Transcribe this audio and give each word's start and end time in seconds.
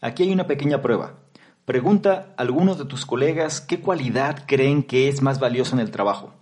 Aquí 0.00 0.22
hay 0.22 0.32
una 0.32 0.46
pequeña 0.46 0.80
prueba. 0.80 1.14
Pregunta 1.64 2.34
a 2.36 2.42
algunos 2.42 2.78
de 2.78 2.84
tus 2.84 3.04
colegas 3.04 3.60
qué 3.60 3.80
cualidad 3.80 4.44
creen 4.46 4.82
que 4.82 5.08
es 5.08 5.22
más 5.22 5.40
valiosa 5.40 5.74
en 5.74 5.80
el 5.80 5.90
trabajo. 5.90 6.34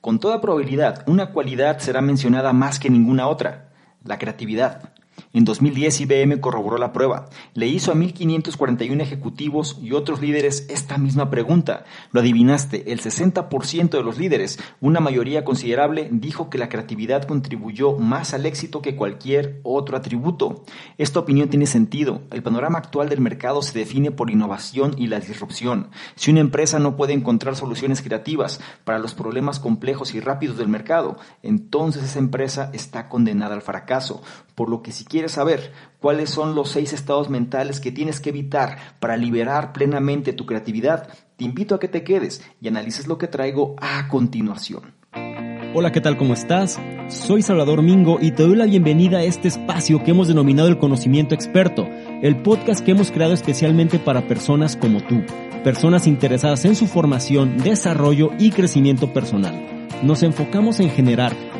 Con 0.00 0.18
toda 0.18 0.40
probabilidad, 0.40 1.04
una 1.06 1.30
cualidad 1.30 1.78
será 1.78 2.00
mencionada 2.00 2.52
más 2.52 2.78
que 2.78 2.90
ninguna 2.90 3.28
otra, 3.28 3.72
la 4.04 4.18
creatividad. 4.18 4.93
En 5.32 5.44
2010 5.44 6.02
IBM 6.02 6.40
corroboró 6.40 6.78
la 6.78 6.92
prueba. 6.92 7.28
Le 7.54 7.66
hizo 7.66 7.90
a 7.90 7.94
1.541 7.94 9.00
ejecutivos 9.00 9.78
y 9.82 9.92
otros 9.92 10.20
líderes 10.20 10.66
esta 10.70 10.96
misma 10.96 11.28
pregunta. 11.28 11.84
Lo 12.12 12.20
adivinaste, 12.20 12.92
el 12.92 13.00
60% 13.00 13.90
de 13.90 14.02
los 14.02 14.18
líderes, 14.18 14.58
una 14.80 15.00
mayoría 15.00 15.44
considerable, 15.44 16.08
dijo 16.12 16.50
que 16.50 16.58
la 16.58 16.68
creatividad 16.68 17.24
contribuyó 17.24 17.98
más 17.98 18.32
al 18.32 18.46
éxito 18.46 18.80
que 18.80 18.94
cualquier 18.94 19.60
otro 19.64 19.96
atributo. 19.96 20.64
Esta 20.98 21.20
opinión 21.20 21.48
tiene 21.48 21.66
sentido. 21.66 22.22
El 22.30 22.42
panorama 22.42 22.78
actual 22.78 23.08
del 23.08 23.20
mercado 23.20 23.62
se 23.62 23.78
define 23.78 24.10
por 24.10 24.30
innovación 24.30 24.94
y 24.98 25.08
la 25.08 25.20
disrupción. 25.20 25.90
Si 26.14 26.30
una 26.30 26.40
empresa 26.40 26.78
no 26.78 26.96
puede 26.96 27.12
encontrar 27.12 27.56
soluciones 27.56 28.02
creativas 28.02 28.60
para 28.84 28.98
los 28.98 29.14
problemas 29.14 29.58
complejos 29.58 30.14
y 30.14 30.20
rápidos 30.20 30.58
del 30.58 30.68
mercado, 30.68 31.16
entonces 31.42 32.04
esa 32.04 32.18
empresa 32.18 32.70
está 32.72 33.08
condenada 33.08 33.54
al 33.54 33.62
fracaso. 33.62 34.22
Por 34.54 34.68
lo 34.68 34.82
que 34.82 34.92
si 34.92 35.03
quieres 35.04 35.32
saber 35.32 35.72
cuáles 36.00 36.30
son 36.30 36.54
los 36.54 36.70
seis 36.70 36.92
estados 36.92 37.30
mentales 37.30 37.80
que 37.80 37.92
tienes 37.92 38.20
que 38.20 38.30
evitar 38.30 38.78
para 39.00 39.16
liberar 39.16 39.72
plenamente 39.72 40.32
tu 40.32 40.46
creatividad, 40.46 41.08
te 41.36 41.44
invito 41.44 41.74
a 41.74 41.80
que 41.80 41.88
te 41.88 42.04
quedes 42.04 42.42
y 42.60 42.68
analices 42.68 43.06
lo 43.06 43.18
que 43.18 43.28
traigo 43.28 43.76
a 43.80 44.08
continuación. 44.08 44.94
Hola, 45.76 45.90
¿qué 45.90 46.00
tal? 46.00 46.16
¿Cómo 46.16 46.34
estás? 46.34 46.78
Soy 47.08 47.42
Salvador 47.42 47.82
Mingo 47.82 48.18
y 48.20 48.30
te 48.30 48.44
doy 48.44 48.56
la 48.56 48.66
bienvenida 48.66 49.18
a 49.18 49.24
este 49.24 49.48
espacio 49.48 50.02
que 50.04 50.12
hemos 50.12 50.28
denominado 50.28 50.68
el 50.68 50.78
conocimiento 50.78 51.34
experto, 51.34 51.86
el 52.22 52.42
podcast 52.42 52.84
que 52.84 52.92
hemos 52.92 53.10
creado 53.10 53.32
especialmente 53.32 53.98
para 53.98 54.28
personas 54.28 54.76
como 54.76 55.00
tú, 55.00 55.22
personas 55.64 56.06
interesadas 56.06 56.64
en 56.64 56.76
su 56.76 56.86
formación, 56.86 57.58
desarrollo 57.58 58.30
y 58.38 58.50
crecimiento 58.50 59.12
personal 59.12 59.74
nos 60.04 60.22
enfocamos 60.22 60.80
en 60.80 60.90
generar 60.90 61.32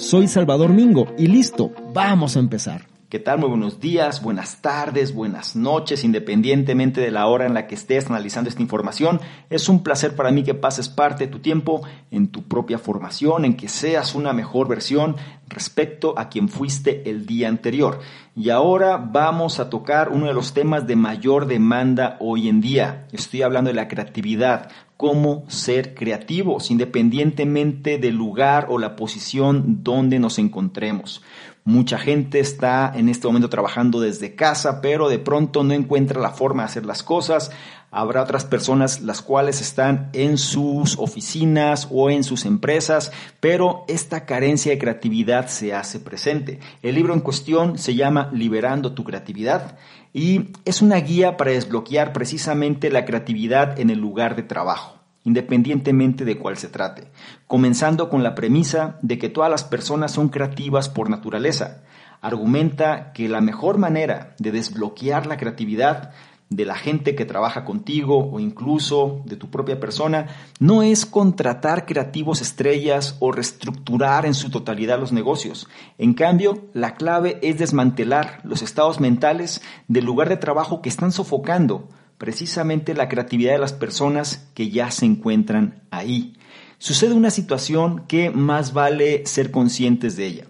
Soy 0.00 0.28
Salvador 0.28 0.70
Mingo 0.70 1.14
y 1.18 1.26
listo, 1.26 1.72
vamos 1.92 2.34
a 2.34 2.38
empezar. 2.38 2.86
¿Qué 3.10 3.18
tal? 3.18 3.38
Muy 3.38 3.50
buenos 3.50 3.80
días, 3.80 4.22
buenas 4.22 4.62
tardes, 4.62 5.14
buenas 5.14 5.56
noches, 5.56 6.04
independientemente 6.04 7.02
de 7.02 7.10
la 7.10 7.26
hora 7.26 7.44
en 7.44 7.52
la 7.52 7.66
que 7.66 7.74
estés 7.74 8.06
analizando 8.06 8.48
esta 8.48 8.62
información. 8.62 9.20
Es 9.50 9.68
un 9.68 9.82
placer 9.82 10.16
para 10.16 10.30
mí 10.30 10.42
que 10.42 10.54
pases 10.54 10.88
parte 10.88 11.26
de 11.26 11.30
tu 11.30 11.40
tiempo 11.40 11.82
en 12.10 12.28
tu 12.28 12.44
propia 12.44 12.78
formación, 12.78 13.44
en 13.44 13.58
que 13.58 13.68
seas 13.68 14.14
una 14.14 14.32
mejor 14.32 14.68
versión 14.68 15.16
respecto 15.48 16.18
a 16.18 16.30
quien 16.30 16.48
fuiste 16.48 17.10
el 17.10 17.26
día 17.26 17.48
anterior. 17.48 18.00
Y 18.34 18.48
ahora 18.48 18.96
vamos 18.96 19.60
a 19.60 19.68
tocar 19.68 20.08
uno 20.08 20.28
de 20.28 20.34
los 20.34 20.54
temas 20.54 20.86
de 20.86 20.96
mayor 20.96 21.44
demanda 21.44 22.16
hoy 22.20 22.48
en 22.48 22.62
día. 22.62 23.06
Estoy 23.12 23.42
hablando 23.42 23.68
de 23.68 23.74
la 23.74 23.88
creatividad, 23.88 24.70
cómo 25.00 25.44
ser 25.48 25.94
creativos, 25.94 26.70
independientemente 26.70 27.96
del 27.96 28.16
lugar 28.16 28.66
o 28.68 28.78
la 28.78 28.96
posición 28.96 29.82
donde 29.82 30.18
nos 30.18 30.38
encontremos. 30.38 31.22
Mucha 31.64 31.98
gente 31.98 32.40
está 32.40 32.90
en 32.94 33.10
este 33.10 33.26
momento 33.26 33.50
trabajando 33.50 34.00
desde 34.00 34.34
casa, 34.34 34.80
pero 34.80 35.08
de 35.08 35.18
pronto 35.18 35.62
no 35.62 35.74
encuentra 35.74 36.20
la 36.20 36.30
forma 36.30 36.62
de 36.62 36.68
hacer 36.68 36.86
las 36.86 37.02
cosas. 37.02 37.50
Habrá 37.90 38.22
otras 38.22 38.44
personas 38.44 39.02
las 39.02 39.20
cuales 39.20 39.60
están 39.60 40.10
en 40.14 40.38
sus 40.38 40.96
oficinas 40.98 41.88
o 41.90 42.08
en 42.08 42.24
sus 42.24 42.46
empresas, 42.46 43.12
pero 43.40 43.84
esta 43.88 44.24
carencia 44.24 44.72
de 44.72 44.78
creatividad 44.78 45.48
se 45.48 45.74
hace 45.74 46.00
presente. 46.00 46.60
El 46.82 46.94
libro 46.94 47.12
en 47.12 47.20
cuestión 47.20 47.78
se 47.78 47.94
llama 47.94 48.30
Liberando 48.32 48.92
tu 48.92 49.04
creatividad 49.04 49.76
y 50.14 50.52
es 50.64 50.82
una 50.82 50.96
guía 50.96 51.36
para 51.36 51.50
desbloquear 51.50 52.12
precisamente 52.12 52.90
la 52.90 53.04
creatividad 53.04 53.78
en 53.78 53.90
el 53.90 53.98
lugar 53.98 54.34
de 54.34 54.44
trabajo 54.44 54.99
independientemente 55.24 56.24
de 56.24 56.38
cuál 56.38 56.56
se 56.56 56.68
trate, 56.68 57.08
comenzando 57.46 58.08
con 58.08 58.22
la 58.22 58.34
premisa 58.34 58.98
de 59.02 59.18
que 59.18 59.28
todas 59.28 59.50
las 59.50 59.64
personas 59.64 60.12
son 60.12 60.28
creativas 60.28 60.88
por 60.88 61.10
naturaleza. 61.10 61.82
Argumenta 62.20 63.12
que 63.12 63.28
la 63.28 63.40
mejor 63.40 63.78
manera 63.78 64.34
de 64.38 64.52
desbloquear 64.52 65.26
la 65.26 65.36
creatividad 65.36 66.12
de 66.50 66.64
la 66.64 66.74
gente 66.74 67.14
que 67.14 67.24
trabaja 67.24 67.64
contigo 67.64 68.28
o 68.32 68.40
incluso 68.40 69.22
de 69.24 69.36
tu 69.36 69.50
propia 69.50 69.78
persona 69.78 70.26
no 70.58 70.82
es 70.82 71.06
contratar 71.06 71.86
creativos 71.86 72.42
estrellas 72.42 73.16
o 73.20 73.30
reestructurar 73.30 74.26
en 74.26 74.34
su 74.34 74.50
totalidad 74.50 74.98
los 74.98 75.12
negocios. 75.12 75.68
En 75.96 76.12
cambio, 76.12 76.68
la 76.74 76.96
clave 76.96 77.38
es 77.42 77.58
desmantelar 77.58 78.40
los 78.42 78.62
estados 78.62 78.98
mentales 78.98 79.62
del 79.86 80.04
lugar 80.04 80.28
de 80.28 80.38
trabajo 80.38 80.82
que 80.82 80.88
están 80.88 81.12
sofocando 81.12 81.88
precisamente 82.20 82.92
la 82.92 83.08
creatividad 83.08 83.52
de 83.52 83.58
las 83.58 83.72
personas 83.72 84.46
que 84.52 84.68
ya 84.68 84.90
se 84.90 85.06
encuentran 85.06 85.84
ahí. 85.90 86.34
Sucede 86.76 87.14
una 87.14 87.30
situación 87.30 88.04
que 88.06 88.28
más 88.28 88.74
vale 88.74 89.24
ser 89.24 89.50
conscientes 89.50 90.18
de 90.18 90.26
ella. 90.26 90.44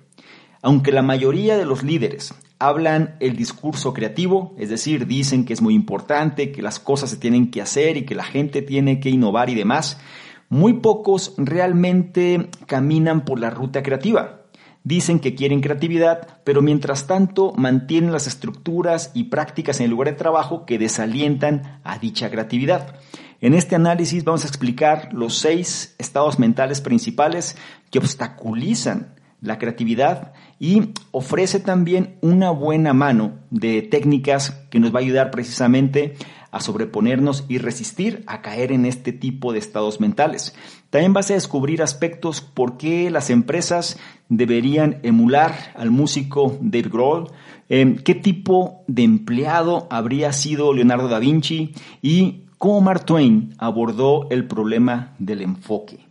Aunque 0.62 0.90
la 0.90 1.02
mayoría 1.02 1.56
de 1.56 1.66
los 1.66 1.84
líderes 1.84 2.34
hablan 2.58 3.14
el 3.20 3.36
discurso 3.36 3.94
creativo, 3.94 4.52
es 4.58 4.68
decir, 4.68 5.06
dicen 5.06 5.44
que 5.44 5.52
es 5.52 5.62
muy 5.62 5.74
importante, 5.74 6.50
que 6.50 6.60
las 6.60 6.80
cosas 6.80 7.08
se 7.08 7.18
tienen 7.18 7.52
que 7.52 7.62
hacer 7.62 7.96
y 7.96 8.04
que 8.04 8.16
la 8.16 8.24
gente 8.24 8.62
tiene 8.62 8.98
que 8.98 9.10
innovar 9.10 9.48
y 9.48 9.54
demás, 9.54 10.00
muy 10.48 10.72
pocos 10.72 11.34
realmente 11.36 12.50
caminan 12.66 13.24
por 13.24 13.38
la 13.38 13.50
ruta 13.50 13.84
creativa. 13.84 14.39
Dicen 14.82 15.20
que 15.20 15.34
quieren 15.34 15.60
creatividad, 15.60 16.40
pero 16.44 16.62
mientras 16.62 17.06
tanto 17.06 17.52
mantienen 17.54 18.12
las 18.12 18.26
estructuras 18.26 19.10
y 19.12 19.24
prácticas 19.24 19.78
en 19.78 19.84
el 19.84 19.90
lugar 19.90 20.08
de 20.08 20.14
trabajo 20.14 20.64
que 20.64 20.78
desalientan 20.78 21.80
a 21.84 21.98
dicha 21.98 22.30
creatividad. 22.30 22.94
En 23.42 23.54
este 23.54 23.76
análisis 23.76 24.24
vamos 24.24 24.44
a 24.44 24.48
explicar 24.48 25.10
los 25.12 25.38
seis 25.38 25.94
estados 25.98 26.38
mentales 26.38 26.80
principales 26.80 27.56
que 27.90 27.98
obstaculizan 27.98 29.14
la 29.40 29.58
creatividad 29.58 30.32
y 30.58 30.90
ofrece 31.10 31.60
también 31.60 32.18
una 32.20 32.50
buena 32.50 32.92
mano 32.92 33.38
de 33.50 33.82
técnicas 33.82 34.50
que 34.70 34.80
nos 34.80 34.94
va 34.94 34.98
a 34.98 35.02
ayudar 35.02 35.30
precisamente 35.30 36.16
a 36.50 36.60
sobreponernos 36.60 37.44
y 37.48 37.58
resistir 37.58 38.24
a 38.26 38.42
caer 38.42 38.72
en 38.72 38.86
este 38.86 39.12
tipo 39.12 39.52
de 39.52 39.58
estados 39.58 40.00
mentales. 40.00 40.54
También 40.90 41.12
vas 41.12 41.30
a 41.30 41.34
descubrir 41.34 41.82
aspectos 41.82 42.40
por 42.40 42.76
qué 42.76 43.10
las 43.10 43.30
empresas 43.30 43.98
deberían 44.28 44.98
emular 45.02 45.72
al 45.76 45.90
músico 45.90 46.58
Dave 46.60 46.88
Grohl, 46.88 47.30
eh, 47.68 47.96
qué 48.04 48.14
tipo 48.14 48.82
de 48.86 49.04
empleado 49.04 49.86
habría 49.90 50.32
sido 50.32 50.72
Leonardo 50.72 51.08
da 51.08 51.18
Vinci 51.18 51.72
y 52.02 52.42
cómo 52.58 52.80
Mark 52.80 53.04
Twain 53.04 53.54
abordó 53.58 54.26
el 54.30 54.46
problema 54.46 55.14
del 55.18 55.42
enfoque. 55.42 56.10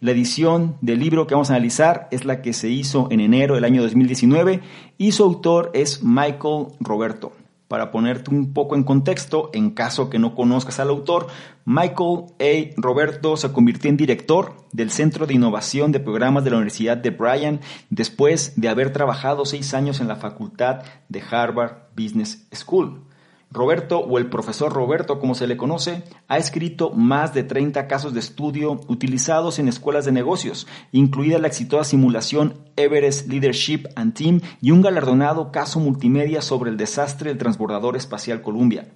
La 0.00 0.12
edición 0.12 0.76
del 0.80 1.00
libro 1.00 1.26
que 1.26 1.34
vamos 1.34 1.50
a 1.50 1.54
analizar 1.54 2.08
es 2.10 2.24
la 2.24 2.40
que 2.40 2.54
se 2.54 2.70
hizo 2.70 3.08
en 3.10 3.20
enero 3.20 3.54
del 3.54 3.64
año 3.64 3.82
2019 3.82 4.60
y 4.96 5.12
su 5.12 5.24
autor 5.24 5.70
es 5.74 6.02
Michael 6.02 6.68
Roberto. 6.80 7.32
Para 7.70 7.92
ponerte 7.92 8.34
un 8.34 8.52
poco 8.52 8.74
en 8.74 8.82
contexto, 8.82 9.48
en 9.52 9.70
caso 9.70 10.10
que 10.10 10.18
no 10.18 10.34
conozcas 10.34 10.80
al 10.80 10.88
autor, 10.88 11.28
Michael 11.64 12.24
A. 12.40 12.74
Roberto 12.76 13.36
se 13.36 13.52
convirtió 13.52 13.88
en 13.88 13.96
director 13.96 14.56
del 14.72 14.90
Centro 14.90 15.24
de 15.24 15.34
Innovación 15.34 15.92
de 15.92 16.00
Programas 16.00 16.42
de 16.42 16.50
la 16.50 16.56
Universidad 16.56 16.96
de 16.96 17.10
Bryan 17.10 17.60
después 17.88 18.60
de 18.60 18.68
haber 18.68 18.92
trabajado 18.92 19.44
seis 19.44 19.72
años 19.72 20.00
en 20.00 20.08
la 20.08 20.16
facultad 20.16 20.82
de 21.08 21.22
Harvard 21.30 21.90
Business 21.96 22.44
School. 22.52 23.04
Roberto 23.52 23.98
o 23.98 24.18
el 24.18 24.26
profesor 24.26 24.72
Roberto, 24.72 25.18
como 25.18 25.34
se 25.34 25.48
le 25.48 25.56
conoce, 25.56 26.04
ha 26.28 26.38
escrito 26.38 26.90
más 26.90 27.34
de 27.34 27.42
30 27.42 27.88
casos 27.88 28.14
de 28.14 28.20
estudio 28.20 28.80
utilizados 28.86 29.58
en 29.58 29.66
escuelas 29.66 30.04
de 30.04 30.12
negocios, 30.12 30.68
incluida 30.92 31.40
la 31.40 31.48
exitosa 31.48 31.82
simulación 31.82 32.54
Everest 32.76 33.26
Leadership 33.26 33.88
and 33.96 34.14
Team 34.14 34.40
y 34.60 34.70
un 34.70 34.82
galardonado 34.82 35.50
caso 35.50 35.80
multimedia 35.80 36.42
sobre 36.42 36.70
el 36.70 36.76
desastre 36.76 37.30
del 37.30 37.38
transbordador 37.38 37.96
espacial 37.96 38.40
Columbia. 38.40 38.86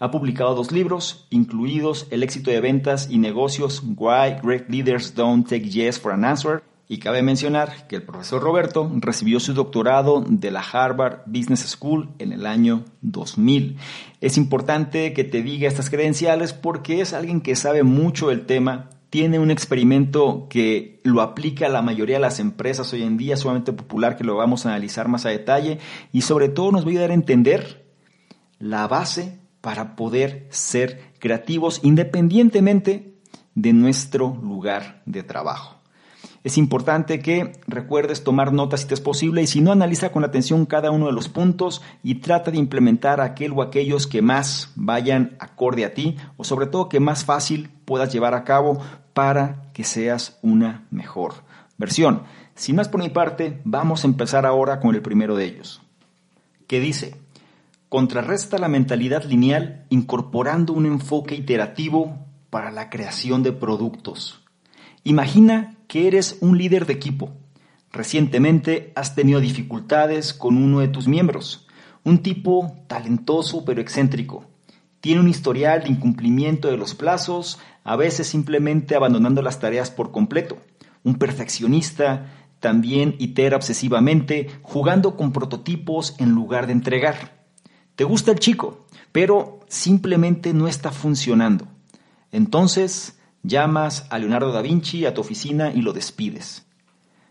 Ha 0.00 0.10
publicado 0.10 0.54
dos 0.54 0.70
libros, 0.70 1.26
incluidos 1.30 2.06
El 2.10 2.22
éxito 2.22 2.50
de 2.50 2.60
ventas 2.60 3.08
y 3.10 3.16
negocios 3.16 3.82
Why 3.96 4.36
Great 4.42 4.68
Leaders 4.68 5.14
Don't 5.14 5.48
Take 5.48 5.70
Yes 5.70 5.98
for 5.98 6.12
an 6.12 6.26
Answer 6.26 6.62
y 6.86 6.98
cabe 6.98 7.22
mencionar 7.22 7.86
que 7.88 7.96
el 7.96 8.02
profesor 8.02 8.42
Roberto 8.42 8.90
recibió 8.96 9.40
su 9.40 9.54
doctorado 9.54 10.24
de 10.26 10.50
la 10.50 10.60
Harvard 10.60 11.22
Business 11.26 11.60
School 11.60 12.10
en 12.18 12.32
el 12.32 12.46
año 12.46 12.84
2000. 13.00 13.76
Es 14.20 14.36
importante 14.36 15.12
que 15.12 15.24
te 15.24 15.42
diga 15.42 15.68
estas 15.68 15.88
credenciales 15.88 16.52
porque 16.52 17.00
es 17.00 17.12
alguien 17.12 17.40
que 17.40 17.56
sabe 17.56 17.82
mucho 17.82 18.28
del 18.28 18.44
tema, 18.46 18.90
tiene 19.08 19.38
un 19.38 19.50
experimento 19.50 20.48
que 20.50 21.00
lo 21.04 21.22
aplica 21.22 21.66
a 21.66 21.70
la 21.70 21.82
mayoría 21.82 22.16
de 22.16 22.22
las 22.22 22.40
empresas 22.40 22.92
hoy 22.92 23.04
en 23.04 23.16
día, 23.16 23.36
sumamente 23.36 23.72
popular, 23.72 24.16
que 24.16 24.24
lo 24.24 24.36
vamos 24.36 24.66
a 24.66 24.70
analizar 24.70 25.08
más 25.08 25.24
a 25.24 25.30
detalle 25.30 25.78
y 26.12 26.22
sobre 26.22 26.48
todo 26.48 26.72
nos 26.72 26.82
va 26.82 26.88
a 26.88 26.90
ayudar 26.90 27.10
a 27.12 27.14
entender 27.14 27.86
la 28.58 28.88
base 28.88 29.38
para 29.60 29.94
poder 29.94 30.48
ser 30.50 31.12
creativos 31.20 31.80
independientemente 31.84 33.14
de 33.54 33.72
nuestro 33.72 34.36
lugar 34.42 35.02
de 35.06 35.22
trabajo. 35.22 35.83
Es 36.44 36.58
importante 36.58 37.20
que 37.20 37.52
recuerdes 37.66 38.22
tomar 38.22 38.52
notas 38.52 38.82
si 38.82 38.86
te 38.86 38.92
es 38.92 39.00
posible 39.00 39.40
y 39.40 39.46
si 39.46 39.62
no, 39.62 39.72
analiza 39.72 40.12
con 40.12 40.24
atención 40.24 40.66
cada 40.66 40.90
uno 40.90 41.06
de 41.06 41.12
los 41.12 41.30
puntos 41.30 41.80
y 42.02 42.16
trata 42.16 42.50
de 42.50 42.58
implementar 42.58 43.22
aquel 43.22 43.52
o 43.52 43.62
aquellos 43.62 44.06
que 44.06 44.20
más 44.20 44.70
vayan 44.76 45.36
acorde 45.40 45.86
a 45.86 45.94
ti 45.94 46.18
o 46.36 46.44
sobre 46.44 46.66
todo 46.66 46.90
que 46.90 47.00
más 47.00 47.24
fácil 47.24 47.70
puedas 47.86 48.12
llevar 48.12 48.34
a 48.34 48.44
cabo 48.44 48.78
para 49.14 49.70
que 49.72 49.84
seas 49.84 50.38
una 50.42 50.86
mejor 50.90 51.32
versión. 51.78 52.24
Sin 52.54 52.76
más 52.76 52.90
por 52.90 53.02
mi 53.02 53.08
parte, 53.08 53.62
vamos 53.64 54.04
a 54.04 54.08
empezar 54.08 54.44
ahora 54.44 54.80
con 54.80 54.94
el 54.94 55.00
primero 55.00 55.36
de 55.36 55.46
ellos, 55.46 55.80
que 56.66 56.78
dice, 56.78 57.16
contrarresta 57.88 58.58
la 58.58 58.68
mentalidad 58.68 59.24
lineal 59.24 59.86
incorporando 59.88 60.74
un 60.74 60.84
enfoque 60.84 61.36
iterativo 61.36 62.18
para 62.50 62.70
la 62.70 62.90
creación 62.90 63.42
de 63.42 63.52
productos. 63.52 64.43
Imagina 65.06 65.76
que 65.86 66.06
eres 66.06 66.38
un 66.40 66.56
líder 66.56 66.86
de 66.86 66.94
equipo. 66.94 67.30
Recientemente 67.92 68.90
has 68.96 69.14
tenido 69.14 69.38
dificultades 69.38 70.32
con 70.32 70.56
uno 70.56 70.80
de 70.80 70.88
tus 70.88 71.06
miembros, 71.06 71.66
un 72.04 72.22
tipo 72.22 72.74
talentoso 72.86 73.66
pero 73.66 73.82
excéntrico. 73.82 74.46
Tiene 75.00 75.20
un 75.20 75.28
historial 75.28 75.82
de 75.82 75.90
incumplimiento 75.90 76.68
de 76.68 76.78
los 76.78 76.94
plazos, 76.94 77.58
a 77.84 77.96
veces 77.96 78.28
simplemente 78.28 78.94
abandonando 78.96 79.42
las 79.42 79.60
tareas 79.60 79.90
por 79.90 80.10
completo. 80.10 80.56
Un 81.02 81.16
perfeccionista, 81.16 82.32
también 82.58 83.14
itera 83.18 83.58
obsesivamente, 83.58 84.48
jugando 84.62 85.18
con 85.18 85.32
prototipos 85.32 86.14
en 86.18 86.30
lugar 86.30 86.66
de 86.66 86.72
entregar. 86.72 87.44
Te 87.94 88.04
gusta 88.04 88.32
el 88.32 88.38
chico, 88.38 88.86
pero 89.12 89.60
simplemente 89.68 90.54
no 90.54 90.66
está 90.66 90.90
funcionando. 90.90 91.68
Entonces, 92.32 93.18
llamas 93.44 94.06
a 94.10 94.18
Leonardo 94.18 94.50
da 94.50 94.62
Vinci 94.62 95.06
a 95.06 95.14
tu 95.14 95.20
oficina 95.20 95.70
y 95.72 95.82
lo 95.82 95.92
despides. 95.92 96.66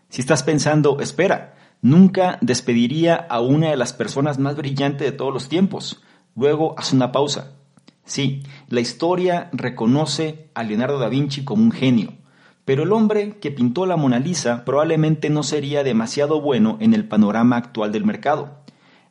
Si 0.08 0.22
estás 0.22 0.42
pensando, 0.42 1.00
espera, 1.00 1.56
nunca 1.82 2.38
despediría 2.40 3.16
a 3.16 3.40
una 3.40 3.70
de 3.70 3.76
las 3.76 3.92
personas 3.92 4.38
más 4.38 4.56
brillantes 4.56 5.10
de 5.10 5.16
todos 5.16 5.34
los 5.34 5.48
tiempos, 5.48 6.02
luego 6.34 6.74
haz 6.78 6.92
una 6.92 7.12
pausa. 7.12 7.52
Sí, 8.04 8.42
la 8.68 8.80
historia 8.80 9.50
reconoce 9.52 10.50
a 10.54 10.62
Leonardo 10.62 10.98
da 10.98 11.08
Vinci 11.08 11.42
como 11.42 11.62
un 11.62 11.72
genio, 11.72 12.14
pero 12.64 12.84
el 12.84 12.92
hombre 12.92 13.38
que 13.38 13.50
pintó 13.50 13.86
la 13.86 13.96
Mona 13.96 14.20
Lisa 14.20 14.64
probablemente 14.64 15.30
no 15.30 15.42
sería 15.42 15.82
demasiado 15.82 16.40
bueno 16.40 16.78
en 16.80 16.94
el 16.94 17.08
panorama 17.08 17.56
actual 17.56 17.92
del 17.92 18.04
mercado. 18.04 18.62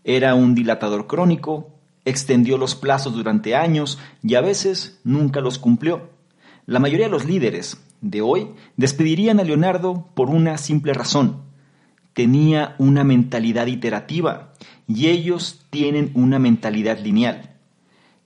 Era 0.03 0.35
un 0.35 0.55
dilatador 0.55 1.07
crónico, 1.07 1.71
extendió 2.05 2.57
los 2.57 2.75
plazos 2.75 3.13
durante 3.13 3.55
años 3.55 3.99
y 4.21 4.35
a 4.35 4.41
veces 4.41 4.99
nunca 5.03 5.41
los 5.41 5.59
cumplió. 5.59 6.12
La 6.65 6.79
mayoría 6.79 7.07
de 7.07 7.11
los 7.11 7.25
líderes 7.25 7.83
de 7.99 8.21
hoy 8.21 8.51
despedirían 8.77 9.39
a 9.39 9.43
Leonardo 9.43 10.09
por 10.13 10.29
una 10.29 10.57
simple 10.57 10.93
razón. 10.93 11.41
Tenía 12.13 12.75
una 12.77 13.03
mentalidad 13.03 13.67
iterativa 13.67 14.53
y 14.87 15.07
ellos 15.07 15.65
tienen 15.69 16.11
una 16.13 16.39
mentalidad 16.39 16.99
lineal, 16.99 17.57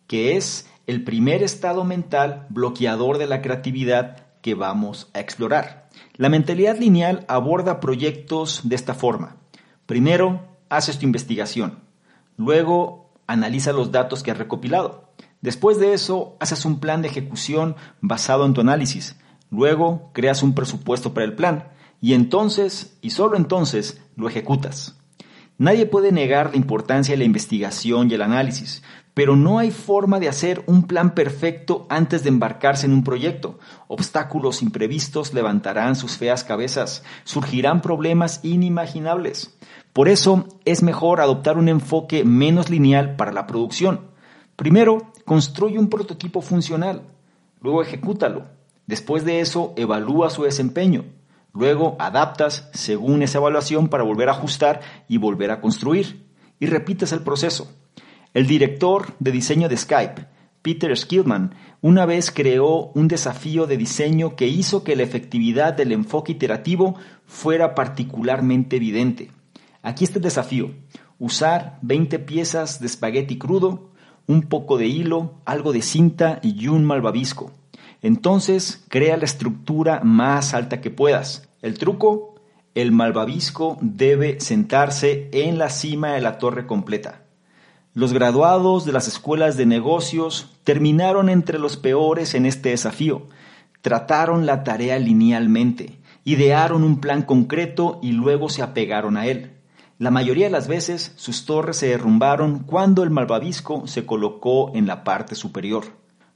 que 0.06 0.38
es 0.38 0.69
el 0.86 1.04
primer 1.04 1.42
estado 1.42 1.84
mental 1.84 2.45
bloqueador 2.50 3.18
de 3.18 3.28
la 3.28 3.42
creatividad 3.42 4.28
que 4.42 4.54
vamos 4.54 5.10
a 5.13 5.19
explorar. 5.19 5.89
La 6.16 6.30
mentalidad 6.30 6.78
lineal 6.78 7.25
aborda 7.28 7.80
proyectos 7.80 8.62
de 8.63 8.75
esta 8.75 8.94
forma. 8.94 9.38
Primero, 9.86 10.45
haces 10.69 11.00
tu 11.00 11.06
investigación. 11.06 11.80
Luego, 12.38 13.12
analiza 13.25 13.74
los 13.74 13.92
datos 13.92 14.22
que 14.22 14.31
has 14.31 14.38
recopilado. 14.38 15.06
Después 15.42 15.80
de 15.80 15.94
eso, 15.94 16.36
haces 16.39 16.66
un 16.66 16.80
plan 16.80 17.01
de 17.01 17.10
ejecución 17.10 17.75
basado 18.01 18.45
en 18.45 18.54
tu 18.54 18.62
análisis. 18.62 19.16
Luego, 19.50 20.10
creas 20.13 20.44
un 20.44 20.56
presupuesto 20.56 21.13
para 21.13 21.25
el 21.25 21.36
plan. 21.36 21.69
Y 22.01 22.13
entonces, 22.13 22.98
y 23.01 23.12
solo 23.12 23.38
entonces, 23.38 24.01
lo 24.16 24.28
ejecutas. 24.28 24.98
Nadie 25.60 25.88
puede 25.88 26.12
negar 26.12 26.51
la 26.51 26.57
importancia 26.57 27.13
de 27.13 27.18
la 27.18 27.24
investigación 27.24 28.12
y 28.12 28.13
el 28.13 28.22
análisis, 28.22 28.84
pero 29.16 29.36
no 29.36 29.57
hay 29.57 29.72
forma 29.72 30.19
de 30.19 30.30
hacer 30.30 30.63
un 30.68 30.84
plan 30.84 31.16
perfecto 31.16 31.88
antes 31.89 32.22
de 32.22 32.30
embarcarse 32.30 32.86
en 32.86 32.94
un 32.94 33.04
proyecto. 33.04 33.57
Obstáculos 33.88 34.62
imprevistos 34.62 35.34
levantarán 35.34 35.95
sus 35.95 36.18
feas 36.18 36.44
cabezas, 36.44 37.04
surgirán 37.24 37.81
problemas 37.81 38.42
inimaginables. 38.44 39.57
Por 39.94 40.10
eso 40.10 40.48
es 40.66 40.84
mejor 40.84 41.19
adoptar 41.19 41.57
un 41.57 41.69
enfoque 41.69 42.24
menos 42.24 42.69
lineal 42.69 43.16
para 43.16 43.31
la 43.31 43.48
producción. 43.48 44.12
Primero, 44.56 45.12
construye 45.27 45.77
un 45.77 45.89
prototipo 45.89 46.41
funcional, 46.41 47.01
luego 47.59 47.81
ejecútalo. 47.81 48.45
Después 48.85 49.25
de 49.25 49.41
eso, 49.41 49.74
evalúa 49.75 50.29
su 50.29 50.44
desempeño. 50.44 51.03
Luego 51.53 51.97
adaptas 52.00 52.69
según 52.71 53.21
esa 53.21 53.39
evaluación 53.39 53.89
para 53.89 54.06
volver 54.06 54.29
a 54.29 54.31
ajustar 54.31 54.79
y 55.09 55.18
volver 55.18 55.51
a 55.51 55.59
construir. 55.59 56.25
Y 56.62 56.68
repites 56.68 57.12
el 57.12 57.24
proceso. 57.24 57.69
El 58.33 58.47
director 58.47 59.15
de 59.19 59.31
diseño 59.33 59.68
de 59.68 59.75
Skype, 59.75 60.27
Peter 60.62 60.95
Skillman, 60.95 61.56
una 61.81 62.06
vez 62.06 62.31
creó 62.31 62.94
un 62.95 63.09
desafío 63.09 63.68
de 63.68 63.75
diseño 63.75 64.38
que 64.38 64.47
hizo 64.47 64.86
que 64.86 64.96
la 64.96 65.03
efectividad 65.03 65.74
del 65.74 65.91
enfoque 65.91 66.31
iterativo 66.31 66.96
fuera 67.25 67.75
particularmente 67.75 68.77
evidente. 68.77 69.31
Aquí 69.81 70.05
está 70.05 70.19
el 70.19 70.24
desafío. 70.24 70.72
Usar 71.19 71.79
20 71.81 72.17
piezas 72.19 72.79
de 72.79 72.86
espagueti 72.86 73.38
crudo, 73.38 73.87
un 74.27 74.43
poco 74.43 74.77
de 74.77 74.88
hilo, 74.88 75.36
algo 75.46 75.74
de 75.74 75.81
cinta 75.81 76.39
y 76.43 76.67
un 76.67 76.86
malvavisco. 76.86 77.51
Entonces, 78.01 78.86
crea 78.89 79.17
la 79.17 79.25
estructura 79.25 80.01
más 80.03 80.53
alta 80.53 80.81
que 80.81 80.91
puedas. 80.91 81.50
El 81.62 81.77
truco, 81.77 82.36
el 82.75 82.91
malvavisco 82.91 83.77
debe 83.81 84.39
sentarse 84.39 85.29
en 85.31 85.57
la 85.57 85.69
cima 85.69 86.12
de 86.13 86.22
la 86.22 86.38
torre 86.38 86.67
completa. 86.67 87.24
Los 87.93 88.13
graduados 88.13 88.86
de 88.86 88.91
las 88.91 89.07
escuelas 89.07 89.57
de 89.57 89.65
negocios 89.65 90.51
terminaron 90.63 91.29
entre 91.29 91.57
los 91.57 91.77
peores 91.77 92.36
en 92.36 92.46
este 92.46 92.69
desafío. 92.69 93.24
Trataron 93.81 94.46
la 94.46 94.63
tarea 94.63 95.00
linealmente, 95.00 95.98
idearon 96.24 96.84
un 96.84 97.00
plan 97.00 97.24
concreto 97.24 98.00
y 98.03 98.12
luego 98.12 98.50
se 98.50 98.62
apegaron 98.62 99.17
a 99.17 99.25
él. 99.25 99.56
La 100.00 100.12
mayoría 100.12 100.46
de 100.46 100.51
las 100.51 100.68
veces 100.68 101.12
sus 101.16 101.46
torres 101.46 101.77
se 101.77 101.88
derrumbaron 101.88 102.60
cuando 102.60 103.01
el 103.01 103.10
malvavisco 103.10 103.88
se 103.88 104.06
colocó 104.06 104.72
en 104.75 104.86
la 104.86 105.04
parte 105.04 105.34
superior. 105.34 105.86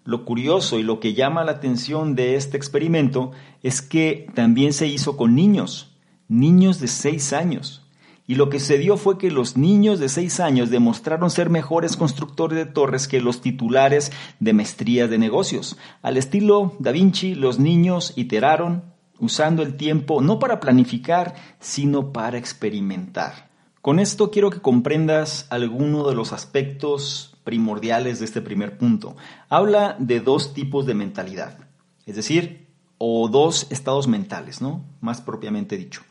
Lo 0.03 0.25
curioso 0.25 0.80
y 0.80 0.84
lo 0.84 1.00
que 1.00 1.13
llama 1.13 1.44
la 1.44 1.51
atención 1.51 2.15
de 2.15 2.36
este 2.36 2.58
experimento 2.58 3.34
es 3.62 3.84
que 3.84 4.27
también 4.34 4.74
se 4.74 4.88
hizo 4.88 5.15
con 5.15 5.36
niños, 5.36 5.96
niños 6.27 6.80
de 6.80 6.88
6 6.88 7.34
años. 7.34 7.86
Y 8.25 8.34
lo 8.34 8.50
que 8.50 8.60
se 8.60 8.80
dio 8.80 8.98
fue 8.98 9.20
que 9.20 9.30
los 9.30 9.58
niños 9.58 10.00
de 10.00 10.10
6 10.10 10.39
años 10.39 10.72
demostraron 10.72 11.30
ser 11.30 11.51
mejores 11.51 11.98
constructores 11.98 12.58
de 12.58 12.65
torres 12.65 13.08
que 13.08 13.22
los 13.22 13.41
titulares 13.41 14.12
de 14.39 14.53
maestrías 14.53 15.08
de 15.08 15.20
negocios. 15.20 15.77
Al 16.01 16.18
estilo 16.18 16.75
Da 16.80 16.91
Vinci, 16.91 17.36
los 17.36 17.60
niños 17.60 18.13
iteraron, 18.15 18.86
usando 19.20 19.62
el 19.62 19.77
tiempo 19.77 20.20
no 20.20 20.39
para 20.39 20.60
planificar, 20.60 21.36
sino 21.60 22.12
para 22.12 22.39
experimentar. 22.39 23.50
Con 23.81 23.97
esto 23.97 24.29
quiero 24.29 24.51
que 24.51 24.61
comprendas 24.61 25.47
alguno 25.50 26.07
de 26.07 26.13
los 26.13 26.33
aspectos 26.33 27.35
primordiales 27.43 28.19
de 28.19 28.25
este 28.25 28.39
primer 28.39 28.77
punto. 28.77 29.15
Habla 29.50 29.95
de 29.97 30.19
dos 30.19 30.53
tipos 30.53 30.85
de 30.85 30.93
mentalidad, 30.93 31.57
es 32.05 32.15
decir, 32.15 32.67
o 33.00 33.27
dos 33.27 33.65
estados 33.71 34.07
mentales, 34.07 34.61
¿no? 34.61 34.85
Más 35.01 35.21
propiamente 35.21 35.77
dicho. 35.77 36.03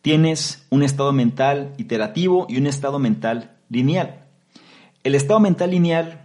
Tienes 0.00 0.66
un 0.70 0.82
estado 0.82 1.12
mental 1.12 1.74
iterativo 1.78 2.46
y 2.48 2.56
un 2.56 2.66
estado 2.66 2.98
mental 2.98 3.56
lineal. 3.68 4.24
El 5.04 5.14
estado 5.14 5.38
mental 5.38 5.70
lineal 5.70 6.22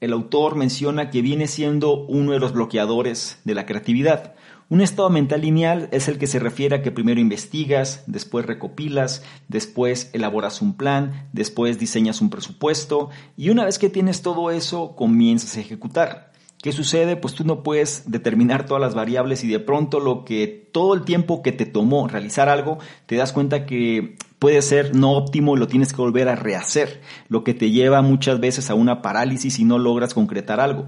el 0.00 0.14
autor 0.14 0.56
menciona 0.56 1.10
que 1.10 1.20
viene 1.20 1.46
siendo 1.46 2.06
uno 2.06 2.32
de 2.32 2.40
los 2.40 2.54
bloqueadores 2.54 3.38
de 3.44 3.54
la 3.54 3.66
creatividad. 3.66 4.34
Un 4.70 4.80
estado 4.80 5.10
mental 5.10 5.40
lineal 5.40 5.88
es 5.90 6.06
el 6.06 6.16
que 6.16 6.28
se 6.28 6.38
refiere 6.38 6.76
a 6.76 6.82
que 6.82 6.92
primero 6.92 7.20
investigas, 7.20 8.04
después 8.06 8.46
recopilas, 8.46 9.24
después 9.48 10.10
elaboras 10.12 10.62
un 10.62 10.74
plan, 10.74 11.28
después 11.32 11.80
diseñas 11.80 12.20
un 12.20 12.30
presupuesto 12.30 13.10
y 13.36 13.50
una 13.50 13.64
vez 13.64 13.80
que 13.80 13.90
tienes 13.90 14.22
todo 14.22 14.52
eso 14.52 14.94
comienzas 14.94 15.56
a 15.56 15.60
ejecutar. 15.60 16.30
¿Qué 16.62 16.70
sucede? 16.70 17.16
Pues 17.16 17.34
tú 17.34 17.42
no 17.44 17.64
puedes 17.64 18.12
determinar 18.12 18.64
todas 18.64 18.80
las 18.80 18.94
variables 18.94 19.42
y 19.42 19.48
de 19.48 19.58
pronto 19.58 19.98
lo 19.98 20.24
que 20.24 20.68
todo 20.70 20.94
el 20.94 21.02
tiempo 21.02 21.42
que 21.42 21.50
te 21.50 21.66
tomó 21.66 22.06
realizar 22.06 22.48
algo, 22.48 22.78
te 23.06 23.16
das 23.16 23.32
cuenta 23.32 23.66
que 23.66 24.18
puede 24.38 24.62
ser 24.62 24.94
no 24.94 25.14
óptimo 25.14 25.56
y 25.56 25.58
lo 25.58 25.66
tienes 25.66 25.92
que 25.92 26.00
volver 26.00 26.28
a 26.28 26.36
rehacer, 26.36 27.00
lo 27.28 27.42
que 27.42 27.54
te 27.54 27.72
lleva 27.72 28.02
muchas 28.02 28.38
veces 28.38 28.70
a 28.70 28.74
una 28.74 29.02
parálisis 29.02 29.58
y 29.58 29.64
no 29.64 29.78
logras 29.78 30.14
concretar 30.14 30.60
algo. 30.60 30.86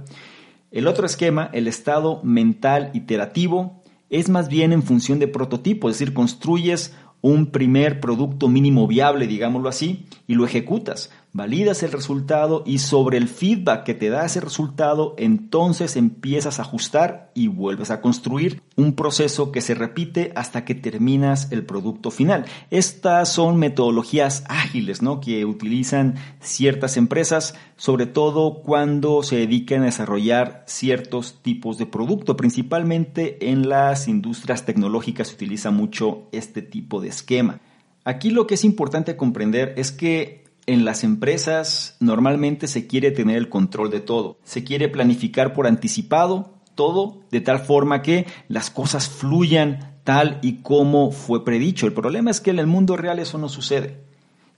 El 0.72 0.86
otro 0.86 1.04
esquema, 1.04 1.50
el 1.52 1.68
estado 1.68 2.20
mental 2.24 2.90
iterativo, 2.94 3.82
es 4.08 4.30
más 4.30 4.48
bien 4.48 4.72
en 4.72 4.82
función 4.82 5.18
de 5.18 5.28
prototipo, 5.28 5.88
es 5.88 5.98
decir, 5.98 6.14
construyes 6.14 6.94
un 7.20 7.46
primer 7.46 8.00
producto 8.00 8.48
mínimo 8.48 8.88
viable, 8.88 9.26
digámoslo 9.26 9.68
así, 9.68 10.06
y 10.26 10.34
lo 10.34 10.46
ejecutas 10.46 11.10
validas 11.34 11.82
el 11.82 11.92
resultado 11.92 12.62
y 12.66 12.78
sobre 12.78 13.16
el 13.16 13.26
feedback 13.26 13.84
que 13.84 13.94
te 13.94 14.10
da 14.10 14.26
ese 14.26 14.40
resultado, 14.40 15.14
entonces 15.16 15.96
empiezas 15.96 16.58
a 16.58 16.62
ajustar 16.62 17.30
y 17.34 17.48
vuelves 17.48 17.90
a 17.90 18.02
construir 18.02 18.62
un 18.76 18.94
proceso 18.94 19.50
que 19.50 19.62
se 19.62 19.74
repite 19.74 20.32
hasta 20.36 20.64
que 20.64 20.74
terminas 20.74 21.50
el 21.50 21.64
producto 21.64 22.10
final. 22.10 22.44
Estas 22.70 23.32
son 23.32 23.56
metodologías 23.56 24.44
ágiles, 24.48 25.00
¿no? 25.00 25.20
Que 25.20 25.46
utilizan 25.46 26.16
ciertas 26.40 26.98
empresas, 26.98 27.54
sobre 27.76 28.06
todo 28.06 28.60
cuando 28.62 29.22
se 29.22 29.36
dedican 29.36 29.82
a 29.82 29.86
desarrollar 29.86 30.64
ciertos 30.66 31.40
tipos 31.42 31.78
de 31.78 31.86
producto, 31.86 32.36
principalmente 32.36 33.50
en 33.50 33.68
las 33.70 34.06
industrias 34.06 34.66
tecnológicas 34.66 35.28
se 35.28 35.34
utiliza 35.34 35.70
mucho 35.70 36.28
este 36.32 36.60
tipo 36.60 37.00
de 37.00 37.08
esquema. 37.08 37.60
Aquí 38.04 38.30
lo 38.30 38.46
que 38.46 38.54
es 38.54 38.64
importante 38.64 39.16
comprender 39.16 39.74
es 39.76 39.92
que 39.92 40.41
en 40.66 40.84
las 40.84 41.04
empresas 41.04 41.96
normalmente 42.00 42.68
se 42.68 42.86
quiere 42.86 43.10
tener 43.10 43.36
el 43.36 43.48
control 43.48 43.90
de 43.90 44.00
todo, 44.00 44.38
se 44.44 44.64
quiere 44.64 44.88
planificar 44.88 45.52
por 45.54 45.66
anticipado 45.66 46.54
todo 46.74 47.18
de 47.30 47.40
tal 47.40 47.60
forma 47.60 48.02
que 48.02 48.26
las 48.48 48.70
cosas 48.70 49.08
fluyan 49.08 49.98
tal 50.04 50.38
y 50.42 50.62
como 50.62 51.10
fue 51.10 51.44
predicho. 51.44 51.86
El 51.86 51.92
problema 51.92 52.30
es 52.30 52.40
que 52.40 52.50
en 52.50 52.58
el 52.58 52.66
mundo 52.66 52.96
real 52.96 53.18
eso 53.18 53.38
no 53.38 53.48
sucede 53.48 54.00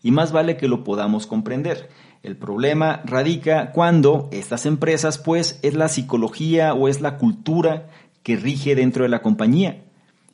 y 0.02 0.10
más 0.10 0.32
vale 0.32 0.56
que 0.56 0.68
lo 0.68 0.84
podamos 0.84 1.26
comprender. 1.26 1.88
El 2.22 2.36
problema 2.36 3.02
radica 3.04 3.72
cuando 3.72 4.28
estas 4.32 4.66
empresas 4.66 5.18
pues 5.18 5.58
es 5.62 5.74
la 5.74 5.88
psicología 5.88 6.74
o 6.74 6.88
es 6.88 7.00
la 7.00 7.16
cultura 7.16 7.88
que 8.22 8.36
rige 8.36 8.74
dentro 8.74 9.02
de 9.02 9.10
la 9.10 9.22
compañía. 9.22 9.82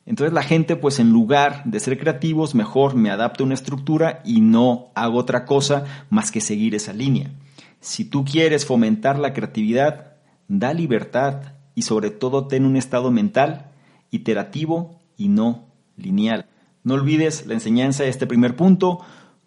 Entonces 0.05 0.33
la 0.33 0.43
gente, 0.43 0.75
pues 0.75 0.99
en 0.99 1.11
lugar 1.11 1.63
de 1.65 1.79
ser 1.79 1.97
creativos, 1.99 2.55
mejor 2.55 2.95
me 2.95 3.11
adapto 3.11 3.43
a 3.43 3.45
una 3.45 3.53
estructura 3.53 4.21
y 4.25 4.41
no 4.41 4.91
hago 4.95 5.17
otra 5.17 5.45
cosa 5.45 5.85
más 6.09 6.31
que 6.31 6.41
seguir 6.41 6.75
esa 6.75 6.93
línea. 6.93 7.31
Si 7.79 8.05
tú 8.05 8.25
quieres 8.25 8.65
fomentar 8.65 9.19
la 9.19 9.33
creatividad, 9.33 10.13
da 10.47 10.73
libertad 10.73 11.53
y 11.75 11.83
sobre 11.83 12.09
todo 12.09 12.47
ten 12.47 12.65
un 12.65 12.77
estado 12.77 13.11
mental 13.11 13.71
iterativo 14.09 14.99
y 15.17 15.29
no 15.29 15.67
lineal. 15.97 16.45
No 16.83 16.95
olvides 16.95 17.45
la 17.45 17.53
enseñanza 17.53 18.03
de 18.03 18.09
este 18.09 18.27
primer 18.27 18.55
punto. 18.55 18.99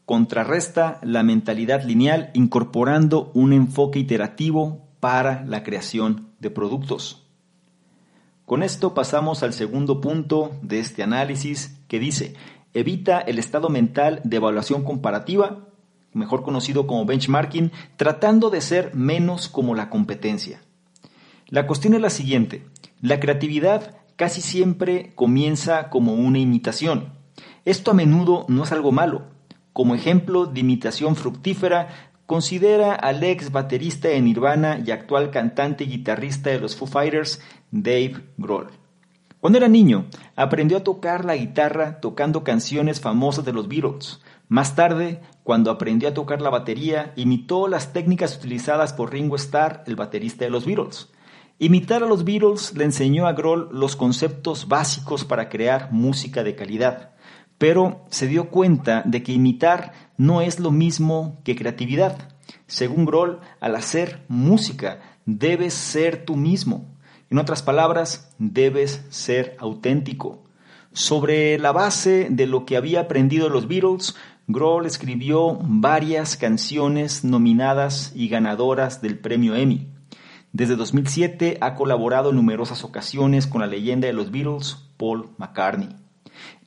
Contrarresta 0.04 1.00
la 1.02 1.22
mentalidad 1.22 1.82
lineal 1.84 2.30
incorporando 2.34 3.30
un 3.34 3.52
enfoque 3.52 3.98
iterativo 3.98 4.86
para 5.00 5.44
la 5.44 5.62
creación 5.62 6.28
de 6.38 6.50
productos. 6.50 7.23
Con 8.46 8.62
esto 8.62 8.92
pasamos 8.92 9.42
al 9.42 9.54
segundo 9.54 10.02
punto 10.02 10.52
de 10.60 10.78
este 10.78 11.02
análisis 11.02 11.78
que 11.88 11.98
dice, 11.98 12.34
evita 12.74 13.18
el 13.20 13.38
estado 13.38 13.70
mental 13.70 14.20
de 14.22 14.36
evaluación 14.36 14.84
comparativa, 14.84 15.60
mejor 16.12 16.42
conocido 16.42 16.86
como 16.86 17.06
benchmarking, 17.06 17.72
tratando 17.96 18.50
de 18.50 18.60
ser 18.60 18.94
menos 18.94 19.48
como 19.48 19.74
la 19.74 19.88
competencia. 19.88 20.60
La 21.48 21.66
cuestión 21.66 21.94
es 21.94 22.02
la 22.02 22.10
siguiente, 22.10 22.66
la 23.00 23.18
creatividad 23.18 23.96
casi 24.16 24.42
siempre 24.42 25.12
comienza 25.14 25.88
como 25.88 26.12
una 26.12 26.38
imitación. 26.38 27.14
Esto 27.64 27.92
a 27.92 27.94
menudo 27.94 28.44
no 28.48 28.64
es 28.64 28.72
algo 28.72 28.92
malo. 28.92 29.22
Como 29.72 29.94
ejemplo 29.94 30.46
de 30.46 30.60
imitación 30.60 31.16
fructífera, 31.16 32.12
considera 32.26 32.94
al 32.94 33.22
ex 33.22 33.52
baterista 33.52 34.08
de 34.08 34.20
Nirvana 34.20 34.80
y 34.84 34.90
actual 34.90 35.30
cantante 35.30 35.84
y 35.84 35.88
guitarrista 35.88 36.50
de 36.50 36.60
los 36.60 36.76
Foo 36.76 36.86
Fighters, 36.86 37.40
Dave 37.70 38.24
Grohl. 38.36 38.68
Cuando 39.40 39.58
era 39.58 39.68
niño, 39.68 40.06
aprendió 40.36 40.78
a 40.78 40.84
tocar 40.84 41.26
la 41.26 41.36
guitarra 41.36 42.00
tocando 42.00 42.44
canciones 42.44 43.00
famosas 43.00 43.44
de 43.44 43.52
los 43.52 43.68
Beatles. 43.68 44.22
Más 44.48 44.74
tarde, 44.74 45.20
cuando 45.42 45.70
aprendió 45.70 46.08
a 46.08 46.14
tocar 46.14 46.40
la 46.40 46.48
batería, 46.48 47.12
imitó 47.16 47.68
las 47.68 47.92
técnicas 47.92 48.36
utilizadas 48.36 48.94
por 48.94 49.12
Ringo 49.12 49.36
Starr, 49.36 49.84
el 49.86 49.96
baterista 49.96 50.46
de 50.46 50.50
los 50.50 50.64
Beatles. 50.64 51.10
Imitar 51.58 52.02
a 52.02 52.06
los 52.06 52.24
Beatles 52.24 52.74
le 52.74 52.84
enseñó 52.84 53.26
a 53.26 53.32
Grohl 53.32 53.68
los 53.70 53.96
conceptos 53.96 54.66
básicos 54.66 55.24
para 55.24 55.48
crear 55.48 55.92
música 55.92 56.42
de 56.42 56.56
calidad, 56.56 57.13
pero 57.58 58.04
se 58.10 58.26
dio 58.26 58.50
cuenta 58.50 59.02
de 59.04 59.22
que 59.22 59.32
imitar 59.32 59.92
no 60.16 60.40
es 60.40 60.60
lo 60.60 60.70
mismo 60.70 61.40
que 61.44 61.56
creatividad. 61.56 62.30
Según 62.66 63.04
Grohl, 63.04 63.40
al 63.60 63.76
hacer 63.76 64.24
música 64.28 65.00
debes 65.26 65.74
ser 65.74 66.24
tú 66.24 66.36
mismo. 66.36 66.86
En 67.30 67.38
otras 67.38 67.62
palabras, 67.62 68.34
debes 68.38 69.04
ser 69.10 69.56
auténtico. 69.58 70.44
Sobre 70.92 71.58
la 71.58 71.72
base 71.72 72.28
de 72.30 72.46
lo 72.46 72.66
que 72.66 72.76
había 72.76 73.00
aprendido 73.00 73.48
los 73.48 73.66
Beatles, 73.66 74.14
Grohl 74.46 74.86
escribió 74.86 75.58
varias 75.62 76.36
canciones 76.36 77.24
nominadas 77.24 78.12
y 78.14 78.28
ganadoras 78.28 79.00
del 79.00 79.18
premio 79.18 79.56
Emmy. 79.56 79.88
Desde 80.52 80.76
2007 80.76 81.58
ha 81.60 81.74
colaborado 81.74 82.30
en 82.30 82.36
numerosas 82.36 82.84
ocasiones 82.84 83.48
con 83.48 83.62
la 83.62 83.66
leyenda 83.66 84.06
de 84.06 84.12
los 84.12 84.30
Beatles, 84.30 84.76
Paul 84.96 85.30
McCartney. 85.38 86.03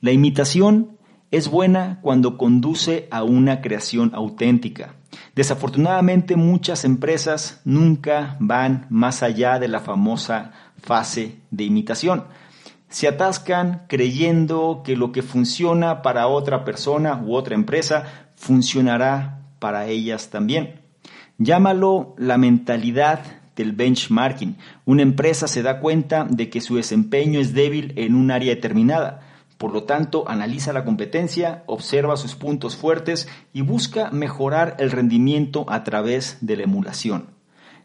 La 0.00 0.12
imitación 0.12 0.98
es 1.30 1.48
buena 1.48 1.98
cuando 2.02 2.38
conduce 2.38 3.08
a 3.10 3.22
una 3.22 3.60
creación 3.60 4.12
auténtica. 4.14 4.94
Desafortunadamente 5.34 6.36
muchas 6.36 6.84
empresas 6.84 7.60
nunca 7.64 8.36
van 8.40 8.86
más 8.90 9.22
allá 9.22 9.58
de 9.58 9.68
la 9.68 9.80
famosa 9.80 10.52
fase 10.82 11.36
de 11.50 11.64
imitación. 11.64 12.24
Se 12.88 13.06
atascan 13.06 13.82
creyendo 13.88 14.82
que 14.84 14.96
lo 14.96 15.12
que 15.12 15.22
funciona 15.22 16.00
para 16.00 16.28
otra 16.28 16.64
persona 16.64 17.22
u 17.22 17.34
otra 17.34 17.54
empresa 17.54 18.30
funcionará 18.36 19.42
para 19.58 19.86
ellas 19.86 20.30
también. 20.30 20.80
Llámalo 21.36 22.14
la 22.16 22.38
mentalidad 22.38 23.20
del 23.54 23.72
benchmarking. 23.72 24.56
Una 24.86 25.02
empresa 25.02 25.46
se 25.46 25.62
da 25.62 25.80
cuenta 25.80 26.24
de 26.24 26.48
que 26.48 26.60
su 26.60 26.76
desempeño 26.76 27.38
es 27.38 27.52
débil 27.52 27.92
en 27.96 28.14
un 28.14 28.30
área 28.30 28.54
determinada 28.54 29.27
por 29.58 29.72
lo 29.72 29.82
tanto, 29.82 30.28
analiza 30.28 30.72
la 30.72 30.84
competencia, 30.84 31.64
observa 31.66 32.16
sus 32.16 32.36
puntos 32.36 32.76
fuertes 32.76 33.28
y 33.52 33.62
busca 33.62 34.10
mejorar 34.12 34.76
el 34.78 34.92
rendimiento 34.92 35.66
a 35.68 35.82
través 35.82 36.38
de 36.40 36.56
la 36.56 36.62
emulación. 36.62 37.30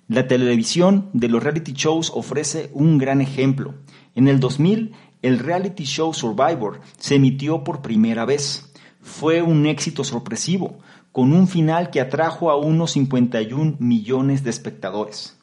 La 0.07 0.27
televisión 0.27 1.09
de 1.13 1.29
los 1.29 1.41
reality 1.41 1.73
shows 1.73 2.11
ofrece 2.13 2.69
un 2.73 2.99
gran 2.99 3.21
ejemplo. 3.21 3.73
En 4.13 4.27
el 4.27 4.39
2000, 4.39 4.93
el 5.23 5.39
reality 5.39 5.85
show 5.85 6.13
Survivor 6.13 6.81
se 6.99 7.15
emitió 7.15 7.63
por 7.63 7.81
primera 7.81 8.25
vez. 8.25 8.71
Fue 9.01 9.41
un 9.41 9.65
éxito 9.65 10.03
sorpresivo, 10.03 10.77
con 11.11 11.33
un 11.33 11.47
final 11.47 11.89
que 11.89 12.01
atrajo 12.01 12.51
a 12.51 12.57
unos 12.57 12.91
51 12.91 13.77
millones 13.79 14.43
de 14.43 14.49
espectadores. 14.51 15.39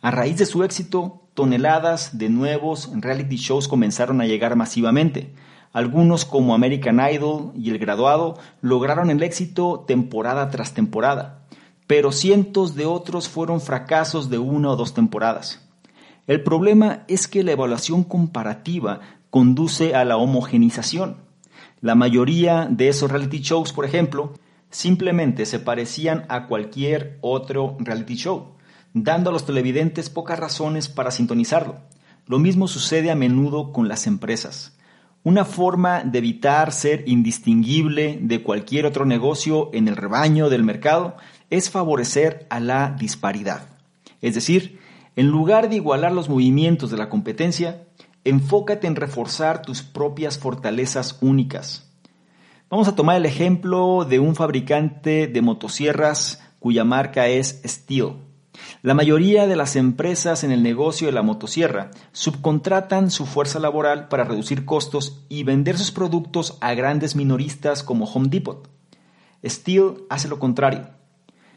A 0.00 0.10
raíz 0.10 0.38
de 0.38 0.46
su 0.46 0.62
éxito, 0.64 1.22
toneladas 1.34 2.16
de 2.16 2.28
nuevos 2.28 2.90
reality 2.94 3.36
shows 3.36 3.68
comenzaron 3.68 4.20
a 4.20 4.26
llegar 4.26 4.54
masivamente. 4.54 5.34
Algunos 5.74 6.24
como 6.24 6.54
American 6.54 7.00
Idol 7.00 7.50
y 7.56 7.70
El 7.70 7.80
Graduado 7.80 8.38
lograron 8.60 9.10
el 9.10 9.24
éxito 9.24 9.84
temporada 9.88 10.48
tras 10.48 10.72
temporada, 10.72 11.40
pero 11.88 12.12
cientos 12.12 12.76
de 12.76 12.86
otros 12.86 13.28
fueron 13.28 13.60
fracasos 13.60 14.30
de 14.30 14.38
una 14.38 14.70
o 14.70 14.76
dos 14.76 14.94
temporadas. 14.94 15.68
El 16.28 16.44
problema 16.44 17.02
es 17.08 17.26
que 17.26 17.42
la 17.42 17.50
evaluación 17.50 18.04
comparativa 18.04 19.00
conduce 19.30 19.96
a 19.96 20.04
la 20.04 20.16
homogenización. 20.16 21.16
La 21.80 21.96
mayoría 21.96 22.68
de 22.70 22.86
esos 22.86 23.10
reality 23.10 23.40
shows, 23.40 23.72
por 23.72 23.84
ejemplo, 23.84 24.32
simplemente 24.70 25.44
se 25.44 25.58
parecían 25.58 26.24
a 26.28 26.46
cualquier 26.46 27.18
otro 27.20 27.76
reality 27.80 28.14
show, 28.14 28.54
dando 28.92 29.30
a 29.30 29.32
los 29.32 29.44
televidentes 29.44 30.08
pocas 30.08 30.38
razones 30.38 30.88
para 30.88 31.10
sintonizarlo. 31.10 31.80
Lo 32.28 32.38
mismo 32.38 32.68
sucede 32.68 33.10
a 33.10 33.16
menudo 33.16 33.72
con 33.72 33.88
las 33.88 34.06
empresas. 34.06 34.78
Una 35.24 35.46
forma 35.46 36.04
de 36.04 36.18
evitar 36.18 36.70
ser 36.70 37.04
indistinguible 37.06 38.18
de 38.20 38.42
cualquier 38.42 38.84
otro 38.84 39.06
negocio 39.06 39.70
en 39.72 39.88
el 39.88 39.96
rebaño 39.96 40.50
del 40.50 40.64
mercado 40.64 41.16
es 41.48 41.70
favorecer 41.70 42.46
a 42.50 42.60
la 42.60 42.94
disparidad. 42.98 43.66
Es 44.20 44.34
decir, 44.34 44.78
en 45.16 45.28
lugar 45.28 45.70
de 45.70 45.76
igualar 45.76 46.12
los 46.12 46.28
movimientos 46.28 46.90
de 46.90 46.98
la 46.98 47.08
competencia, 47.08 47.86
enfócate 48.24 48.86
en 48.86 48.96
reforzar 48.96 49.62
tus 49.62 49.80
propias 49.82 50.36
fortalezas 50.36 51.16
únicas. 51.22 51.90
Vamos 52.68 52.86
a 52.86 52.94
tomar 52.94 53.16
el 53.16 53.24
ejemplo 53.24 54.04
de 54.04 54.18
un 54.18 54.34
fabricante 54.34 55.26
de 55.26 55.40
motosierras 55.40 56.42
cuya 56.58 56.84
marca 56.84 57.28
es 57.28 57.62
Steel. 57.64 58.12
La 58.82 58.94
mayoría 58.94 59.46
de 59.46 59.56
las 59.56 59.76
empresas 59.76 60.44
en 60.44 60.52
el 60.52 60.62
negocio 60.62 61.06
de 61.06 61.12
la 61.12 61.22
motosierra 61.22 61.90
subcontratan 62.12 63.10
su 63.10 63.26
fuerza 63.26 63.58
laboral 63.58 64.08
para 64.08 64.24
reducir 64.24 64.64
costos 64.64 65.24
y 65.28 65.42
vender 65.42 65.78
sus 65.78 65.90
productos 65.90 66.58
a 66.60 66.74
grandes 66.74 67.16
minoristas 67.16 67.82
como 67.82 68.04
Home 68.04 68.28
Depot. 68.28 68.68
Steel 69.44 70.04
hace 70.08 70.28
lo 70.28 70.38
contrario. 70.38 70.88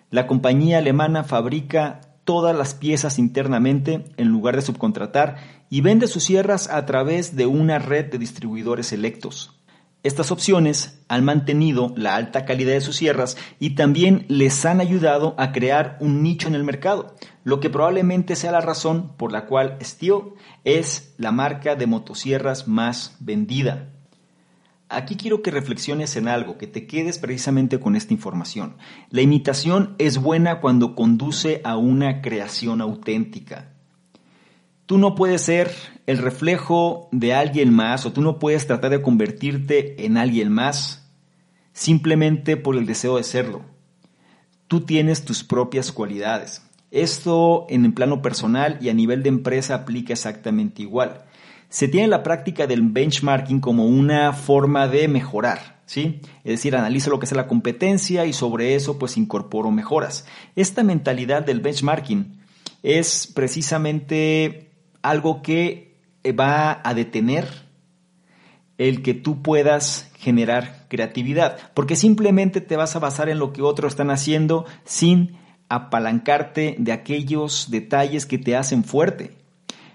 La 0.09 0.27
compañía 0.27 0.77
alemana 0.77 1.23
fabrica 1.23 2.01
todas 2.23 2.55
las 2.55 2.73
piezas 2.73 3.19
internamente 3.19 4.05
en 4.17 4.27
lugar 4.27 4.55
de 4.55 4.61
subcontratar 4.61 5.37
y 5.69 5.81
vende 5.81 6.07
sus 6.07 6.23
sierras 6.23 6.69
a 6.69 6.85
través 6.85 7.35
de 7.35 7.45
una 7.45 7.79
red 7.79 8.11
de 8.11 8.17
distribuidores 8.17 8.87
selectos. 8.87 9.56
Estas 10.03 10.31
opciones 10.31 11.03
han 11.07 11.25
mantenido 11.25 11.93
la 11.97 12.15
alta 12.15 12.45
calidad 12.45 12.73
de 12.73 12.81
sus 12.81 12.95
sierras 12.95 13.35
y 13.59 13.71
también 13.71 14.25
les 14.29 14.65
han 14.65 14.79
ayudado 14.79 15.35
a 15.37 15.51
crear 15.51 15.97
un 15.99 16.23
nicho 16.23 16.47
en 16.47 16.55
el 16.55 16.63
mercado, 16.63 17.15
lo 17.43 17.59
que 17.59 17.69
probablemente 17.69 18.35
sea 18.35 18.51
la 18.51 18.61
razón 18.61 19.13
por 19.17 19.31
la 19.31 19.45
cual 19.45 19.77
Steel 19.81 20.21
es 20.63 21.13
la 21.17 21.31
marca 21.31 21.75
de 21.75 21.87
motosierras 21.87 22.67
más 22.67 23.15
vendida. 23.19 23.89
Aquí 24.89 25.17
quiero 25.17 25.41
que 25.41 25.51
reflexiones 25.51 26.15
en 26.15 26.29
algo, 26.29 26.57
que 26.57 26.67
te 26.67 26.87
quedes 26.87 27.19
precisamente 27.19 27.79
con 27.79 27.97
esta 27.97 28.13
información. 28.13 28.77
La 29.09 29.21
imitación 29.21 29.95
es 29.97 30.17
buena 30.19 30.61
cuando 30.61 30.95
conduce 30.95 31.59
a 31.65 31.75
una 31.75 32.21
creación 32.21 32.79
auténtica. 32.79 33.73
Tú 34.85 34.97
no 34.97 35.15
puedes 35.15 35.41
ser 35.41 35.96
el 36.07 36.17
reflejo 36.17 37.09
de 37.11 37.33
alguien 37.33 37.71
más 37.71 38.05
o 38.05 38.13
tú 38.13 38.21
no 38.21 38.39
puedes 38.39 38.65
tratar 38.65 38.91
de 38.91 39.01
convertirte 39.01 40.05
en 40.05 40.17
alguien 40.17 40.51
más 40.51 41.11
simplemente 41.73 42.57
por 42.57 42.75
el 42.75 42.87
deseo 42.87 43.17
de 43.17 43.23
serlo. 43.23 43.61
Tú 44.67 44.81
tienes 44.81 45.25
tus 45.25 45.43
propias 45.43 45.91
cualidades. 45.91 46.63
Esto 46.91 47.67
en 47.69 47.85
el 47.85 47.93
plano 47.93 48.21
personal 48.21 48.79
y 48.81 48.89
a 48.89 48.93
nivel 48.93 49.21
de 49.21 49.29
empresa 49.29 49.75
aplica 49.75 50.13
exactamente 50.13 50.81
igual. 50.81 51.25
Se 51.69 51.89
tiene 51.89 52.07
la 52.07 52.23
práctica 52.23 52.65
del 52.65 52.81
benchmarking 52.81 53.59
como 53.59 53.85
una 53.85 54.31
forma 54.31 54.87
de 54.87 55.09
mejorar, 55.09 55.81
¿sí? 55.85 56.21
Es 56.45 56.53
decir, 56.53 56.77
analizo 56.77 57.09
lo 57.09 57.19
que 57.19 57.25
es 57.25 57.31
la 57.33 57.47
competencia 57.47 58.25
y 58.25 58.31
sobre 58.31 58.75
eso 58.75 58.97
pues 58.97 59.17
incorporo 59.17 59.71
mejoras. 59.71 60.25
Esta 60.55 60.83
mentalidad 60.83 61.45
del 61.45 61.59
benchmarking 61.59 62.39
es 62.81 63.29
precisamente 63.35 64.71
algo 65.01 65.41
que 65.41 65.86
va 66.31 66.81
a 66.83 66.93
detener 66.93 67.47
el 68.77 69.01
que 69.01 69.13
tú 69.13 69.41
puedas 69.41 70.11
generar 70.17 70.85
creatividad, 70.87 71.57
porque 71.73 71.95
simplemente 71.95 72.61
te 72.61 72.75
vas 72.75 72.95
a 72.95 72.99
basar 72.99 73.29
en 73.29 73.39
lo 73.39 73.53
que 73.53 73.61
otros 73.61 73.93
están 73.93 74.11
haciendo 74.11 74.65
sin 74.83 75.37
apalancarte 75.69 76.75
de 76.77 76.91
aquellos 76.91 77.69
detalles 77.69 78.25
que 78.25 78.37
te 78.37 78.55
hacen 78.55 78.83
fuerte. 78.83 79.35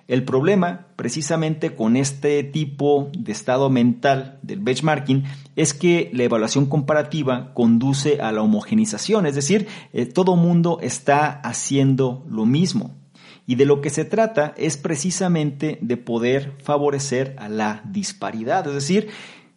El 0.08 0.24
problema, 0.24 0.88
precisamente 0.96 1.74
con 1.74 1.96
este 1.96 2.42
tipo 2.42 3.08
de 3.16 3.32
estado 3.32 3.70
mental 3.70 4.38
del 4.42 4.58
benchmarking, 4.58 5.24
es 5.56 5.74
que 5.74 6.10
la 6.12 6.24
evaluación 6.24 6.66
comparativa 6.66 7.54
conduce 7.54 8.20
a 8.20 8.32
la 8.32 8.42
homogenización, 8.42 9.26
es 9.26 9.34
decir, 9.34 9.68
eh, 9.92 10.06
todo 10.06 10.36
mundo 10.36 10.78
está 10.82 11.30
haciendo 11.30 12.26
lo 12.28 12.44
mismo. 12.46 13.01
Y 13.46 13.56
de 13.56 13.66
lo 13.66 13.80
que 13.80 13.90
se 13.90 14.04
trata 14.04 14.54
es 14.56 14.76
precisamente 14.76 15.78
de 15.80 15.96
poder 15.96 16.56
favorecer 16.62 17.34
a 17.38 17.48
la 17.48 17.82
disparidad. 17.84 18.66
Es 18.68 18.74
decir, 18.74 19.08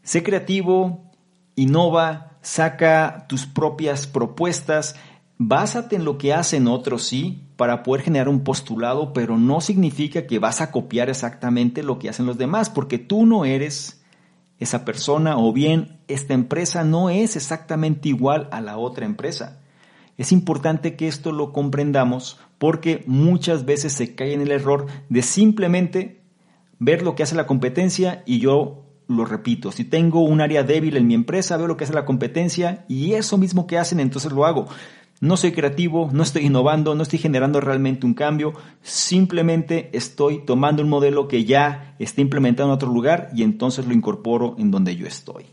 sé 0.04 0.24
creativo, 0.24 1.12
innova, 1.56 2.38
saca 2.42 3.26
tus 3.28 3.46
propias 3.46 4.08
propuestas, 4.08 4.96
básate 5.38 5.96
en 5.96 6.06
lo 6.06 6.18
que 6.18 6.34
hacen 6.34 6.68
otros, 6.68 7.04
sí, 7.04 7.44
para 7.56 7.84
poder 7.84 8.04
generar 8.04 8.30
un 8.30 8.44
postulado, 8.44 9.14
pero 9.14 9.38
no 9.38 9.62
significa 9.62 10.28
que 10.28 10.40
vas 10.40 10.62
a 10.62 10.72
copiar 10.72 11.10
exactamente 11.10 11.84
lo 11.84 12.00
que 12.00 12.10
hacen 12.10 12.26
los 12.26 12.38
demás, 12.38 12.70
porque 12.70 12.98
tú 12.98 13.26
no 13.26 13.46
eres 13.46 14.02
esa 14.60 14.86
persona 14.86 15.38
o 15.38 15.52
bien 15.54 16.00
esta 16.08 16.34
empresa 16.34 16.84
no 16.84 17.10
es 17.10 17.36
exactamente 17.36 18.10
igual 18.10 18.48
a 18.52 18.62
la 18.62 18.78
otra 18.78 19.06
empresa. 19.06 19.60
Es 20.18 20.32
importante 20.32 20.96
que 20.96 21.08
esto 21.08 21.32
lo 21.32 21.52
comprendamos 21.52 22.40
porque 22.58 23.04
muchas 23.08 23.66
veces 23.66 23.94
se 23.94 24.16
cae 24.16 24.34
en 24.34 24.42
el 24.42 24.52
error 24.52 24.88
de 25.10 25.22
simplemente 25.22 26.22
ver 26.80 27.02
lo 27.04 27.16
que 27.16 27.24
hace 27.24 27.36
la 27.36 27.48
competencia 27.48 28.24
y 28.26 28.40
yo 28.40 28.86
lo 29.08 29.26
repito, 29.26 29.72
si 29.72 29.84
tengo 29.84 30.22
un 30.22 30.42
área 30.42 30.64
débil 30.64 30.98
en 30.98 31.08
mi 31.08 31.14
empresa, 31.14 31.58
veo 31.58 31.68
lo 31.68 31.78
que 31.78 31.84
hace 31.84 31.94
la 31.94 32.06
competencia 32.06 32.86
y 32.88 33.14
eso 33.14 33.38
mismo 33.38 33.68
que 33.68 33.78
hacen, 33.78 34.00
entonces 34.00 34.32
lo 34.32 34.46
hago. 34.46 34.68
No 35.22 35.38
soy 35.38 35.54
creativo, 35.54 36.10
no 36.12 36.24
estoy 36.24 36.46
innovando, 36.46 36.94
no 36.94 37.04
estoy 37.04 37.20
generando 37.20 37.62
realmente 37.62 38.06
un 38.06 38.14
cambio, 38.14 38.54
simplemente 38.82 39.90
estoy 39.94 40.44
tomando 40.44 40.84
un 40.84 40.90
modelo 40.90 41.28
que 41.28 41.46
ya 41.46 41.96
está 42.00 42.20
implementado 42.22 42.68
en 42.68 42.74
otro 42.76 42.92
lugar 42.92 43.30
y 43.34 43.44
entonces 43.44 43.86
lo 43.86 43.94
incorporo 43.94 44.56
en 44.58 44.72
donde 44.72 44.96
yo 44.96 45.08
estoy. 45.08 45.46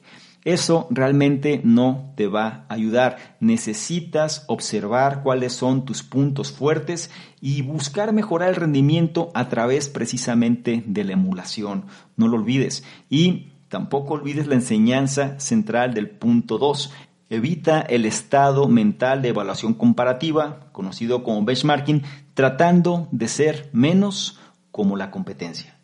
Eso 0.44 0.88
realmente 0.90 1.60
no 1.62 2.12
te 2.16 2.26
va 2.26 2.64
a 2.68 2.74
ayudar. 2.74 3.36
Necesitas 3.38 4.44
observar 4.48 5.22
cuáles 5.22 5.52
son 5.52 5.84
tus 5.84 6.02
puntos 6.02 6.50
fuertes 6.50 7.10
y 7.40 7.62
buscar 7.62 8.12
mejorar 8.12 8.48
el 8.48 8.56
rendimiento 8.56 9.30
a 9.34 9.48
través 9.48 9.88
precisamente 9.88 10.82
de 10.84 11.04
la 11.04 11.12
emulación. 11.12 11.84
No 12.16 12.26
lo 12.26 12.38
olvides. 12.38 12.82
Y 13.08 13.52
tampoco 13.68 14.14
olvides 14.14 14.48
la 14.48 14.54
enseñanza 14.54 15.38
central 15.38 15.94
del 15.94 16.10
punto 16.10 16.58
2. 16.58 16.92
Evita 17.30 17.80
el 17.80 18.04
estado 18.04 18.66
mental 18.68 19.22
de 19.22 19.28
evaluación 19.28 19.74
comparativa, 19.74 20.66
conocido 20.72 21.22
como 21.22 21.44
benchmarking, 21.44 22.02
tratando 22.34 23.06
de 23.12 23.28
ser 23.28 23.70
menos 23.72 24.40
como 24.72 24.96
la 24.96 25.12
competencia. 25.12 25.78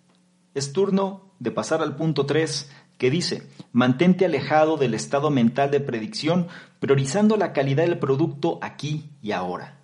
Es 0.54 0.72
turno 0.72 1.28
de 1.38 1.52
pasar 1.52 1.80
al 1.80 1.94
punto 1.94 2.26
3 2.26 2.68
que 2.98 3.10
dice, 3.10 3.48
mantente 3.72 4.26
alejado 4.26 4.76
del 4.76 4.92
estado 4.92 5.30
mental 5.30 5.70
de 5.70 5.80
predicción, 5.80 6.48
priorizando 6.80 7.36
la 7.36 7.52
calidad 7.52 7.84
del 7.84 7.98
producto 7.98 8.58
aquí 8.60 9.10
y 9.22 9.32
ahora. 9.32 9.78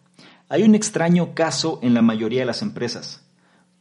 Hay 0.48 0.62
un 0.62 0.74
extraño 0.74 1.34
caso 1.34 1.78
en 1.82 1.94
la 1.94 2.02
mayoría 2.02 2.40
de 2.40 2.46
las 2.46 2.60
empresas. 2.60 3.24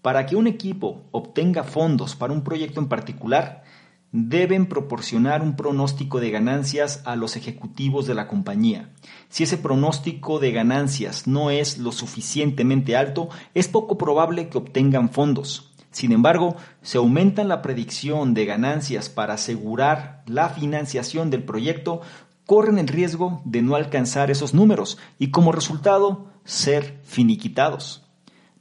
Para 0.02 0.26
que 0.26 0.36
un 0.36 0.48
equipo 0.48 1.04
obtenga 1.12 1.64
fondos 1.64 2.16
para 2.16 2.34
un 2.34 2.44
proyecto 2.44 2.80
en 2.80 2.88
particular, 2.88 3.64
deben 4.12 4.68
proporcionar 4.68 5.42
un 5.42 5.56
pronóstico 5.56 6.20
de 6.20 6.30
ganancias 6.30 7.02
a 7.06 7.16
los 7.16 7.36
ejecutivos 7.36 8.06
de 8.06 8.14
la 8.14 8.28
compañía. 8.28 8.92
Si 9.30 9.44
ese 9.44 9.58
pronóstico 9.58 10.40
de 10.40 10.52
ganancias 10.52 11.26
no 11.26 11.50
es 11.50 11.80
lo 11.80 11.92
suficientemente 11.92 12.96
alto, 12.96 13.30
es 13.56 13.68
poco 13.68 13.98
probable 13.98 14.50
que 14.50 14.60
obtengan 14.60 15.10
fondos. 15.10 15.73
Sin 15.94 16.12
embargo, 16.12 16.58
se 16.82 16.98
aumenta 16.98 17.44
la 17.44 17.62
predicción 17.62 18.34
de 18.34 18.46
ganancias 18.46 19.10
para 19.10 19.36
asegurar 19.36 20.24
la 20.26 20.50
financiación 20.50 21.30
del 21.30 21.44
proyecto, 21.44 22.02
corren 22.48 22.80
el 22.80 22.88
riesgo 22.88 23.42
de 23.46 23.62
no 23.62 23.76
alcanzar 23.76 24.32
esos 24.32 24.56
números 24.56 24.98
y 25.20 25.30
como 25.30 25.52
resultado 25.52 26.32
ser 26.46 27.00
finiquitados. 27.04 28.06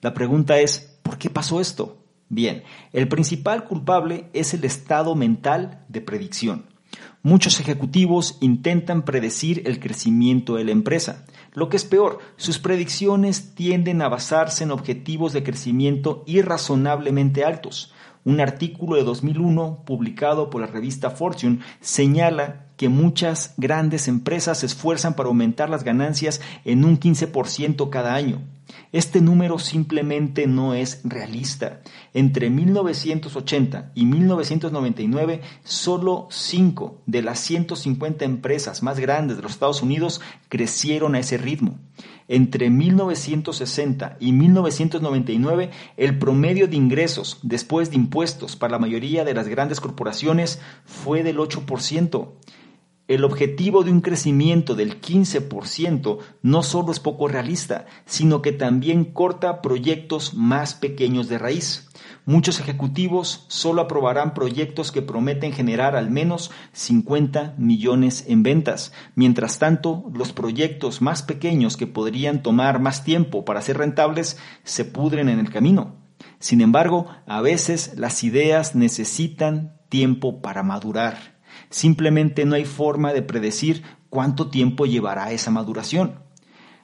La 0.03 0.13
pregunta 0.13 0.59
es, 0.59 0.99
¿por 1.03 1.17
qué 1.17 1.31
pasó 1.31 1.61
esto? 1.61 2.05
Bien, 2.29 2.65
el 2.93 3.09
principal 3.09 3.65
culpable 3.65 4.29
es 4.35 4.53
el 4.53 4.65
estado 4.65 5.15
mental 5.15 5.85
de 5.89 6.03
predicción. 6.03 6.67
Muchos 7.23 7.61
ejecutivos 7.61 8.37
intentan 8.41 9.07
predecir 9.07 9.63
el 9.65 9.81
crecimiento 9.81 10.57
de 10.57 10.65
la 10.65 10.73
empresa. 10.73 11.25
Lo 11.55 11.69
que 11.69 11.77
es 11.77 11.85
peor, 11.85 12.19
sus 12.37 12.59
predicciones 12.59 13.55
tienden 13.55 14.01
a 14.01 14.09
basarse 14.09 14.65
en 14.65 14.71
objetivos 14.71 15.35
de 15.35 15.43
crecimiento 15.43 16.25
irrazonablemente 16.27 17.45
altos. 17.45 17.93
Un 18.25 18.41
artículo 18.41 18.97
de 18.97 19.05
2001 19.05 19.83
publicado 19.85 20.49
por 20.49 20.63
la 20.63 20.67
revista 20.67 21.11
Fortune 21.11 21.59
señala 21.81 22.69
que 22.83 22.89
muchas 22.89 23.55
grandes 23.59 24.09
empresas 24.09 24.59
se 24.59 24.67
esfuerzan 24.67 25.15
para 25.15 25.29
aumentar 25.29 25.71
las 25.71 25.85
ganancias 25.85 26.41
en 26.65 26.85
un 26.85 26.99
15% 26.99 27.91
cada 27.91 28.17
año. 28.17 28.41
Este 28.91 29.21
número 29.21 29.61
simplemente 29.61 30.49
no 30.49 30.75
es 30.75 31.01
realista. 31.05 31.81
Entre 32.13 32.51
1980 32.51 33.93
y 33.95 34.07
1999, 34.07 35.43
solo 35.63 36.27
5 36.29 37.03
de 37.07 37.23
las 37.23 37.39
150 37.39 38.25
empresas 38.25 38.83
más 38.83 38.99
grandes 38.99 39.37
de 39.37 39.45
los 39.45 39.53
Estados 39.53 39.81
Unidos 39.81 40.21
crecieron 40.49 41.15
a 41.15 41.21
ese 41.21 41.39
ritmo. 41.39 41.79
Entre 42.27 42.69
1960 42.69 44.17
y 44.19 44.33
1999, 44.33 45.71
el 45.97 46.19
promedio 46.19 46.67
de 46.67 46.77
ingresos 46.77 47.39
después 47.43 47.91
de 47.91 47.97
impuestos 47.97 48.57
para 48.57 48.73
la 48.73 48.79
mayoría 48.81 49.25
de 49.25 49.35
las 49.35 49.47
grandes 49.47 49.81
corporaciones 49.81 50.61
fue 50.85 51.23
del 51.23 51.39
8%. 51.39 52.29
El 53.09 53.25
objetivo 53.25 53.83
de 53.83 53.91
un 53.91 54.01
crecimiento 54.01 54.77
del 54.77 55.01
15% 55.01 56.19
no 56.43 56.63
solo 56.63 56.93
es 56.93 57.01
poco 57.01 57.27
realista, 57.27 57.87
sino 58.07 58.43
que 58.43 58.53
también 58.53 59.05
corta 59.05 59.61
proyectos 59.61 60.35
más 60.35 60.75
pequeños 60.75 61.29
de 61.29 61.39
raíz. 61.39 61.89
Muchos 62.25 62.61
ejecutivos 62.61 63.45
solo 63.49 63.83
aprobarán 63.83 64.35
proyectos 64.35 64.93
que 64.93 65.03
prometen 65.03 65.53
generar 65.53 65.97
al 65.97 66.11
menos 66.11 66.53
50 66.73 67.57
millones 67.59 68.25
en 68.29 68.45
ventas. 68.45 68.93
Mientras 69.17 69.59
tanto, 69.59 70.05
los 70.15 70.33
proyectos 70.33 71.03
más 71.03 71.23
pequeños 71.23 71.77
que 71.77 71.89
podrían 71.89 72.45
tomar 72.45 72.81
más 72.81 73.03
tiempo 73.03 73.45
para 73.45 73.63
ser 73.63 73.79
rentables 73.79 74.39
se 74.63 74.85
pudren 74.85 75.29
en 75.29 75.41
el 75.41 75.51
camino. 75.51 75.97
Sin 76.39 76.61
embargo, 76.61 77.09
a 77.27 77.41
veces 77.41 77.95
las 77.97 78.23
ideas 78.23 78.77
necesitan 78.77 79.81
tiempo 79.89 80.41
para 80.41 80.63
madurar. 80.63 81.32
Simplemente 81.73 82.45
no 82.45 82.55
hay 82.55 82.67
forma 82.67 83.15
de 83.15 83.23
predecir 83.23 83.83
cuánto 84.11 84.51
tiempo 84.51 84.85
llevará 84.85 85.33
esa 85.33 85.51
maduración. 85.51 86.21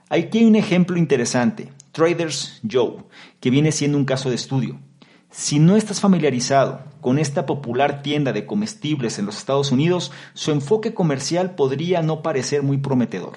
Aquí 0.09 0.39
hay 0.39 0.45
un 0.47 0.57
ejemplo 0.57 0.97
interesante, 0.97 1.71
Traders 1.93 2.63
Joe, 2.69 3.05
que 3.39 3.51
viene 3.51 3.71
siendo 3.71 3.99
un 3.99 4.07
caso 4.07 4.31
de 4.31 4.37
estudio. 4.37 4.81
Si 5.31 5.59
no 5.59 5.77
estás 5.77 6.01
familiarizado 6.01 6.85
con 7.03 7.19
esta 7.19 7.45
popular 7.45 8.01
tienda 8.01 8.33
de 8.33 8.47
comestibles 8.47 9.19
en 9.19 9.27
los 9.27 9.37
Estados 9.37 9.73
Unidos, 9.73 10.11
su 10.33 10.53
enfoque 10.53 10.95
comercial 10.95 11.55
podría 11.55 12.01
no 12.01 12.23
parecer 12.23 12.63
muy 12.63 12.79
prometedor. 12.79 13.37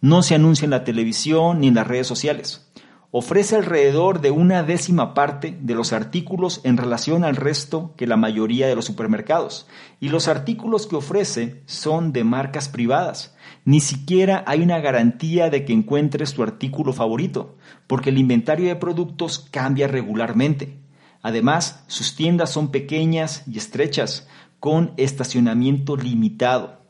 No 0.00 0.22
se 0.22 0.34
anuncia 0.34 0.64
en 0.64 0.70
la 0.70 0.84
televisión 0.84 1.60
ni 1.60 1.68
en 1.68 1.74
las 1.74 1.86
redes 1.86 2.06
sociales 2.06 2.70
ofrece 3.12 3.56
alrededor 3.56 4.20
de 4.20 4.30
una 4.30 4.62
décima 4.62 5.14
parte 5.14 5.56
de 5.60 5.74
los 5.74 5.92
artículos 5.92 6.60
en 6.64 6.76
relación 6.76 7.24
al 7.24 7.36
resto 7.36 7.94
que 7.96 8.06
la 8.06 8.16
mayoría 8.16 8.68
de 8.68 8.76
los 8.76 8.84
supermercados. 8.84 9.66
Y 9.98 10.10
los 10.10 10.28
artículos 10.28 10.86
que 10.86 10.96
ofrece 10.96 11.62
son 11.66 12.12
de 12.12 12.24
marcas 12.24 12.68
privadas. 12.68 13.34
Ni 13.64 13.80
siquiera 13.80 14.44
hay 14.46 14.62
una 14.62 14.78
garantía 14.78 15.50
de 15.50 15.64
que 15.64 15.72
encuentres 15.72 16.34
tu 16.34 16.42
artículo 16.42 16.92
favorito, 16.92 17.56
porque 17.86 18.10
el 18.10 18.18
inventario 18.18 18.68
de 18.68 18.76
productos 18.76 19.46
cambia 19.50 19.88
regularmente. 19.88 20.78
Además, 21.22 21.84
sus 21.86 22.14
tiendas 22.14 22.50
son 22.50 22.70
pequeñas 22.70 23.42
y 23.46 23.58
estrechas, 23.58 24.28
con 24.60 24.92
estacionamiento 24.98 25.96
limitado. 25.96 26.80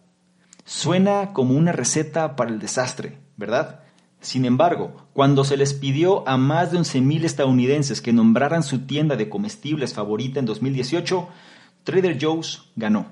Suena 0.65 1.33
como 1.33 1.55
una 1.55 1.73
receta 1.73 2.37
para 2.37 2.51
el 2.51 2.59
desastre, 2.59 3.19
¿verdad? 3.37 3.81
Sin 4.21 4.45
embargo, 4.45 5.09
cuando 5.15 5.45
se 5.45 5.57
les 5.57 5.73
pidió 5.73 6.29
a 6.29 6.37
más 6.37 6.73
de 6.73 6.79
11.000 6.79 7.25
estadounidenses 7.25 8.03
que 8.03 8.13
nombraran 8.13 8.63
su 8.63 8.81
tienda 8.81 9.17
de 9.17 9.31
comestibles 9.31 9.95
favorita 9.95 10.39
en 10.39 10.47
2018, 10.47 11.29
Trader 11.85 12.19
Joe's 12.21 12.71
ganó. 12.77 13.07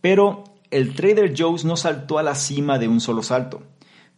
Pero 0.00 0.44
el 0.70 0.94
Trader 0.94 1.32
Joe's 1.36 1.64
no 1.64 1.76
saltó 1.76 2.18
a 2.18 2.24
la 2.24 2.34
cima 2.34 2.78
de 2.78 2.88
un 2.88 3.00
solo 3.00 3.22
salto. 3.22 3.62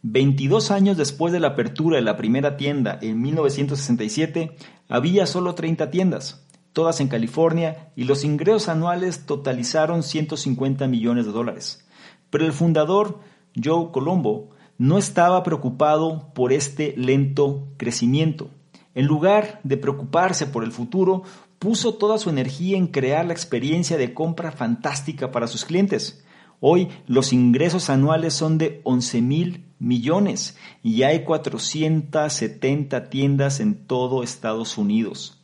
22 0.01 0.71
años 0.71 0.97
después 0.97 1.31
de 1.31 1.39
la 1.39 1.49
apertura 1.49 1.97
de 1.97 2.03
la 2.03 2.17
primera 2.17 2.57
tienda 2.57 2.97
en 3.01 3.21
1967, 3.21 4.55
había 4.87 5.27
solo 5.27 5.53
30 5.53 5.91
tiendas, 5.91 6.47
todas 6.73 7.01
en 7.01 7.09
California, 7.09 7.91
y 7.95 8.05
los 8.05 8.23
ingresos 8.23 8.69
anuales 8.69 9.25
totalizaron 9.27 10.01
150 10.01 10.87
millones 10.87 11.25
de 11.25 11.33
dólares. 11.33 11.85
Pero 12.29 12.45
el 12.45 12.53
fundador, 12.53 13.19
Joe 13.61 13.91
Colombo, 13.91 14.51
no 14.79 14.97
estaba 14.97 15.43
preocupado 15.43 16.31
por 16.33 16.51
este 16.51 16.95
lento 16.97 17.67
crecimiento. 17.77 18.49
En 18.95 19.05
lugar 19.05 19.59
de 19.63 19.77
preocuparse 19.77 20.47
por 20.47 20.63
el 20.63 20.71
futuro, 20.71 21.23
puso 21.59 21.95
toda 21.95 22.17
su 22.17 22.29
energía 22.29 22.77
en 22.77 22.87
crear 22.87 23.25
la 23.25 23.33
experiencia 23.33 23.97
de 23.97 24.13
compra 24.13 24.51
fantástica 24.51 25.31
para 25.31 25.47
sus 25.47 25.65
clientes. 25.65 26.23
Hoy 26.61 26.87
los 27.07 27.33
ingresos 27.33 27.89
anuales 27.89 28.33
son 28.33 28.57
de 28.57 28.81
11 28.85 29.21
mil 29.21 29.65
millones 29.79 30.57
y 30.81 31.03
hay 31.03 31.23
470 31.23 33.09
tiendas 33.09 33.59
en 33.59 33.85
todo 33.85 34.23
Estados 34.23 34.77
Unidos. 34.77 35.41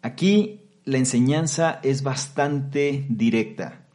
Aquí 0.00 0.62
la 0.84 0.98
enseñanza 0.98 1.80
es 1.82 2.02
bastante 2.02 3.04
directa. 3.08 3.86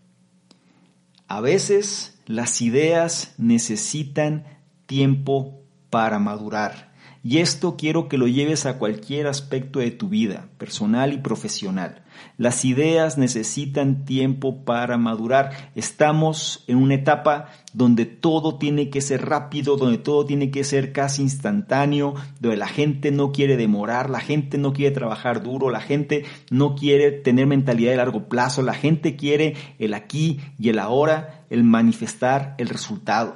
A 1.28 1.42
veces 1.42 2.17
las 2.28 2.62
ideas 2.62 3.34
necesitan 3.38 4.46
tiempo 4.86 5.64
para 5.90 6.20
madurar. 6.20 6.94
Y 7.24 7.40
esto 7.40 7.76
quiero 7.78 8.08
que 8.08 8.18
lo 8.18 8.28
lleves 8.28 8.66
a 8.66 8.78
cualquier 8.78 9.28
aspecto 9.28 9.80
de 9.80 9.92
tu 9.92 10.10
vida, 10.10 10.48
personal 10.58 11.14
y 11.14 11.18
profesional. 11.18 12.04
Las 12.38 12.66
ideas 12.66 13.18
necesitan 13.18 14.06
tiempo 14.06 14.64
para 14.64 14.98
madurar. 14.98 15.72
Estamos 15.76 16.64
en 16.68 16.78
una 16.78 16.96
etapa 16.96 17.50
donde 17.74 18.06
todo 18.06 18.58
tiene 18.58 18.90
que 18.90 19.02
ser 19.02 19.26
rápido, 19.26 19.78
donde 19.78 19.98
todo 19.98 20.26
tiene 20.26 20.52
que 20.52 20.64
ser 20.64 20.94
casi 20.94 21.22
instantáneo, 21.22 22.16
donde 22.40 22.58
la 22.58 22.68
gente 22.68 23.12
no 23.12 23.32
quiere 23.32 23.58
demorar, 23.58 24.10
la 24.10 24.20
gente 24.20 24.58
no 24.58 24.74
quiere 24.74 24.94
trabajar 24.94 25.44
duro, 25.44 25.70
la 25.70 25.82
gente 25.82 26.26
no 26.50 26.76
quiere 26.76 27.12
tener 27.12 27.48
mentalidad 27.48 27.92
de 27.92 27.98
largo 27.98 28.28
plazo, 28.30 28.62
la 28.62 28.74
gente 28.74 29.16
quiere 29.16 29.56
el 29.80 29.94
aquí 29.94 30.40
y 30.60 30.70
el 30.70 30.80
ahora, 30.80 31.46
el 31.50 31.64
manifestar 31.64 32.56
el 32.58 32.70
resultado. 32.70 33.36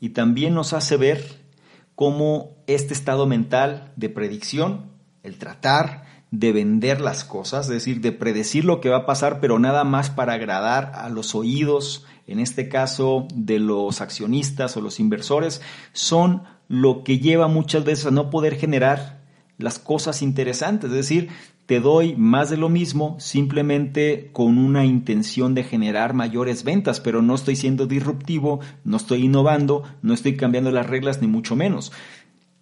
Y 0.00 0.10
también 0.10 0.54
nos 0.54 0.72
hace 0.72 0.96
ver 0.96 1.40
cómo 1.94 2.56
este 2.74 2.94
estado 2.94 3.26
mental 3.26 3.92
de 3.96 4.08
predicción, 4.08 4.90
el 5.22 5.38
tratar 5.38 6.04
de 6.30 6.52
vender 6.52 7.00
las 7.00 7.24
cosas, 7.24 7.66
es 7.66 7.72
decir, 7.72 8.00
de 8.00 8.12
predecir 8.12 8.64
lo 8.64 8.80
que 8.80 8.88
va 8.88 8.98
a 8.98 9.06
pasar, 9.06 9.40
pero 9.40 9.58
nada 9.58 9.84
más 9.84 10.10
para 10.10 10.34
agradar 10.34 10.92
a 10.94 11.08
los 11.08 11.34
oídos, 11.34 12.06
en 12.26 12.38
este 12.38 12.68
caso 12.68 13.26
de 13.34 13.58
los 13.58 14.00
accionistas 14.00 14.76
o 14.76 14.80
los 14.80 15.00
inversores, 15.00 15.60
son 15.92 16.44
lo 16.68 17.02
que 17.02 17.18
lleva 17.18 17.48
muchas 17.48 17.84
veces 17.84 18.06
a 18.06 18.10
no 18.12 18.30
poder 18.30 18.56
generar 18.56 19.20
las 19.58 19.78
cosas 19.78 20.22
interesantes, 20.22 20.90
es 20.90 20.96
decir, 20.96 21.28
te 21.70 21.78
doy 21.78 22.16
más 22.16 22.50
de 22.50 22.56
lo 22.56 22.68
mismo 22.68 23.14
simplemente 23.20 24.30
con 24.32 24.58
una 24.58 24.84
intención 24.84 25.54
de 25.54 25.62
generar 25.62 26.14
mayores 26.14 26.64
ventas, 26.64 26.98
pero 26.98 27.22
no 27.22 27.36
estoy 27.36 27.54
siendo 27.54 27.86
disruptivo, 27.86 28.58
no 28.82 28.96
estoy 28.96 29.26
innovando, 29.26 29.84
no 30.02 30.12
estoy 30.12 30.36
cambiando 30.36 30.72
las 30.72 30.88
reglas 30.88 31.22
ni 31.22 31.28
mucho 31.28 31.54
menos. 31.54 31.92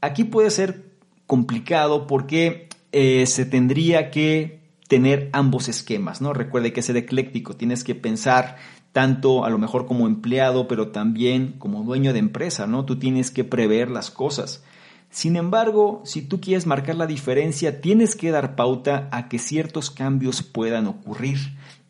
Aquí 0.01 0.25
puede 0.25 0.51
ser 0.51 0.93
complicado 1.27 2.07
porque 2.07 2.69
eh, 2.93 3.27
se 3.27 3.45
tendría 3.45 4.11
que 4.11 4.61
tener 4.89 5.29
ambos 5.33 5.69
esquemas, 5.69 6.21
¿no? 6.21 6.33
Recuerde 6.33 6.73
que 6.73 6.81
es 6.81 6.89
ecléctico, 6.89 7.55
tienes 7.55 7.85
que 7.85 7.95
pensar 7.95 8.57
tanto 8.93 9.45
a 9.45 9.51
lo 9.51 9.59
mejor 9.59 9.87
como 9.87 10.07
empleado, 10.07 10.67
pero 10.67 10.89
también 10.89 11.55
como 11.59 11.85
dueño 11.85 12.13
de 12.13 12.19
empresa, 12.19 12.67
¿no? 12.67 12.85
Tú 12.85 12.99
tienes 12.99 13.31
que 13.31 13.45
prever 13.45 13.91
las 13.91 14.11
cosas. 14.11 14.65
Sin 15.11 15.37
embargo, 15.37 16.03
si 16.05 16.23
tú 16.23 16.41
quieres 16.41 16.67
marcar 16.67 16.97
la 16.97 17.07
diferencia, 17.07 17.81
tienes 17.81 18.15
que 18.15 18.31
dar 18.31 18.57
pauta 18.57 19.09
a 19.11 19.29
que 19.29 19.39
ciertos 19.39 19.91
cambios 19.91 20.43
puedan 20.43 20.87
ocurrir. 20.87 21.39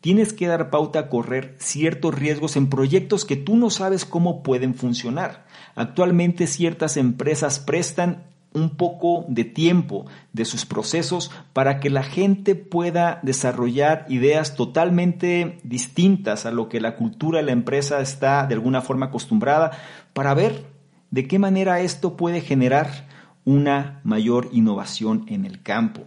Tienes 0.01 0.33
que 0.33 0.47
dar 0.47 0.69
pauta 0.69 0.99
a 0.99 1.09
correr 1.09 1.55
ciertos 1.59 2.15
riesgos 2.15 2.55
en 2.55 2.69
proyectos 2.69 3.25
que 3.25 3.35
tú 3.35 3.57
no 3.57 3.69
sabes 3.69 4.05
cómo 4.05 4.43
pueden 4.43 4.73
funcionar. 4.73 5.45
Actualmente 5.75 6.47
ciertas 6.47 6.95
empresas 6.95 7.59
prestan 7.59 8.23
un 8.53 8.71
poco 8.71 9.25
de 9.27 9.43
tiempo 9.43 10.05
de 10.33 10.45
sus 10.45 10.65
procesos 10.65 11.31
para 11.53 11.79
que 11.79 11.89
la 11.89 12.03
gente 12.03 12.55
pueda 12.55 13.19
desarrollar 13.21 14.05
ideas 14.09 14.55
totalmente 14.55 15.59
distintas 15.63 16.45
a 16.45 16.51
lo 16.51 16.69
que 16.69 16.81
la 16.81 16.95
cultura 16.95 17.39
de 17.39 17.45
la 17.45 17.51
empresa 17.51 18.01
está 18.01 18.47
de 18.47 18.55
alguna 18.55 18.81
forma 18.81 19.07
acostumbrada 19.07 19.71
para 20.13 20.33
ver 20.33 20.65
de 21.11 21.27
qué 21.27 21.39
manera 21.39 21.81
esto 21.81 22.17
puede 22.17 22.41
generar 22.41 23.07
una 23.45 24.01
mayor 24.03 24.49
innovación 24.51 25.25
en 25.27 25.45
el 25.45 25.61
campo. 25.61 26.03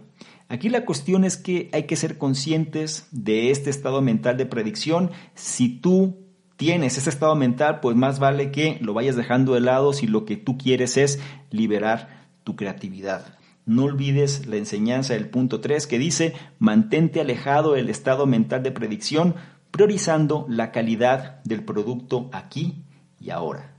Aquí 0.53 0.69
la 0.69 0.85
cuestión 0.85 1.23
es 1.23 1.35
que 1.35 1.71
hay 1.73 1.87
que 1.87 1.95
ser 1.95 2.19
conscientes 2.19 3.07
de 3.09 3.49
este 3.49 3.71
estado 3.71 4.03
mental 4.03 4.37
de 4.37 4.45
predicción. 4.45 5.09
Si 5.33 5.67
tú 5.67 6.27
tienes 6.57 6.95
ese 6.95 7.09
estado 7.09 7.33
mental, 7.33 7.79
pues 7.79 7.95
más 7.95 8.19
vale 8.19 8.51
que 8.51 8.77
lo 8.79 8.93
vayas 8.93 9.15
dejando 9.15 9.55
de 9.55 9.61
lado 9.61 9.93
si 9.93 10.05
lo 10.05 10.25
que 10.25 10.37
tú 10.37 10.55
quieres 10.59 10.95
es 10.95 11.19
liberar 11.49 12.27
tu 12.43 12.55
creatividad. 12.55 13.39
No 13.65 13.85
olvides 13.85 14.45
la 14.45 14.57
enseñanza 14.57 15.15
del 15.15 15.27
punto 15.27 15.59
3 15.59 15.87
que 15.87 15.97
dice, 15.97 16.35
mantente 16.59 17.19
alejado 17.19 17.73
del 17.73 17.89
estado 17.89 18.27
mental 18.27 18.61
de 18.61 18.71
predicción, 18.71 19.33
priorizando 19.71 20.45
la 20.47 20.71
calidad 20.71 21.41
del 21.45 21.65
producto 21.65 22.29
aquí 22.31 22.83
y 23.19 23.31
ahora. 23.31 23.73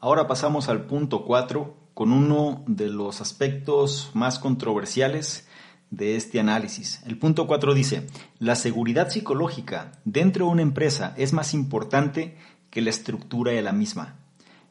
Ahora 0.00 0.26
pasamos 0.26 0.70
al 0.70 0.86
punto 0.86 1.26
4 1.26 1.76
con 1.92 2.12
uno 2.12 2.64
de 2.66 2.88
los 2.88 3.20
aspectos 3.20 4.10
más 4.14 4.38
controversiales 4.38 5.45
de 5.90 6.16
este 6.16 6.40
análisis. 6.40 7.00
El 7.06 7.18
punto 7.18 7.46
4 7.46 7.74
dice, 7.74 8.06
la 8.38 8.56
seguridad 8.56 9.08
psicológica 9.10 9.92
dentro 10.04 10.46
de 10.46 10.52
una 10.52 10.62
empresa 10.62 11.14
es 11.16 11.32
más 11.32 11.54
importante 11.54 12.36
que 12.70 12.80
la 12.82 12.90
estructura 12.90 13.52
de 13.52 13.62
la 13.62 13.72
misma. 13.72 14.16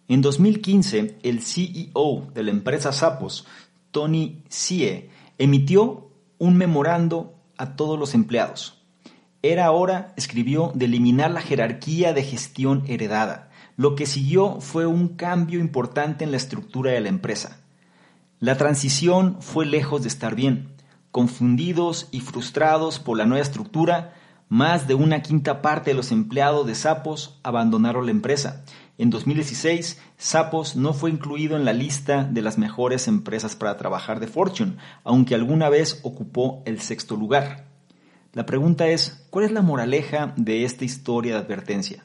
En 0.08 0.22
2015, 0.22 1.18
el 1.24 1.42
CEO 1.42 2.28
de 2.34 2.44
la 2.44 2.52
empresa 2.52 2.92
Sapos, 2.92 3.48
Tony 3.92 4.44
Sie, 4.50 5.10
emitió 5.38 6.12
un 6.38 6.58
memorando 6.58 7.34
a 7.58 7.76
todos 7.76 7.98
los 7.98 8.14
empleados. 8.14 8.84
Era 9.42 9.72
hora, 9.72 10.14
escribió, 10.18 10.72
de 10.76 10.86
eliminar 10.86 11.32
la 11.32 11.42
jerarquía 11.42 12.14
de 12.14 12.24
gestión 12.24 12.84
heredada. 12.88 13.50
Lo 13.78 13.96
que 13.96 14.06
siguió 14.06 14.60
fue 14.62 14.86
un 14.86 15.10
cambio 15.10 15.60
importante 15.60 16.24
en 16.24 16.32
la 16.32 16.38
estructura 16.38 16.92
de 16.92 17.02
la 17.02 17.10
empresa. 17.10 17.62
La 18.40 18.58
transición 18.58 19.38
fue 19.42 19.66
lejos 19.66 20.02
de 20.02 20.08
estar 20.08 20.36
bien. 20.36 20.75
Confundidos 21.16 22.10
y 22.12 22.20
frustrados 22.20 23.00
por 23.00 23.18
la 23.18 23.26
nueva 23.26 23.42
estructura, 23.42 24.14
más 24.50 24.86
de 24.86 24.96
una 24.96 25.22
quinta 25.22 25.62
parte 25.62 25.92
de 25.92 25.96
los 25.96 26.12
empleados 26.12 26.68
de 26.68 26.76
Sapos 26.76 27.40
abandonaron 27.42 28.04
la 28.04 28.12
empresa. 28.12 28.66
En 28.98 29.12
2016, 29.12 29.98
Sapos 30.18 30.76
no 30.76 30.92
fue 30.92 31.10
incluido 31.10 31.56
en 31.56 31.64
la 31.64 31.72
lista 31.72 32.26
de 32.26 32.42
las 32.42 32.58
mejores 32.58 33.08
empresas 33.08 33.56
para 33.56 33.78
trabajar 33.78 34.20
de 34.20 34.28
Fortune, 34.28 34.76
aunque 35.06 35.36
alguna 35.36 35.70
vez 35.70 36.02
ocupó 36.04 36.62
el 36.66 36.82
sexto 36.82 37.16
lugar. 37.16 37.64
La 38.34 38.46
pregunta 38.46 38.88
es, 38.88 39.26
¿cuál 39.30 39.46
es 39.46 39.54
la 39.54 39.62
moraleja 39.62 40.34
de 40.36 40.66
esta 40.66 40.84
historia 40.84 41.36
de 41.36 41.40
advertencia? 41.40 42.04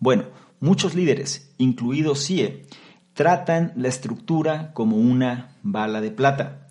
Bueno, 0.00 0.24
muchos 0.60 0.94
líderes, 0.94 1.52
incluidos 1.58 2.24
CIE, 2.24 2.64
tratan 3.12 3.74
la 3.76 3.88
estructura 3.88 4.72
como 4.72 4.96
una 4.96 5.56
bala 5.62 6.00
de 6.00 6.10
plata. 6.10 6.65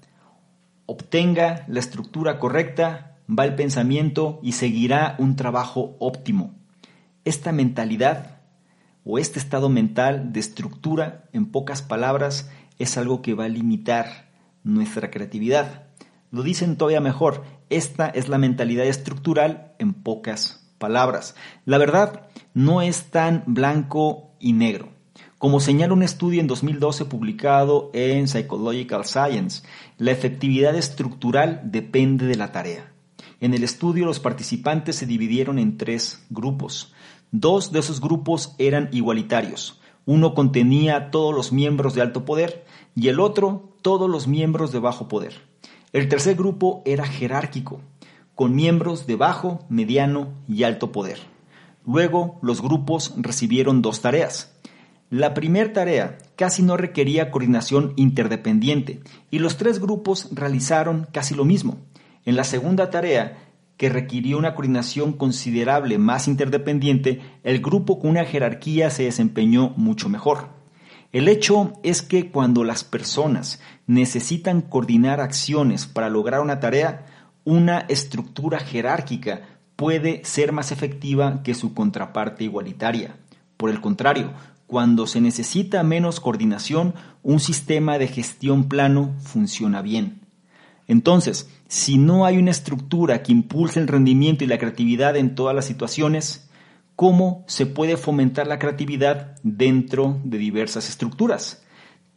Obtenga 0.87 1.65
la 1.67 1.79
estructura 1.79 2.39
correcta, 2.39 3.17
va 3.27 3.45
el 3.45 3.55
pensamiento 3.55 4.39
y 4.43 4.51
seguirá 4.51 5.15
un 5.17 5.35
trabajo 5.35 5.95
óptimo. 5.99 6.53
Esta 7.23 7.51
mentalidad 7.51 8.41
o 9.03 9.19
este 9.19 9.39
estado 9.39 9.69
mental 9.69 10.33
de 10.33 10.39
estructura, 10.39 11.25
en 11.33 11.47
pocas 11.47 11.81
palabras, 11.81 12.49
es 12.79 12.97
algo 12.97 13.21
que 13.21 13.33
va 13.33 13.45
a 13.45 13.49
limitar 13.49 14.29
nuestra 14.63 15.11
creatividad. 15.11 15.83
Lo 16.31 16.43
dicen 16.43 16.75
todavía 16.75 17.01
mejor, 17.01 17.43
esta 17.69 18.07
es 18.09 18.29
la 18.29 18.37
mentalidad 18.37 18.85
estructural 18.85 19.73
en 19.79 19.93
pocas 19.93 20.67
palabras. 20.77 21.35
La 21.65 21.77
verdad 21.77 22.27
no 22.53 22.81
es 22.81 23.05
tan 23.05 23.43
blanco 23.47 24.35
y 24.39 24.53
negro. 24.53 24.94
Como 25.45 25.59
señala 25.59 25.93
un 25.93 26.01
estudio 26.01 26.41
en 26.41 26.47
2012 26.47 27.05
publicado 27.05 27.91
en 27.93 28.27
Psychological 28.27 29.05
Science, 29.05 29.61
la 29.99 30.09
efectividad 30.09 30.75
estructural 30.75 31.61
depende 31.65 32.25
de 32.25 32.35
la 32.35 32.51
tarea. 32.51 32.91
En 33.39 33.53
el 33.53 33.63
estudio 33.63 34.05
los 34.05 34.19
participantes 34.19 34.95
se 34.95 35.05
dividieron 35.05 35.59
en 35.59 35.77
tres 35.77 36.25
grupos. 36.31 36.95
Dos 37.29 37.71
de 37.71 37.77
esos 37.77 38.01
grupos 38.01 38.55
eran 38.57 38.89
igualitarios. 38.91 39.79
Uno 40.07 40.33
contenía 40.33 41.11
todos 41.11 41.35
los 41.35 41.51
miembros 41.51 41.93
de 41.93 42.01
alto 42.01 42.25
poder 42.25 42.65
y 42.95 43.09
el 43.09 43.19
otro 43.19 43.69
todos 43.83 44.09
los 44.09 44.27
miembros 44.27 44.71
de 44.71 44.79
bajo 44.79 45.07
poder. 45.07 45.43
El 45.93 46.09
tercer 46.09 46.37
grupo 46.37 46.81
era 46.85 47.05
jerárquico, 47.05 47.81
con 48.33 48.55
miembros 48.55 49.05
de 49.05 49.15
bajo, 49.15 49.63
mediano 49.69 50.29
y 50.47 50.63
alto 50.63 50.91
poder. 50.91 51.19
Luego 51.85 52.39
los 52.41 52.63
grupos 52.63 53.13
recibieron 53.15 53.83
dos 53.83 54.01
tareas. 54.01 54.54
La 55.15 55.33
primera 55.33 55.71
tarea 55.71 56.17
casi 56.35 56.61
no 56.61 56.75
requería 56.75 57.31
coordinación 57.31 57.93
interdependiente 57.95 58.99
y 59.31 59.39
los 59.39 59.55
tres 59.55 59.79
grupos 59.79 60.27
realizaron 60.33 61.07
casi 61.13 61.33
lo 61.35 61.45
mismo. 61.45 61.77
En 62.25 62.35
la 62.35 62.43
segunda 62.43 62.89
tarea, 62.89 63.37
que 63.77 63.87
requirió 63.87 64.37
una 64.37 64.55
coordinación 64.55 65.13
considerable 65.13 65.97
más 65.99 66.27
interdependiente, 66.27 67.21
el 67.45 67.61
grupo 67.61 67.97
con 67.97 68.09
una 68.09 68.25
jerarquía 68.25 68.89
se 68.89 69.03
desempeñó 69.03 69.69
mucho 69.77 70.09
mejor. 70.09 70.49
El 71.13 71.29
hecho 71.29 71.71
es 71.81 72.01
que 72.01 72.29
cuando 72.29 72.65
las 72.65 72.83
personas 72.83 73.61
necesitan 73.87 74.59
coordinar 74.59 75.21
acciones 75.21 75.85
para 75.85 76.09
lograr 76.09 76.41
una 76.41 76.59
tarea, 76.59 77.05
una 77.45 77.85
estructura 77.87 78.59
jerárquica 78.59 79.43
puede 79.77 80.25
ser 80.25 80.51
más 80.51 80.73
efectiva 80.73 81.41
que 81.41 81.53
su 81.53 81.73
contraparte 81.73 82.43
igualitaria. 82.43 83.15
Por 83.55 83.69
el 83.69 83.79
contrario, 83.79 84.33
cuando 84.67 85.07
se 85.07 85.21
necesita 85.21 85.83
menos 85.83 86.19
coordinación, 86.19 86.95
un 87.23 87.39
sistema 87.39 87.97
de 87.97 88.07
gestión 88.07 88.67
plano 88.67 89.13
funciona 89.19 89.81
bien. 89.81 90.21
Entonces, 90.87 91.49
si 91.67 91.97
no 91.97 92.25
hay 92.25 92.37
una 92.37 92.51
estructura 92.51 93.23
que 93.23 93.31
impulse 93.31 93.79
el 93.79 93.87
rendimiento 93.87 94.43
y 94.43 94.47
la 94.47 94.57
creatividad 94.57 95.15
en 95.15 95.35
todas 95.35 95.55
las 95.55 95.65
situaciones, 95.65 96.49
¿cómo 96.95 97.43
se 97.47 97.65
puede 97.65 97.97
fomentar 97.97 98.47
la 98.47 98.59
creatividad 98.59 99.35
dentro 99.43 100.19
de 100.23 100.37
diversas 100.37 100.89
estructuras? 100.89 101.63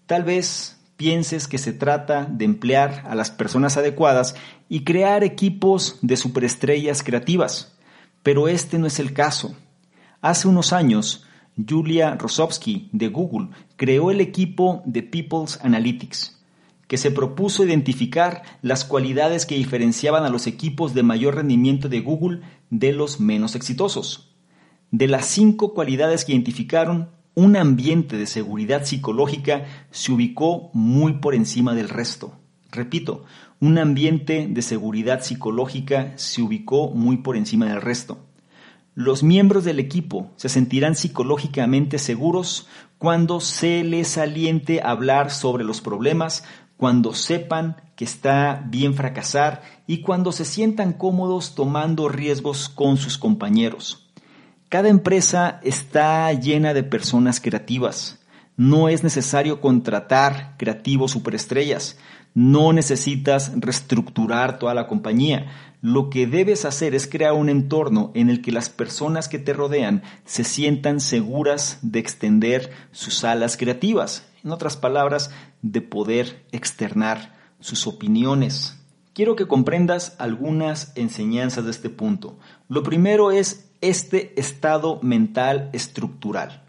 Tal 0.06 0.24
vez 0.24 0.78
pienses 0.96 1.48
que 1.48 1.58
se 1.58 1.72
trata 1.72 2.26
de 2.30 2.44
emplear 2.44 3.04
a 3.06 3.14
las 3.14 3.30
personas 3.30 3.76
adecuadas 3.76 4.34
y 4.68 4.84
crear 4.84 5.22
equipos 5.22 5.98
de 6.02 6.16
superestrellas 6.16 7.02
creativas, 7.02 7.76
pero 8.22 8.48
este 8.48 8.78
no 8.78 8.86
es 8.86 8.98
el 8.98 9.12
caso. 9.12 9.56
Hace 10.20 10.48
unos 10.48 10.72
años, 10.72 11.24
Julia 11.66 12.14
Rosovsky 12.14 12.88
de 12.92 13.08
Google 13.08 13.48
creó 13.76 14.10
el 14.10 14.20
equipo 14.20 14.82
de 14.84 15.02
People's 15.02 15.58
Analytics 15.62 16.38
que 16.88 16.96
se 16.96 17.10
propuso 17.10 17.64
identificar 17.64 18.42
las 18.62 18.84
cualidades 18.84 19.44
que 19.44 19.56
diferenciaban 19.56 20.24
a 20.24 20.30
los 20.30 20.46
equipos 20.46 20.94
de 20.94 21.02
mayor 21.02 21.36
rendimiento 21.36 21.88
de 21.88 22.00
Google 22.00 22.40
de 22.70 22.92
los 22.92 23.20
menos 23.20 23.54
exitosos. 23.54 24.34
De 24.90 25.06
las 25.06 25.26
cinco 25.26 25.74
cualidades 25.74 26.24
que 26.24 26.32
identificaron, 26.32 27.10
un 27.34 27.56
ambiente 27.56 28.16
de 28.16 28.26
seguridad 28.26 28.84
psicológica 28.84 29.66
se 29.90 30.12
ubicó 30.12 30.70
muy 30.72 31.14
por 31.14 31.34
encima 31.34 31.74
del 31.74 31.90
resto. 31.90 32.32
Repito, 32.72 33.24
un 33.60 33.78
ambiente 33.78 34.48
de 34.48 34.62
seguridad 34.62 35.22
psicológica 35.22 36.14
se 36.16 36.40
ubicó 36.40 36.90
muy 36.90 37.18
por 37.18 37.36
encima 37.36 37.66
del 37.66 37.82
resto. 37.82 38.27
Los 38.98 39.22
miembros 39.22 39.62
del 39.62 39.78
equipo 39.78 40.32
se 40.34 40.48
sentirán 40.48 40.96
psicológicamente 40.96 42.00
seguros 42.00 42.66
cuando 42.98 43.38
se 43.38 43.84
les 43.84 44.18
aliente 44.18 44.80
hablar 44.82 45.30
sobre 45.30 45.62
los 45.62 45.80
problemas, 45.80 46.42
cuando 46.76 47.14
sepan 47.14 47.76
que 47.94 48.04
está 48.04 48.60
bien 48.66 48.94
fracasar 48.94 49.62
y 49.86 49.98
cuando 50.00 50.32
se 50.32 50.44
sientan 50.44 50.92
cómodos 50.92 51.54
tomando 51.54 52.08
riesgos 52.08 52.68
con 52.68 52.96
sus 52.96 53.18
compañeros. 53.18 54.10
Cada 54.68 54.88
empresa 54.88 55.60
está 55.62 56.32
llena 56.32 56.74
de 56.74 56.82
personas 56.82 57.40
creativas. 57.40 58.18
No 58.56 58.88
es 58.88 59.04
necesario 59.04 59.60
contratar 59.60 60.56
creativos 60.58 61.12
superestrellas. 61.12 61.98
No 62.40 62.72
necesitas 62.72 63.50
reestructurar 63.56 64.60
toda 64.60 64.72
la 64.72 64.86
compañía. 64.86 65.50
Lo 65.80 66.08
que 66.08 66.28
debes 66.28 66.64
hacer 66.64 66.94
es 66.94 67.08
crear 67.08 67.32
un 67.32 67.48
entorno 67.48 68.12
en 68.14 68.30
el 68.30 68.42
que 68.42 68.52
las 68.52 68.70
personas 68.70 69.28
que 69.28 69.40
te 69.40 69.52
rodean 69.52 70.04
se 70.24 70.44
sientan 70.44 71.00
seguras 71.00 71.80
de 71.82 71.98
extender 71.98 72.70
sus 72.92 73.24
alas 73.24 73.56
creativas 73.56 74.24
en 74.44 74.52
otras 74.52 74.76
palabras, 74.76 75.32
de 75.62 75.80
poder 75.80 76.46
externar 76.52 77.34
sus 77.58 77.88
opiniones. 77.88 78.78
Quiero 79.14 79.34
que 79.34 79.48
comprendas 79.48 80.14
algunas 80.20 80.92
enseñanzas 80.94 81.64
de 81.64 81.72
este 81.72 81.90
punto. 81.90 82.38
Lo 82.68 82.84
primero 82.84 83.32
es 83.32 83.68
este 83.80 84.38
estado 84.38 85.00
mental 85.02 85.70
estructural. 85.72 86.62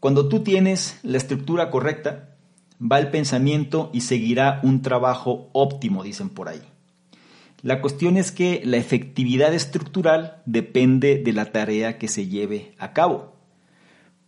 Cuando 0.00 0.28
tú 0.28 0.40
tienes 0.42 0.98
la 1.02 1.16
estructura 1.16 1.70
correcta, 1.70 2.33
va 2.80 2.98
el 2.98 3.10
pensamiento 3.10 3.90
y 3.92 4.02
seguirá 4.02 4.60
un 4.62 4.82
trabajo 4.82 5.48
óptimo, 5.52 6.02
dicen 6.02 6.28
por 6.28 6.48
ahí. 6.48 6.62
La 7.62 7.80
cuestión 7.80 8.16
es 8.16 8.30
que 8.30 8.60
la 8.64 8.76
efectividad 8.76 9.54
estructural 9.54 10.42
depende 10.44 11.16
de 11.16 11.32
la 11.32 11.46
tarea 11.46 11.98
que 11.98 12.08
se 12.08 12.26
lleve 12.26 12.74
a 12.78 12.92
cabo. 12.92 13.36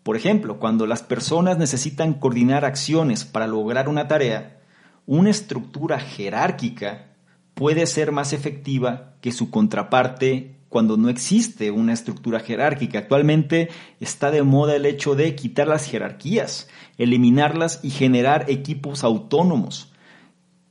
Por 0.03 0.17
ejemplo, 0.17 0.59
cuando 0.59 0.87
las 0.87 1.03
personas 1.03 1.59
necesitan 1.59 2.15
coordinar 2.15 2.65
acciones 2.65 3.25
para 3.25 3.47
lograr 3.47 3.89
una 3.89 4.09
tarea, 4.09 4.61
una 5.05 5.31
estructura 5.31 5.99
jerárquica 5.99 7.09
puede 7.55 7.87
ser 7.87 8.13
más 8.13 8.33
efectiva 8.33 9.17
que 9.21 9.33
su 9.33 9.51
contraparte 9.51 10.56
cuando 10.77 10.99
no 10.99 11.09
existe 11.09 11.71
una 11.71 11.95
estructura 11.95 12.41
jerárquica. 12.41 12.99
Actualmente 12.99 13.71
está 13.99 14.31
de 14.31 14.43
moda 14.43 14.77
el 14.77 14.85
hecho 14.85 15.15
de 15.15 15.35
quitar 15.35 15.69
las 15.69 15.87
jerarquías, 15.87 16.69
eliminarlas 16.99 17.81
y 17.83 17.89
generar 17.89 18.45
equipos 18.51 19.03
autónomos. 19.03 19.91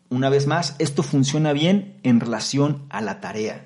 Una 0.10 0.30
vez 0.30 0.46
más, 0.46 0.76
esto 0.78 1.02
funciona 1.02 1.54
bien 1.54 1.96
en 2.04 2.20
relación 2.20 2.84
a 2.90 3.02
la 3.02 3.20
tarea. 3.20 3.66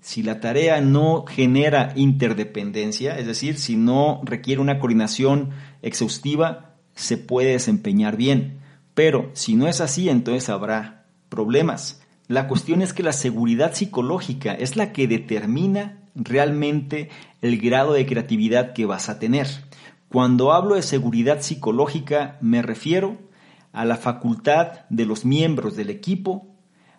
Si 0.00 0.24
la 0.24 0.40
tarea 0.40 0.80
no 0.80 1.24
genera 1.24 1.92
interdependencia, 1.94 3.16
es 3.16 3.28
decir, 3.28 3.56
si 3.56 3.76
no 3.76 4.22
requiere 4.24 4.60
una 4.60 4.80
coordinación 4.80 5.50
exhaustiva, 5.82 6.74
se 6.96 7.16
puede 7.16 7.52
desempeñar 7.52 8.16
bien. 8.16 8.58
Pero 8.94 9.30
si 9.34 9.54
no 9.54 9.68
es 9.68 9.80
así, 9.80 10.08
entonces 10.08 10.48
habrá 10.48 11.04
problemas. 11.28 12.02
La 12.28 12.48
cuestión 12.48 12.82
es 12.82 12.92
que 12.92 13.04
la 13.04 13.12
seguridad 13.12 13.74
psicológica 13.74 14.52
es 14.52 14.76
la 14.76 14.92
que 14.92 15.06
determina 15.06 16.00
realmente 16.16 17.10
el 17.40 17.60
grado 17.60 17.92
de 17.92 18.06
creatividad 18.06 18.72
que 18.72 18.86
vas 18.86 19.08
a 19.08 19.18
tener. 19.18 19.46
Cuando 20.08 20.52
hablo 20.52 20.74
de 20.74 20.82
seguridad 20.82 21.40
psicológica 21.40 22.38
me 22.40 22.62
refiero 22.62 23.18
a 23.72 23.84
la 23.84 23.96
facultad 23.96 24.86
de 24.88 25.06
los 25.06 25.24
miembros 25.24 25.76
del 25.76 25.90
equipo 25.90 26.46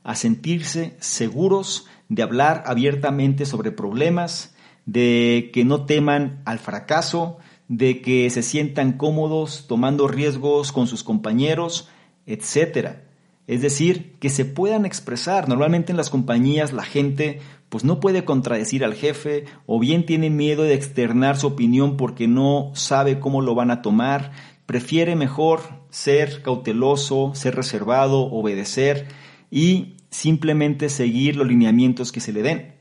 a 0.03 0.15
sentirse 0.15 0.95
seguros 0.99 1.87
de 2.07 2.23
hablar 2.23 2.63
abiertamente 2.65 3.45
sobre 3.45 3.71
problemas, 3.71 4.55
de 4.85 5.49
que 5.53 5.65
no 5.65 5.85
teman 5.85 6.41
al 6.45 6.59
fracaso, 6.59 7.39
de 7.67 8.01
que 8.01 8.29
se 8.29 8.43
sientan 8.43 8.93
cómodos 8.93 9.65
tomando 9.67 10.07
riesgos 10.07 10.71
con 10.71 10.87
sus 10.87 11.03
compañeros, 11.03 11.89
etc. 12.25 13.06
Es 13.47 13.61
decir, 13.61 14.17
que 14.19 14.29
se 14.29 14.43
puedan 14.43 14.85
expresar. 14.85 15.47
Normalmente 15.47 15.93
en 15.93 15.97
las 15.97 16.09
compañías 16.09 16.73
la 16.73 16.83
gente 16.83 17.39
pues 17.69 17.83
no 17.83 17.99
puede 17.99 18.25
contradecir 18.25 18.83
al 18.83 18.93
jefe 18.93 19.45
o 19.65 19.79
bien 19.79 20.05
tiene 20.05 20.29
miedo 20.29 20.63
de 20.63 20.73
externar 20.73 21.37
su 21.37 21.47
opinión 21.47 21.97
porque 21.97 22.27
no 22.27 22.71
sabe 22.75 23.19
cómo 23.19 23.41
lo 23.41 23.55
van 23.55 23.71
a 23.71 23.81
tomar, 23.81 24.31
prefiere 24.65 25.15
mejor 25.15 25.61
ser 25.89 26.41
cauteloso, 26.43 27.31
ser 27.35 27.55
reservado, 27.55 28.19
obedecer 28.19 29.07
y 29.49 29.95
simplemente 30.09 30.89
seguir 30.89 31.35
los 31.35 31.47
lineamientos 31.47 32.11
que 32.11 32.19
se 32.19 32.33
le 32.33 32.41
den. 32.41 32.75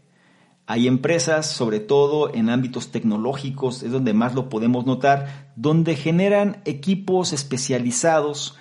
Hay 0.68 0.88
empresas, 0.88 1.48
sobre 1.48 1.78
todo 1.78 2.34
en 2.34 2.50
ámbitos 2.50 2.90
tecnológicos, 2.90 3.84
es 3.84 3.92
donde 3.92 4.14
más 4.14 4.34
lo 4.34 4.48
podemos 4.48 4.84
notar, 4.84 5.52
donde 5.54 5.94
generan 5.94 6.60
equipos 6.64 7.32
especializados 7.32 8.56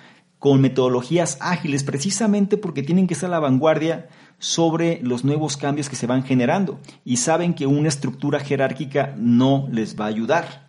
con 0.46 0.60
metodologías 0.60 1.38
ágiles 1.40 1.82
precisamente 1.82 2.56
porque 2.56 2.84
tienen 2.84 3.08
que 3.08 3.14
estar 3.14 3.26
a 3.26 3.32
la 3.32 3.40
vanguardia 3.40 4.06
sobre 4.38 5.00
los 5.02 5.24
nuevos 5.24 5.56
cambios 5.56 5.88
que 5.88 5.96
se 5.96 6.06
van 6.06 6.22
generando 6.22 6.78
y 7.04 7.16
saben 7.16 7.52
que 7.52 7.66
una 7.66 7.88
estructura 7.88 8.38
jerárquica 8.38 9.12
no 9.18 9.66
les 9.72 9.98
va 9.98 10.04
a 10.04 10.08
ayudar. 10.10 10.68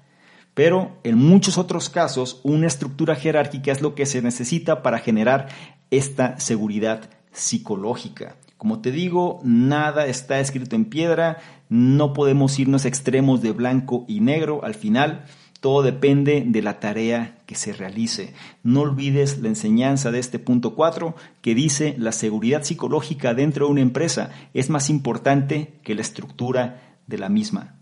Pero 0.56 0.98
en 1.04 1.20
muchos 1.20 1.60
otros 1.60 1.92
casos, 1.92 2.42
una 2.42 2.66
estructura 2.66 3.16
jerárquica 3.16 3.72
es 3.72 3.84
lo 3.84 3.94
que 3.94 4.08
se 4.08 4.24
necesita 4.24 4.82
para 4.82 4.98
generar 4.98 5.50
esta 5.92 6.40
seguridad 6.40 7.12
psicológica. 7.32 8.36
Como 8.58 8.82
te 8.82 8.90
digo, 8.92 9.40
nada 9.44 10.08
está 10.08 10.40
escrito 10.40 10.76
en 10.76 10.86
piedra, 10.86 11.38
no 11.70 12.13
podemos 12.13 12.58
irnos 12.58 12.86
extremos 12.86 13.44
de 13.44 13.52
blanco 13.52 14.06
y 14.08 14.22
negro 14.22 14.62
al 14.63 14.74
final. 14.74 15.26
Todo 15.60 15.82
depende 15.82 16.43
de 16.46 16.62
la 16.62 16.80
tarea 16.80 17.38
que 17.46 17.56
se 17.56 17.74
realice. 17.74 18.34
No 18.63 18.82
olvides 18.82 19.39
la 19.39 19.48
enseñanza 19.48 20.12
de 20.12 20.20
este 20.20 20.39
punto 20.39 20.76
4 20.76 21.15
que 21.41 21.56
dice 21.56 21.96
la 21.98 22.12
seguridad 22.12 22.63
psicológica 22.63 23.34
dentro 23.34 23.65
de 23.65 23.72
una 23.72 23.82
empresa 23.82 24.32
es 24.54 24.70
más 24.70 24.89
importante 24.89 25.80
que 25.84 25.96
la 25.96 26.02
estructura 26.02 26.98
de 27.08 27.17
la 27.17 27.30
misma. 27.30 27.76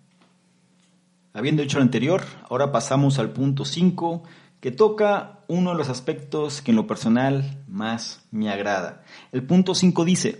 Habiendo 1.34 1.64
dicho 1.64 1.80
lo 1.80 1.84
anterior, 1.84 2.24
ahora 2.50 2.72
pasamos 2.72 3.20
al 3.20 3.32
punto 3.32 3.66
5 3.66 4.24
que 4.62 4.72
toca 4.72 5.42
uno 5.48 5.72
de 5.72 5.78
los 5.78 5.90
aspectos 5.90 6.62
que 6.62 6.72
en 6.72 6.78
lo 6.78 6.88
personal 6.88 7.62
más 7.68 8.26
me 8.32 8.50
agrada. 8.50 9.04
El 9.34 9.44
punto 9.44 9.76
5 9.76 10.06
dice, 10.06 10.40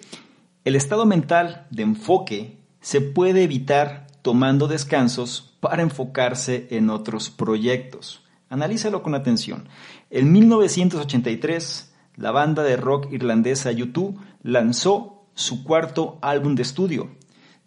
el 0.64 0.76
estado 0.76 1.06
mental 1.06 1.68
de 1.70 1.84
enfoque 1.84 2.58
se 2.80 3.02
puede 3.02 3.44
evitar 3.44 4.08
tomando 4.22 4.68
descansos 4.68 5.55
para 5.70 5.82
enfocarse 5.82 6.68
en 6.70 6.90
otros 6.90 7.30
proyectos. 7.30 8.24
Analízalo 8.50 9.02
con 9.02 9.16
atención. 9.16 9.68
En 10.10 10.32
1983, 10.32 11.94
la 12.16 12.32
banda 12.32 12.64
de 12.64 12.78
rock 12.78 13.12
irlandesa 13.12 13.72
U2 13.72 14.16
lanzó 14.44 15.28
su 15.34 15.64
cuarto 15.64 16.20
álbum 16.22 16.56
de 16.56 16.62
estudio, 16.62 17.10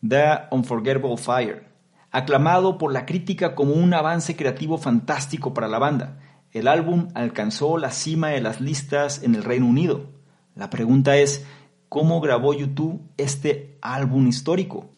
The 0.06 0.46
Unforgettable 0.50 1.16
Fire, 1.16 1.66
aclamado 2.10 2.78
por 2.78 2.92
la 2.92 3.04
crítica 3.04 3.54
como 3.54 3.74
un 3.74 3.92
avance 3.92 4.36
creativo 4.36 4.78
fantástico 4.78 5.52
para 5.52 5.68
la 5.68 5.78
banda. 5.78 6.20
El 6.52 6.68
álbum 6.68 7.08
alcanzó 7.14 7.76
la 7.76 7.90
cima 7.90 8.28
de 8.28 8.40
las 8.40 8.60
listas 8.60 9.22
en 9.22 9.34
el 9.34 9.44
Reino 9.44 9.66
Unido. 9.66 10.06
La 10.54 10.70
pregunta 10.70 11.16
es, 11.16 11.44
¿cómo 11.88 12.20
grabó 12.20 12.54
YouTube 12.54 13.02
este 13.16 13.76
álbum 13.82 14.28
histórico? 14.28 14.88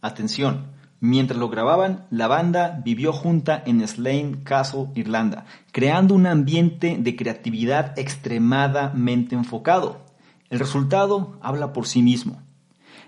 Atención, 0.00 0.73
mientras 1.04 1.38
lo 1.38 1.50
grababan, 1.50 2.06
la 2.10 2.28
banda 2.28 2.80
vivió 2.82 3.12
junta 3.12 3.62
en 3.66 3.86
Slane 3.86 4.42
Castle, 4.42 4.86
Irlanda, 4.94 5.44
creando 5.70 6.14
un 6.14 6.26
ambiente 6.26 6.96
de 6.98 7.14
creatividad 7.14 7.98
extremadamente 7.98 9.34
enfocado. 9.34 10.06
El 10.48 10.60
resultado 10.60 11.38
habla 11.42 11.74
por 11.74 11.86
sí 11.86 12.00
mismo. 12.00 12.42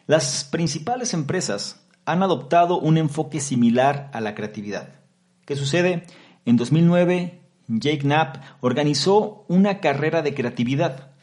Las 0.07 0.45
principales 0.45 1.15
empresas 1.15 1.87
han 2.05 2.23
adoptado 2.23 2.79
un 2.79 2.99
enfoque 2.99 3.41
similar 3.41 4.11
a 4.13 4.21
la 4.21 4.35
creatividad. 4.35 5.01
¿Qué 5.47 5.57
sucede? 5.57 6.05
En 6.45 6.59
2009, 6.59 7.41
Jake 7.67 8.01
Knapp 8.01 8.37
organizó 8.61 9.47
una 9.49 9.81
carrera 9.81 10.21
de 10.21 10.35
creatividad 10.35 11.16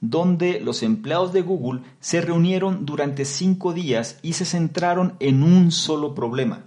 donde 0.00 0.60
los 0.60 0.82
empleados 0.82 1.32
de 1.32 1.42
Google 1.42 1.82
se 2.00 2.20
reunieron 2.20 2.86
durante 2.86 3.24
cinco 3.24 3.72
días 3.72 4.18
y 4.22 4.34
se 4.34 4.44
centraron 4.44 5.16
en 5.20 5.42
un 5.42 5.72
solo 5.72 6.14
problema. 6.14 6.64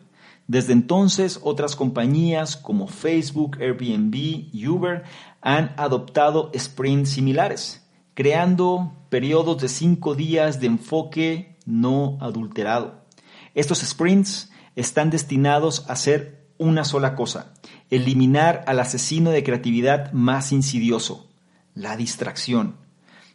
Desde 0.47 0.73
entonces, 0.73 1.39
otras 1.43 1.75
compañías 1.75 2.57
como 2.57 2.87
Facebook, 2.87 3.57
Airbnb 3.61 4.15
y 4.15 4.67
Uber 4.67 5.03
han 5.41 5.73
adoptado 5.77 6.51
sprints 6.57 7.09
similares, 7.11 7.87
creando 8.15 8.93
periodos 9.09 9.61
de 9.61 9.69
cinco 9.69 10.15
días 10.15 10.59
de 10.59 10.67
enfoque 10.67 11.57
no 11.65 12.17
adulterado. 12.19 13.05
Estos 13.53 13.79
sprints 13.79 14.51
están 14.75 15.11
destinados 15.11 15.87
a 15.87 15.93
hacer 15.93 16.47
una 16.57 16.83
sola 16.83 17.15
cosa, 17.15 17.53
eliminar 17.89 18.63
al 18.67 18.79
asesino 18.79 19.29
de 19.29 19.43
creatividad 19.43 20.11
más 20.13 20.51
insidioso, 20.51 21.29
la 21.75 21.95
distracción. 21.95 22.75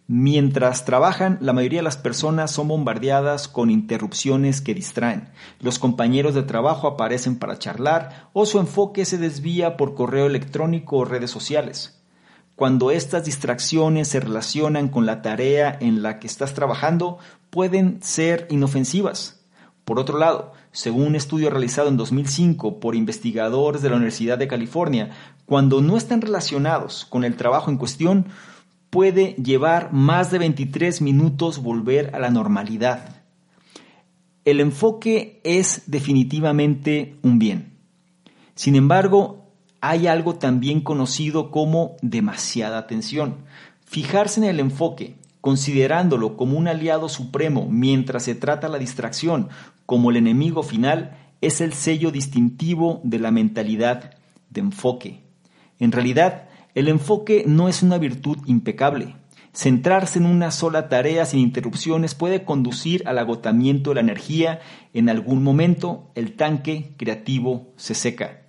Mientras 0.07 0.85
trabajan, 0.85 1.39
la 1.41 1.55
mayoría 1.55 1.79
de 1.79 1.85
las 1.85 1.97
personas 1.97 2.51
son 2.51 2.69
bombardeadas 2.69 3.49
con 3.49 3.71
interrupciones 3.71 4.61
que 4.61 4.75
distraen. 4.75 5.31
Los 5.61 5.79
compañeros 5.79 6.35
de 6.35 6.43
trabajo 6.43 6.87
aparecen 6.87 7.39
para 7.39 7.59
charlar 7.59 8.29
o 8.35 8.45
su 8.45 8.59
enfoque 8.59 9.07
se 9.07 9.17
desvía 9.17 9.79
por 9.79 9.95
correo 9.95 10.27
electrónico 10.27 10.99
o 10.99 11.05
redes 11.07 11.31
sociales. 11.31 12.03
Cuando 12.55 12.91
estas 12.91 13.25
distracciones 13.25 14.09
se 14.09 14.21
relacionan 14.21 14.89
con 14.89 15.07
la 15.07 15.23
tarea 15.23 15.77
en 15.81 16.03
la 16.03 16.21
que 16.21 16.27
estás 16.27 16.53
trabajando, 16.53 17.19
pueden 17.49 18.03
ser 18.03 18.47
inofensivas. 18.51 19.41
Por 19.87 19.99
otro 19.99 20.19
lado, 20.19 20.53
según 20.71 21.09
un 21.09 21.17
estudio 21.17 21.49
realizado 21.49 21.89
en 21.89 21.97
2005 21.97 22.79
por 22.79 22.95
investigadores 22.95 23.81
de 23.81 23.89
la 23.89 23.97
Universidad 23.97 24.37
de 24.37 24.49
California, 24.49 25.11
cuando 25.47 25.81
no 25.81 25.97
están 25.97 26.21
relacionados 26.21 27.07
con 27.07 27.25
el 27.25 27.37
trabajo 27.37 27.71
en 27.71 27.79
cuestión, 27.79 28.27
puede 28.95 29.35
llevar 29.43 29.93
más 29.93 30.31
de 30.31 30.39
23 30.39 31.03
minutos 31.03 31.61
volver 31.61 32.15
a 32.15 32.21
la 32.21 32.31
normalidad. 32.31 33.25
El 34.45 34.61
enfoque 34.61 35.41
es 35.43 35.83
definitivamente 35.87 37.17
un 37.23 37.41
bien. 37.41 37.77
Sin 38.55 38.77
embargo, 38.77 39.51
hay 39.81 40.07
algo 40.07 40.37
también 40.37 40.81
conocido 40.81 41.51
como 41.51 41.97
demasiada 42.03 42.79
atención. 42.79 43.39
Fijarse 43.85 44.39
en 44.39 44.47
el 44.47 44.61
enfoque, 44.61 45.17
considerándolo 45.41 46.37
como 46.37 46.57
un 46.57 46.69
aliado 46.69 47.09
supremo 47.09 47.67
mientras 47.69 48.23
se 48.23 48.37
trata 48.37 48.69
la 48.69 48.79
distracción 48.79 49.49
como 49.87 50.11
el 50.11 50.19
enemigo 50.19 50.63
final, 50.63 51.19
es 51.41 51.61
el 51.61 51.73
sello 51.73 52.13
distintivo 52.13 53.01
de 53.03 53.19
la 53.19 53.33
mentalidad 53.33 54.13
de 54.51 54.61
enfoque. 54.61 55.25
En 55.81 55.91
realidad, 55.91 56.47
el 56.75 56.89
enfoque 56.89 57.45
no 57.47 57.69
es 57.69 57.83
una 57.83 57.99
virtud 57.99 58.39
impecable. 58.47 59.15
Centrarse 59.53 60.19
en 60.19 60.27
una 60.27 60.51
sola 60.51 60.89
tarea 60.89 61.25
sin 61.25 61.39
interrupciones 61.39 62.17
puede 62.17 62.45
conducir 62.45 63.07
al 63.07 63.19
agotamiento 63.19 63.91
de 63.91 63.95
la 63.95 64.01
energía. 64.01 64.61
En 64.93 65.09
algún 65.09 65.45
momento 65.45 66.11
el 66.17 66.35
tanque 66.35 66.95
creativo 66.97 67.73
se 67.77 67.95
seca. 67.95 68.43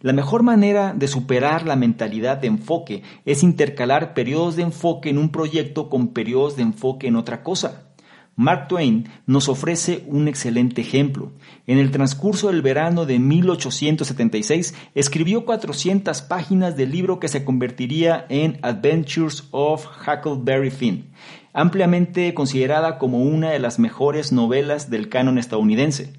La 0.00 0.12
mejor 0.12 0.42
manera 0.42 0.92
de 0.94 1.08
superar 1.08 1.66
la 1.66 1.76
mentalidad 1.76 2.36
de 2.36 2.48
enfoque 2.48 3.02
es 3.24 3.42
intercalar 3.42 4.12
periodos 4.12 4.56
de 4.56 4.64
enfoque 4.64 5.08
en 5.08 5.16
un 5.16 5.30
proyecto 5.30 5.88
con 5.88 6.08
periodos 6.08 6.56
de 6.56 6.62
enfoque 6.62 7.06
en 7.06 7.16
otra 7.16 7.42
cosa. 7.42 7.91
Mark 8.34 8.68
Twain 8.68 9.08
nos 9.26 9.50
ofrece 9.50 10.04
un 10.06 10.26
excelente 10.26 10.80
ejemplo. 10.80 11.32
En 11.66 11.78
el 11.78 11.90
transcurso 11.90 12.48
del 12.48 12.62
verano 12.62 13.04
de 13.04 13.18
1876 13.18 14.74
escribió 14.94 15.44
400 15.44 16.22
páginas 16.22 16.74
del 16.74 16.92
libro 16.92 17.20
que 17.20 17.28
se 17.28 17.44
convertiría 17.44 18.24
en 18.30 18.58
Adventures 18.62 19.44
of 19.50 19.86
Huckleberry 20.06 20.70
Finn, 20.70 21.10
ampliamente 21.52 22.32
considerada 22.32 22.98
como 22.98 23.22
una 23.22 23.50
de 23.50 23.58
las 23.58 23.78
mejores 23.78 24.32
novelas 24.32 24.88
del 24.88 25.10
canon 25.10 25.36
estadounidense. 25.36 26.14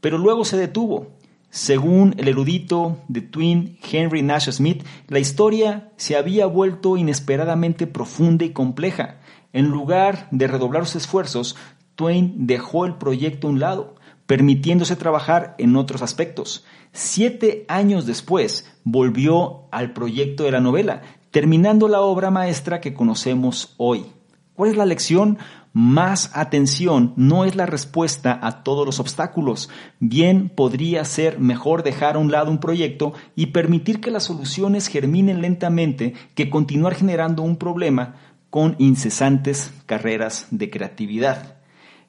Pero 0.00 0.18
luego 0.18 0.44
se 0.44 0.56
detuvo. 0.56 1.12
Según 1.50 2.14
el 2.16 2.28
erudito 2.28 2.98
de 3.08 3.20
Twin 3.20 3.78
Henry 3.88 4.22
Nash 4.22 4.50
Smith, 4.50 4.82
la 5.08 5.20
historia 5.20 5.92
se 5.96 6.16
había 6.16 6.46
vuelto 6.46 6.96
inesperadamente 6.96 7.86
profunda 7.86 8.44
y 8.44 8.50
compleja 8.50 9.18
en 9.52 9.68
lugar 9.68 10.28
de 10.30 10.46
redoblar 10.46 10.86
sus 10.86 11.02
esfuerzos, 11.02 11.56
Twain 11.94 12.46
dejó 12.46 12.86
el 12.86 12.94
proyecto 12.94 13.46
a 13.46 13.50
un 13.50 13.60
lado, 13.60 13.94
permitiéndose 14.26 14.96
trabajar 14.96 15.54
en 15.58 15.76
otros 15.76 16.02
aspectos. 16.02 16.64
Siete 16.92 17.64
años 17.68 18.06
después, 18.06 18.70
volvió 18.84 19.68
al 19.70 19.92
proyecto 19.92 20.44
de 20.44 20.52
la 20.52 20.60
novela, 20.60 21.02
terminando 21.30 21.88
la 21.88 22.00
obra 22.00 22.30
maestra 22.30 22.80
que 22.80 22.94
conocemos 22.94 23.74
hoy. 23.76 24.06
¿Cuál 24.54 24.70
es 24.70 24.76
la 24.76 24.86
lección? 24.86 25.38
más 25.72 26.30
atención 26.34 27.14
no 27.16 27.44
es 27.44 27.56
la 27.56 27.66
respuesta 27.66 28.38
a 28.42 28.62
todos 28.62 28.84
los 28.84 29.00
obstáculos. 29.00 29.70
Bien 30.00 30.48
podría 30.48 31.04
ser 31.04 31.38
mejor 31.38 31.82
dejar 31.82 32.16
a 32.16 32.18
un 32.18 32.30
lado 32.30 32.50
un 32.50 32.58
proyecto 32.58 33.14
y 33.34 33.46
permitir 33.46 34.00
que 34.00 34.10
las 34.10 34.24
soluciones 34.24 34.88
germinen 34.88 35.40
lentamente 35.40 36.14
que 36.34 36.50
continuar 36.50 36.94
generando 36.94 37.42
un 37.42 37.56
problema 37.56 38.16
con 38.52 38.76
incesantes 38.78 39.72
carreras 39.86 40.46
de 40.50 40.68
creatividad. 40.68 41.56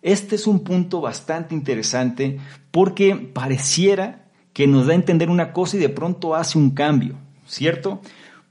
Este 0.01 0.35
es 0.35 0.45
un 0.45 0.65
punto 0.65 0.99
bastante 0.99 1.55
interesante 1.55 2.37
porque 2.69 3.15
pareciera 3.15 4.25
que 4.51 4.67
nos 4.67 4.87
da 4.87 4.91
a 4.91 4.97
entender 4.97 5.29
una 5.29 5.53
cosa 5.53 5.77
y 5.77 5.79
de 5.79 5.87
pronto 5.87 6.35
hace 6.35 6.57
un 6.57 6.71
cambio, 6.71 7.15
¿cierto? 7.47 8.01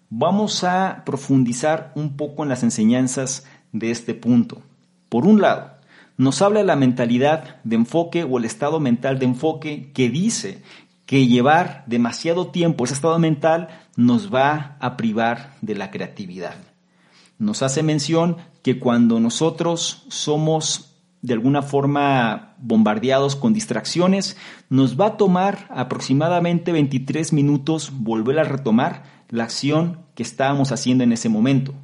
Vamos 0.08 0.64
a 0.64 1.02
profundizar 1.04 1.92
un 1.94 2.16
poco 2.16 2.44
en 2.44 2.48
las 2.48 2.62
enseñanzas 2.62 3.44
de 3.72 3.90
este 3.90 4.14
punto. 4.14 4.62
Por 5.10 5.26
un 5.26 5.42
lado, 5.42 5.72
nos 6.16 6.40
habla 6.40 6.60
de 6.60 6.66
la 6.66 6.76
mentalidad 6.76 7.60
de 7.62 7.76
enfoque 7.76 8.24
o 8.24 8.38
el 8.38 8.46
estado 8.46 8.80
mental 8.80 9.18
de 9.18 9.26
enfoque 9.26 9.92
que 9.92 10.08
dice 10.08 10.62
que 11.04 11.26
llevar 11.26 11.84
demasiado 11.86 12.46
tiempo 12.46 12.84
ese 12.86 12.94
estado 12.94 13.18
mental 13.18 13.68
nos 13.96 14.32
va 14.32 14.78
a 14.80 14.96
privar 14.96 15.56
de 15.60 15.74
la 15.74 15.90
creatividad. 15.90 16.71
Nos 17.42 17.62
hace 17.62 17.82
mención 17.82 18.36
que 18.62 18.78
cuando 18.78 19.18
nosotros 19.18 20.04
somos 20.06 20.94
de 21.22 21.32
alguna 21.32 21.62
forma 21.62 22.54
bombardeados 22.58 23.34
con 23.34 23.52
distracciones, 23.52 24.36
nos 24.70 24.98
va 24.98 25.06
a 25.06 25.16
tomar 25.16 25.66
aproximadamente 25.70 26.70
23 26.70 27.32
minutos 27.32 27.90
volver 27.92 28.38
a 28.38 28.44
retomar 28.44 29.02
la 29.28 29.42
acción 29.42 30.02
que 30.14 30.22
estábamos 30.22 30.70
haciendo 30.70 31.02
en 31.02 31.10
ese 31.10 31.28
momento. 31.28 31.74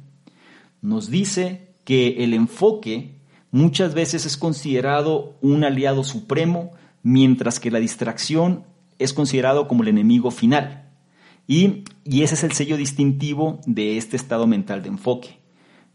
Nos 0.81 1.09
dice 1.09 1.73
que 1.83 2.23
el 2.23 2.33
enfoque 2.33 3.19
muchas 3.51 3.93
veces 3.93 4.25
es 4.25 4.37
considerado 4.37 5.35
un 5.41 5.65
aliado 5.65 6.05
supremo, 6.05 6.71
mientras 7.03 7.59
que 7.59 7.69
la 7.69 7.79
distracción 7.79 8.63
es 8.97 9.11
considerado 9.11 9.67
como 9.67 9.83
el 9.83 9.89
enemigo 9.89 10.31
final. 10.31 10.85
Y, 11.47 11.83
ese 12.05 12.35
es 12.35 12.43
el 12.45 12.53
sello 12.53 12.77
distintivo 12.77 13.59
de 13.65 13.97
este 13.97 14.15
estado 14.15 14.47
mental 14.47 14.83
de 14.83 14.87
enfoque. 14.87 15.38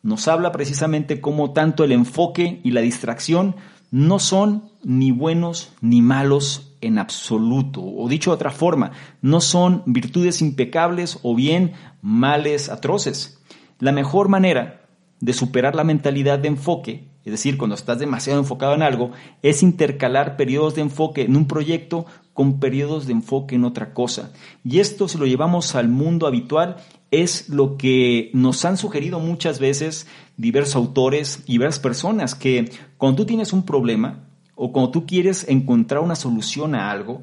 Nos 0.05 0.29
habla 0.29 0.53
precisamente 0.53 1.23
cómo 1.23 1.53
tanto 1.53 1.83
el 1.83 1.91
enfoque 1.91 2.61
y 2.63 2.73
la 2.73 2.83
distracción 2.83 3.57
no 3.91 4.19
son 4.19 4.71
ni 4.83 5.13
buenos 5.13 5.73
ni 5.81 6.03
malos 6.03 6.77
en 6.83 6.99
absoluto, 6.99 7.81
o 7.83 8.07
dicho 8.07 8.31
de 8.31 8.35
otra 8.35 8.51
forma, 8.51 8.93
no 9.23 9.41
son 9.41 9.83
virtudes 9.87 10.43
impecables 10.43 11.19
o 11.23 11.35
bien 11.35 11.73
males 12.03 12.69
atroces. 12.69 13.41
La 13.79 13.93
mejor 13.93 14.29
manera 14.29 14.83
de 15.21 15.33
superar 15.33 15.75
la 15.75 15.85
mentalidad 15.85 16.39
de 16.39 16.49
enfoque 16.49 17.09
es 17.25 17.33
decir, 17.33 17.57
cuando 17.57 17.75
estás 17.75 17.99
demasiado 17.99 18.39
enfocado 18.39 18.75
en 18.75 18.83
algo, 18.83 19.13
es 19.43 19.63
intercalar 19.63 20.37
periodos 20.37 20.75
de 20.75 20.83
enfoque 20.83 21.23
en 21.23 21.37
un 21.37 21.49
proyecto 21.49 22.05
con 22.35 22.61
periodos 22.61 23.07
de 23.07 23.13
enfoque 23.13 23.55
en 23.55 23.65
otra 23.65 23.95
cosa. 23.95 24.33
Y 24.65 24.81
esto, 24.81 25.09
si 25.09 25.17
lo 25.17 25.25
llevamos 25.25 25.75
al 25.75 25.89
mundo 25.89 26.27
habitual, 26.27 26.77
es 27.11 27.49
lo 27.49 27.77
que 27.77 28.31
nos 28.35 28.65
han 28.65 28.77
sugerido 28.77 29.21
muchas 29.21 29.61
veces 29.61 30.07
diversos 30.37 30.75
autores 30.75 31.45
y 31.47 31.53
diversas 31.53 31.81
personas, 31.81 32.35
que 32.35 32.71
cuando 32.99 33.19
tú 33.19 33.27
tienes 33.27 33.53
un 33.53 33.65
problema 33.65 34.25
o 34.57 34.73
cuando 34.73 34.91
tú 34.91 35.07
quieres 35.07 35.49
encontrar 35.49 36.03
una 36.03 36.17
solución 36.17 36.75
a 36.75 36.91
algo, 36.91 37.23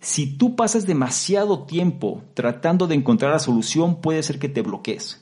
si 0.00 0.36
tú 0.36 0.56
pasas 0.56 0.86
demasiado 0.86 1.64
tiempo 1.64 2.22
tratando 2.34 2.86
de 2.86 2.94
encontrar 2.94 3.32
la 3.32 3.38
solución, 3.38 4.00
puede 4.00 4.22
ser 4.22 4.38
que 4.38 4.48
te 4.48 4.62
bloquees. 4.62 5.21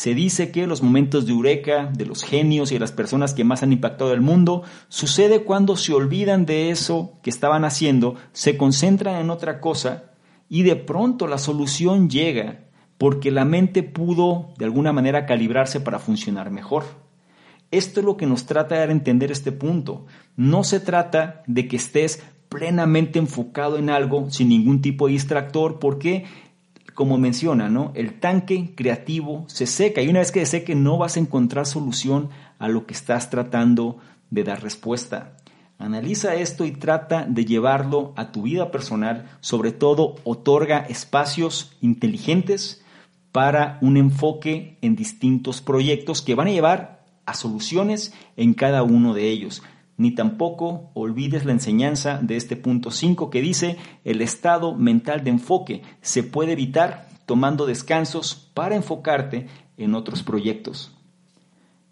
Se 0.00 0.14
dice 0.14 0.50
que 0.50 0.66
los 0.66 0.82
momentos 0.82 1.26
de 1.26 1.32
eureka 1.32 1.90
de 1.92 2.06
los 2.06 2.22
genios 2.22 2.70
y 2.70 2.76
de 2.76 2.80
las 2.80 2.90
personas 2.90 3.34
que 3.34 3.44
más 3.44 3.62
han 3.62 3.70
impactado 3.70 4.14
el 4.14 4.22
mundo 4.22 4.62
sucede 4.88 5.44
cuando 5.44 5.76
se 5.76 5.92
olvidan 5.92 6.46
de 6.46 6.70
eso 6.70 7.18
que 7.22 7.28
estaban 7.28 7.66
haciendo, 7.66 8.14
se 8.32 8.56
concentran 8.56 9.16
en 9.16 9.28
otra 9.28 9.60
cosa 9.60 10.04
y 10.48 10.62
de 10.62 10.74
pronto 10.74 11.26
la 11.26 11.36
solución 11.36 12.08
llega 12.08 12.60
porque 12.96 13.30
la 13.30 13.44
mente 13.44 13.82
pudo 13.82 14.54
de 14.56 14.64
alguna 14.64 14.94
manera 14.94 15.26
calibrarse 15.26 15.80
para 15.80 15.98
funcionar 15.98 16.50
mejor. 16.50 16.84
Esto 17.70 18.00
es 18.00 18.06
lo 18.06 18.16
que 18.16 18.24
nos 18.24 18.46
trata 18.46 18.76
de 18.76 18.92
entender 18.92 19.30
este 19.30 19.52
punto. 19.52 20.06
No 20.34 20.64
se 20.64 20.80
trata 20.80 21.42
de 21.46 21.68
que 21.68 21.76
estés 21.76 22.22
plenamente 22.48 23.18
enfocado 23.18 23.76
en 23.76 23.90
algo 23.90 24.30
sin 24.30 24.48
ningún 24.48 24.80
tipo 24.80 25.08
de 25.08 25.12
distractor, 25.12 25.78
porque 25.78 26.24
como 27.00 27.16
menciona, 27.16 27.70
¿no? 27.70 27.92
El 27.94 28.20
tanque 28.20 28.74
creativo 28.76 29.46
se 29.48 29.64
seca 29.64 30.02
y 30.02 30.08
una 30.08 30.18
vez 30.18 30.32
que 30.32 30.40
se 30.40 30.58
seque 30.58 30.74
no 30.74 30.98
vas 30.98 31.16
a 31.16 31.20
encontrar 31.20 31.64
solución 31.64 32.28
a 32.58 32.68
lo 32.68 32.84
que 32.84 32.92
estás 32.92 33.30
tratando 33.30 33.96
de 34.28 34.44
dar 34.44 34.62
respuesta. 34.62 35.38
Analiza 35.78 36.34
esto 36.34 36.66
y 36.66 36.72
trata 36.72 37.24
de 37.26 37.46
llevarlo 37.46 38.12
a 38.16 38.32
tu 38.32 38.42
vida 38.42 38.70
personal. 38.70 39.30
Sobre 39.40 39.72
todo, 39.72 40.16
otorga 40.24 40.80
espacios 40.80 41.74
inteligentes 41.80 42.84
para 43.32 43.78
un 43.80 43.96
enfoque 43.96 44.76
en 44.82 44.94
distintos 44.94 45.62
proyectos 45.62 46.20
que 46.20 46.34
van 46.34 46.48
a 46.48 46.52
llevar 46.52 47.06
a 47.24 47.32
soluciones 47.32 48.12
en 48.36 48.52
cada 48.52 48.82
uno 48.82 49.14
de 49.14 49.30
ellos 49.30 49.62
ni 50.00 50.12
tampoco 50.12 50.90
olvides 50.94 51.44
la 51.44 51.52
enseñanza 51.52 52.20
de 52.22 52.36
este 52.36 52.56
punto 52.56 52.90
5 52.90 53.28
que 53.28 53.42
dice 53.42 53.76
el 54.02 54.22
estado 54.22 54.74
mental 54.74 55.24
de 55.24 55.28
enfoque 55.28 55.82
se 56.00 56.22
puede 56.22 56.52
evitar 56.52 57.06
tomando 57.26 57.66
descansos 57.66 58.34
para 58.54 58.76
enfocarte 58.76 59.48
en 59.76 59.94
otros 59.94 60.22
proyectos. 60.22 60.96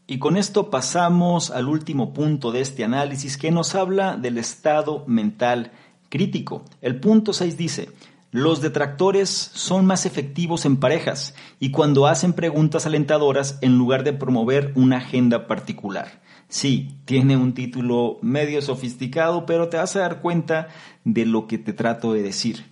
Y 0.06 0.18
con 0.18 0.38
esto 0.38 0.70
pasamos 0.70 1.50
al 1.50 1.68
último 1.68 2.14
punto 2.14 2.50
de 2.50 2.62
este 2.62 2.82
análisis 2.82 3.36
que 3.36 3.50
nos 3.50 3.74
habla 3.74 4.16
del 4.16 4.38
estado 4.38 5.04
mental 5.06 5.72
crítico. 6.09 6.64
El 6.80 7.00
punto 7.00 7.34
6 7.34 7.59
dice, 7.59 7.90
los 8.30 8.62
detractores 8.62 9.28
son 9.28 9.84
más 9.84 10.06
efectivos 10.06 10.64
en 10.64 10.78
parejas 10.78 11.34
y 11.61 11.72
cuando 11.72 12.06
hacen 12.06 12.32
preguntas 12.32 12.86
alentadoras 12.86 13.59
en 13.61 13.76
lugar 13.76 14.02
de 14.02 14.14
promover 14.14 14.72
una 14.76 14.96
agenda 14.96 15.46
particular. 15.46 16.26
Sí, 16.49 16.99
tiene 17.05 17.36
un 17.36 17.53
título 17.53 18.18
medio 18.22 18.62
sofisticado, 18.62 19.44
pero 19.44 19.68
te 19.68 19.76
vas 19.76 19.94
a 19.96 20.01
dar 20.01 20.22
cuenta 20.22 20.68
de 21.05 21.26
lo 21.26 21.46
que 21.46 21.59
te 21.59 21.74
trato 21.74 22.14
de 22.14 22.22
decir. 22.22 22.64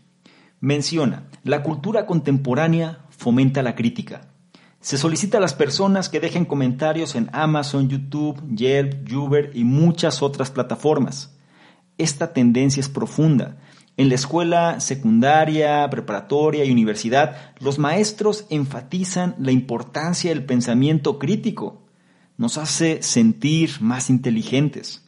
Menciona, 0.60 1.24
la 1.44 1.62
cultura 1.62 2.06
contemporánea 2.06 3.04
fomenta 3.10 3.62
la 3.62 3.74
crítica. 3.74 4.28
Se 4.80 4.96
solicita 4.96 5.38
a 5.38 5.42
las 5.42 5.52
personas 5.52 6.08
que 6.08 6.20
dejen 6.20 6.46
comentarios 6.46 7.16
en 7.16 7.28
Amazon, 7.32 7.90
YouTube, 7.90 8.40
Yelp, 8.54 9.12
Uber 9.12 9.50
y 9.52 9.64
muchas 9.64 10.22
otras 10.22 10.50
plataformas. 10.50 11.36
Esta 11.98 12.32
tendencia 12.32 12.80
es 12.80 12.88
profunda. 12.88 13.58
En 13.98 14.08
la 14.08 14.14
escuela 14.14 14.80
secundaria, 14.80 15.88
preparatoria 15.90 16.64
y 16.64 16.70
universidad, 16.70 17.54
los 17.58 17.78
maestros 17.78 18.46
enfatizan 18.48 19.34
la 19.38 19.52
importancia 19.52 20.30
del 20.30 20.46
pensamiento 20.46 21.18
crítico 21.18 21.85
nos 22.38 22.58
hace 22.58 23.02
sentir 23.02 23.80
más 23.80 24.10
inteligentes. 24.10 25.02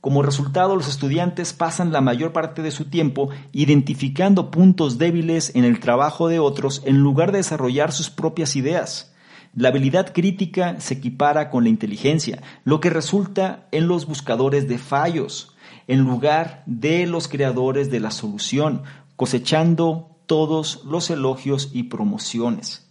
Como 0.00 0.22
resultado, 0.22 0.76
los 0.76 0.88
estudiantes 0.88 1.52
pasan 1.52 1.92
la 1.92 2.00
mayor 2.00 2.32
parte 2.32 2.62
de 2.62 2.70
su 2.70 2.84
tiempo 2.84 3.30
identificando 3.52 4.50
puntos 4.50 4.98
débiles 4.98 5.50
en 5.54 5.64
el 5.64 5.80
trabajo 5.80 6.28
de 6.28 6.38
otros 6.38 6.82
en 6.84 6.98
lugar 6.98 7.32
de 7.32 7.38
desarrollar 7.38 7.92
sus 7.92 8.10
propias 8.10 8.54
ideas. 8.54 9.14
La 9.54 9.70
habilidad 9.70 10.12
crítica 10.12 10.80
se 10.80 10.94
equipara 10.94 11.50
con 11.50 11.64
la 11.64 11.70
inteligencia, 11.70 12.42
lo 12.62 12.78
que 12.80 12.90
resulta 12.90 13.66
en 13.72 13.88
los 13.88 14.06
buscadores 14.06 14.68
de 14.68 14.78
fallos, 14.78 15.56
en 15.88 16.00
lugar 16.00 16.62
de 16.66 17.06
los 17.06 17.26
creadores 17.26 17.90
de 17.90 18.00
la 18.00 18.10
solución, 18.10 18.82
cosechando 19.16 20.18
todos 20.26 20.84
los 20.84 21.10
elogios 21.10 21.70
y 21.72 21.84
promociones 21.84 22.85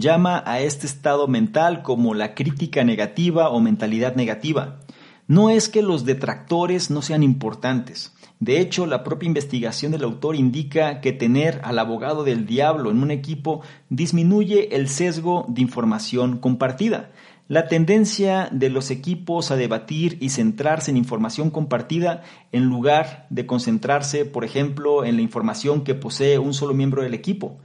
llama 0.00 0.42
a 0.46 0.60
este 0.60 0.86
estado 0.86 1.26
mental 1.26 1.82
como 1.82 2.14
la 2.14 2.34
crítica 2.34 2.84
negativa 2.84 3.48
o 3.48 3.60
mentalidad 3.60 4.14
negativa. 4.14 4.80
No 5.26 5.50
es 5.50 5.68
que 5.68 5.82
los 5.82 6.04
detractores 6.04 6.90
no 6.90 7.02
sean 7.02 7.22
importantes. 7.22 8.12
De 8.38 8.60
hecho, 8.60 8.86
la 8.86 9.02
propia 9.02 9.26
investigación 9.26 9.92
del 9.92 10.04
autor 10.04 10.36
indica 10.36 11.00
que 11.00 11.12
tener 11.12 11.60
al 11.64 11.78
abogado 11.78 12.22
del 12.22 12.46
diablo 12.46 12.90
en 12.90 13.02
un 13.02 13.10
equipo 13.10 13.62
disminuye 13.88 14.76
el 14.76 14.88
sesgo 14.88 15.46
de 15.48 15.62
información 15.62 16.38
compartida. 16.38 17.10
La 17.48 17.68
tendencia 17.68 18.48
de 18.52 18.70
los 18.70 18.90
equipos 18.90 19.50
a 19.50 19.56
debatir 19.56 20.18
y 20.20 20.30
centrarse 20.30 20.90
en 20.90 20.96
información 20.96 21.50
compartida 21.50 22.24
en 22.52 22.64
lugar 22.64 23.26
de 23.30 23.46
concentrarse, 23.46 24.26
por 24.26 24.44
ejemplo, 24.44 25.04
en 25.04 25.16
la 25.16 25.22
información 25.22 25.84
que 25.84 25.94
posee 25.94 26.38
un 26.38 26.52
solo 26.52 26.74
miembro 26.74 27.02
del 27.02 27.14
equipo. 27.14 27.56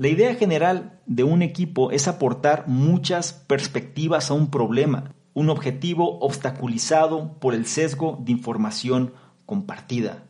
La 0.00 0.08
idea 0.08 0.34
general 0.34 0.98
de 1.04 1.24
un 1.24 1.42
equipo 1.42 1.90
es 1.90 2.08
aportar 2.08 2.66
muchas 2.66 3.34
perspectivas 3.34 4.30
a 4.30 4.32
un 4.32 4.50
problema, 4.50 5.12
un 5.34 5.50
objetivo 5.50 6.18
obstaculizado 6.20 7.34
por 7.38 7.52
el 7.54 7.66
sesgo 7.66 8.18
de 8.22 8.32
información 8.32 9.12
compartida. 9.44 10.22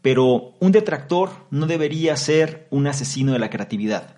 Pero 0.00 0.54
un 0.58 0.72
detractor 0.72 1.30
no 1.52 1.68
debería 1.68 2.16
ser 2.16 2.66
un 2.72 2.88
asesino 2.88 3.32
de 3.32 3.38
la 3.38 3.48
creatividad. 3.48 4.16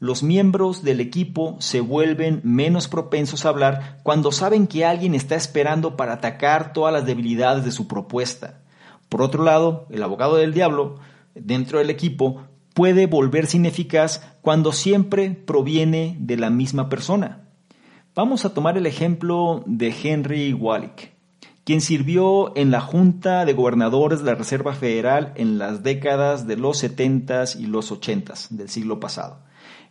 los 0.00 0.24
miembros 0.24 0.82
del 0.82 0.98
equipo 0.98 1.54
se 1.60 1.80
vuelven 1.80 2.40
menos 2.42 2.88
propensos 2.88 3.46
a 3.46 3.50
hablar 3.50 4.00
cuando 4.02 4.32
saben 4.32 4.66
que 4.66 4.84
alguien 4.84 5.14
está 5.14 5.36
esperando 5.36 5.96
para 5.96 6.14
atacar 6.14 6.72
todas 6.72 6.92
las 6.92 7.06
debilidades 7.06 7.64
de 7.64 7.70
su 7.70 7.86
propuesta. 7.86 8.62
Por 9.08 9.22
otro 9.22 9.44
lado, 9.44 9.86
el 9.90 10.02
abogado 10.02 10.34
del 10.34 10.52
diablo, 10.52 10.96
dentro 11.36 11.78
del 11.78 11.90
equipo, 11.90 12.48
puede 12.80 13.04
volverse 13.04 13.58
ineficaz 13.58 14.22
cuando 14.40 14.72
siempre 14.72 15.32
proviene 15.32 16.16
de 16.18 16.38
la 16.38 16.48
misma 16.48 16.88
persona. 16.88 17.46
Vamos 18.14 18.46
a 18.46 18.54
tomar 18.54 18.78
el 18.78 18.86
ejemplo 18.86 19.62
de 19.66 19.94
Henry 20.02 20.54
Walick, 20.54 21.12
quien 21.64 21.82
sirvió 21.82 22.56
en 22.56 22.70
la 22.70 22.80
Junta 22.80 23.44
de 23.44 23.52
Gobernadores 23.52 24.20
de 24.20 24.24
la 24.24 24.34
Reserva 24.34 24.72
Federal 24.72 25.34
en 25.36 25.58
las 25.58 25.82
décadas 25.82 26.46
de 26.46 26.56
los 26.56 26.82
70s 26.82 27.60
y 27.60 27.66
los 27.66 27.92
80s 27.92 28.48
del 28.48 28.70
siglo 28.70 28.98
pasado. 28.98 29.42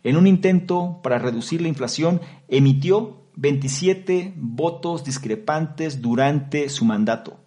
En 0.02 0.16
un 0.16 0.26
intento 0.26 0.98
para 1.00 1.20
reducir 1.20 1.62
la 1.62 1.68
inflación, 1.68 2.20
emitió 2.48 3.20
27 3.36 4.34
votos 4.34 5.04
discrepantes 5.04 6.02
durante 6.02 6.68
su 6.68 6.84
mandato, 6.84 7.38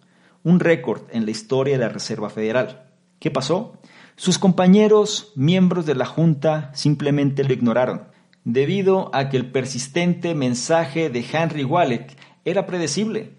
un 0.42 0.58
récord 0.58 1.02
en 1.10 1.26
la 1.26 1.32
historia 1.32 1.74
de 1.74 1.84
la 1.84 1.90
Reserva 1.90 2.30
Federal. 2.30 2.86
¿Qué 3.18 3.30
pasó? 3.30 3.78
Sus 4.16 4.38
compañeros, 4.38 5.32
miembros 5.34 5.86
de 5.86 5.96
la 5.96 6.06
Junta, 6.06 6.70
simplemente 6.72 7.42
lo 7.42 7.52
ignoraron, 7.52 8.02
debido 8.44 9.10
a 9.12 9.28
que 9.28 9.36
el 9.36 9.50
persistente 9.50 10.36
mensaje 10.36 11.10
de 11.10 11.24
Henry 11.32 11.64
Wallach 11.64 12.12
era 12.44 12.64
predecible. 12.64 13.32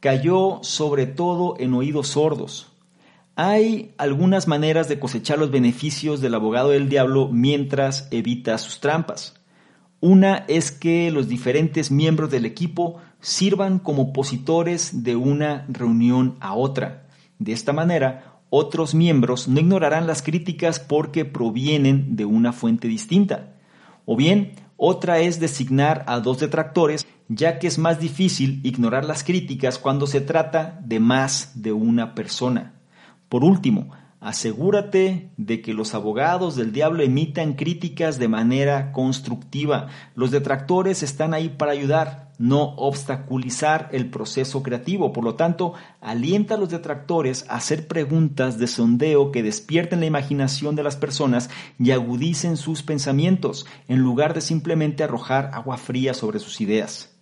Cayó 0.00 0.58
sobre 0.62 1.06
todo 1.06 1.56
en 1.58 1.72
oídos 1.72 2.08
sordos. 2.08 2.70
Hay 3.36 3.94
algunas 3.96 4.48
maneras 4.48 4.88
de 4.88 4.98
cosechar 4.98 5.38
los 5.38 5.50
beneficios 5.50 6.20
del 6.20 6.34
abogado 6.34 6.70
del 6.70 6.90
diablo 6.90 7.28
mientras 7.32 8.06
evita 8.10 8.58
sus 8.58 8.80
trampas. 8.80 9.40
Una 10.00 10.44
es 10.48 10.70
que 10.70 11.10
los 11.10 11.28
diferentes 11.28 11.90
miembros 11.90 12.30
del 12.30 12.44
equipo 12.44 13.00
sirvan 13.20 13.78
como 13.78 14.02
opositores 14.02 15.04
de 15.04 15.16
una 15.16 15.64
reunión 15.68 16.36
a 16.40 16.54
otra. 16.54 17.06
De 17.38 17.52
esta 17.52 17.72
manera, 17.72 18.37
otros 18.50 18.94
miembros 18.94 19.48
no 19.48 19.60
ignorarán 19.60 20.06
las 20.06 20.22
críticas 20.22 20.80
porque 20.80 21.24
provienen 21.24 22.16
de 22.16 22.24
una 22.24 22.52
fuente 22.52 22.88
distinta. 22.88 23.54
O 24.04 24.16
bien, 24.16 24.52
otra 24.76 25.18
es 25.18 25.40
designar 25.40 26.04
a 26.06 26.20
dos 26.20 26.38
detractores, 26.38 27.06
ya 27.28 27.58
que 27.58 27.66
es 27.66 27.78
más 27.78 28.00
difícil 28.00 28.60
ignorar 28.62 29.04
las 29.04 29.24
críticas 29.24 29.78
cuando 29.78 30.06
se 30.06 30.20
trata 30.20 30.80
de 30.84 31.00
más 31.00 31.60
de 31.60 31.72
una 31.72 32.14
persona. 32.14 32.74
Por 33.28 33.44
último, 33.44 33.90
Asegúrate 34.20 35.30
de 35.36 35.62
que 35.62 35.74
los 35.74 35.94
abogados 35.94 36.56
del 36.56 36.72
diablo 36.72 37.04
emitan 37.04 37.52
críticas 37.52 38.18
de 38.18 38.26
manera 38.26 38.90
constructiva. 38.90 39.88
Los 40.16 40.32
detractores 40.32 41.04
están 41.04 41.34
ahí 41.34 41.50
para 41.50 41.70
ayudar, 41.70 42.32
no 42.36 42.74
obstaculizar 42.74 43.88
el 43.92 44.10
proceso 44.10 44.64
creativo. 44.64 45.12
Por 45.12 45.22
lo 45.22 45.36
tanto, 45.36 45.74
alienta 46.00 46.56
a 46.56 46.58
los 46.58 46.68
detractores 46.68 47.46
a 47.48 47.56
hacer 47.56 47.86
preguntas 47.86 48.58
de 48.58 48.66
sondeo 48.66 49.30
que 49.30 49.44
despierten 49.44 50.00
la 50.00 50.06
imaginación 50.06 50.74
de 50.74 50.82
las 50.82 50.96
personas 50.96 51.48
y 51.78 51.92
agudicen 51.92 52.56
sus 52.56 52.82
pensamientos, 52.82 53.66
en 53.86 54.00
lugar 54.00 54.34
de 54.34 54.40
simplemente 54.40 55.04
arrojar 55.04 55.52
agua 55.54 55.76
fría 55.76 56.12
sobre 56.12 56.40
sus 56.40 56.60
ideas. 56.60 57.16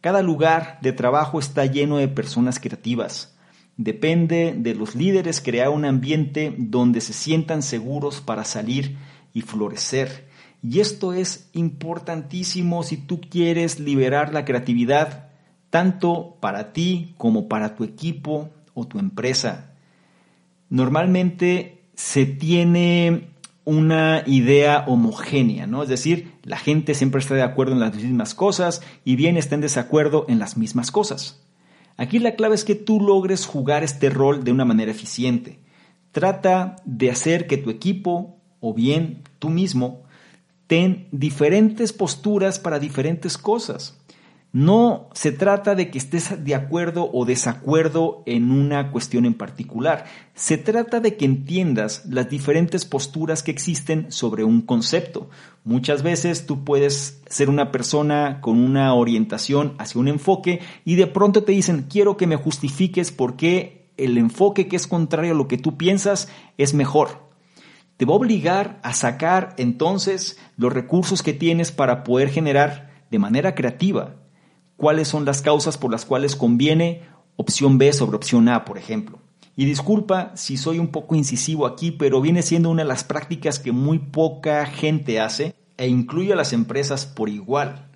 Cada 0.00 0.22
lugar 0.22 0.78
de 0.80 0.92
trabajo 0.92 1.40
está 1.40 1.66
lleno 1.66 1.96
de 1.96 2.06
personas 2.06 2.60
creativas. 2.60 3.36
Depende 3.80 4.54
de 4.58 4.74
los 4.74 4.94
líderes 4.94 5.40
crear 5.40 5.70
un 5.70 5.86
ambiente 5.86 6.54
donde 6.58 7.00
se 7.00 7.14
sientan 7.14 7.62
seguros 7.62 8.20
para 8.20 8.44
salir 8.44 8.98
y 9.32 9.40
florecer. 9.40 10.28
Y 10.62 10.80
esto 10.80 11.14
es 11.14 11.48
importantísimo 11.54 12.82
si 12.82 12.98
tú 12.98 13.22
quieres 13.22 13.80
liberar 13.80 14.34
la 14.34 14.44
creatividad, 14.44 15.30
tanto 15.70 16.36
para 16.40 16.74
ti 16.74 17.14
como 17.16 17.48
para 17.48 17.74
tu 17.74 17.84
equipo 17.84 18.50
o 18.74 18.86
tu 18.86 18.98
empresa. 18.98 19.72
Normalmente 20.68 21.80
se 21.94 22.26
tiene 22.26 23.28
una 23.64 24.24
idea 24.26 24.84
homogénea, 24.88 25.66
¿no? 25.66 25.84
Es 25.84 25.88
decir, 25.88 26.34
la 26.42 26.58
gente 26.58 26.92
siempre 26.92 27.20
está 27.20 27.34
de 27.34 27.44
acuerdo 27.44 27.72
en 27.72 27.80
las 27.80 27.94
mismas 27.94 28.34
cosas 28.34 28.82
y 29.06 29.16
bien 29.16 29.38
está 29.38 29.54
en 29.54 29.62
desacuerdo 29.62 30.26
en 30.28 30.38
las 30.38 30.58
mismas 30.58 30.90
cosas. 30.90 31.40
Aquí 32.00 32.18
la 32.18 32.34
clave 32.34 32.54
es 32.54 32.64
que 32.64 32.74
tú 32.74 32.98
logres 32.98 33.44
jugar 33.44 33.84
este 33.84 34.08
rol 34.08 34.42
de 34.42 34.52
una 34.52 34.64
manera 34.64 34.90
eficiente. 34.90 35.58
Trata 36.12 36.76
de 36.86 37.10
hacer 37.10 37.46
que 37.46 37.58
tu 37.58 37.68
equipo 37.68 38.38
o 38.58 38.72
bien 38.72 39.22
tú 39.38 39.50
mismo 39.50 40.04
ten 40.66 41.08
diferentes 41.12 41.92
posturas 41.92 42.58
para 42.58 42.78
diferentes 42.78 43.36
cosas. 43.36 43.99
No 44.52 45.10
se 45.12 45.30
trata 45.30 45.76
de 45.76 45.90
que 45.90 45.98
estés 45.98 46.44
de 46.44 46.56
acuerdo 46.56 47.08
o 47.12 47.24
desacuerdo 47.24 48.24
en 48.26 48.50
una 48.50 48.90
cuestión 48.90 49.24
en 49.24 49.34
particular. 49.34 50.06
Se 50.34 50.58
trata 50.58 50.98
de 50.98 51.16
que 51.16 51.24
entiendas 51.24 52.04
las 52.06 52.28
diferentes 52.28 52.84
posturas 52.84 53.44
que 53.44 53.52
existen 53.52 54.10
sobre 54.10 54.42
un 54.42 54.62
concepto. 54.62 55.30
Muchas 55.62 56.02
veces 56.02 56.46
tú 56.46 56.64
puedes 56.64 57.22
ser 57.28 57.48
una 57.48 57.70
persona 57.70 58.40
con 58.40 58.58
una 58.58 58.92
orientación 58.94 59.74
hacia 59.78 60.00
un 60.00 60.08
enfoque 60.08 60.58
y 60.84 60.96
de 60.96 61.06
pronto 61.06 61.44
te 61.44 61.52
dicen, 61.52 61.86
quiero 61.88 62.16
que 62.16 62.26
me 62.26 62.34
justifiques 62.34 63.12
por 63.12 63.36
qué 63.36 63.92
el 63.98 64.18
enfoque 64.18 64.66
que 64.66 64.74
es 64.74 64.88
contrario 64.88 65.30
a 65.32 65.36
lo 65.36 65.46
que 65.46 65.58
tú 65.58 65.76
piensas 65.76 66.28
es 66.58 66.74
mejor. 66.74 67.30
Te 67.96 68.04
va 68.04 68.14
a 68.14 68.16
obligar 68.16 68.80
a 68.82 68.94
sacar 68.94 69.54
entonces 69.58 70.40
los 70.56 70.72
recursos 70.72 71.22
que 71.22 71.34
tienes 71.34 71.70
para 71.70 72.02
poder 72.02 72.30
generar 72.30 72.90
de 73.12 73.18
manera 73.20 73.54
creativa 73.54 74.16
cuáles 74.80 75.08
son 75.08 75.26
las 75.26 75.42
causas 75.42 75.76
por 75.76 75.92
las 75.92 76.06
cuales 76.06 76.34
conviene 76.34 77.02
opción 77.36 77.76
B 77.76 77.92
sobre 77.92 78.16
opción 78.16 78.48
A, 78.48 78.64
por 78.64 78.78
ejemplo. 78.78 79.18
Y 79.54 79.66
disculpa 79.66 80.32
si 80.36 80.56
soy 80.56 80.78
un 80.78 80.88
poco 80.88 81.14
incisivo 81.14 81.66
aquí, 81.66 81.90
pero 81.90 82.22
viene 82.22 82.40
siendo 82.40 82.70
una 82.70 82.82
de 82.82 82.88
las 82.88 83.04
prácticas 83.04 83.58
que 83.58 83.72
muy 83.72 83.98
poca 83.98 84.64
gente 84.64 85.20
hace 85.20 85.54
e 85.76 85.86
incluye 85.88 86.32
a 86.32 86.36
las 86.36 86.54
empresas 86.54 87.04
por 87.04 87.28
igual. 87.28 87.90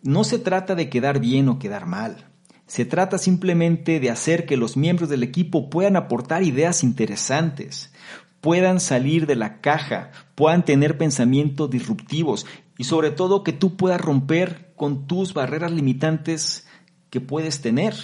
No 0.00 0.22
se 0.22 0.38
trata 0.38 0.76
de 0.76 0.88
quedar 0.90 1.18
bien 1.18 1.48
o 1.48 1.58
quedar 1.58 1.86
mal. 1.86 2.28
Se 2.68 2.84
trata 2.84 3.18
simplemente 3.18 3.98
de 3.98 4.10
hacer 4.10 4.46
que 4.46 4.56
los 4.56 4.76
miembros 4.76 5.08
del 5.08 5.24
equipo 5.24 5.70
puedan 5.70 5.96
aportar 5.96 6.44
ideas 6.44 6.84
interesantes, 6.84 7.92
puedan 8.40 8.78
salir 8.78 9.26
de 9.26 9.34
la 9.34 9.60
caja, 9.60 10.12
puedan 10.36 10.64
tener 10.64 10.98
pensamientos 10.98 11.68
disruptivos 11.68 12.46
y 12.78 12.84
sobre 12.84 13.10
todo 13.10 13.42
que 13.42 13.52
tú 13.52 13.76
puedas 13.76 14.00
romper 14.00 14.65
con 14.76 15.06
tus 15.06 15.34
barreras 15.34 15.72
limitantes 15.72 16.66
que 17.10 17.20
puedes 17.20 17.60
tener. 17.60 17.94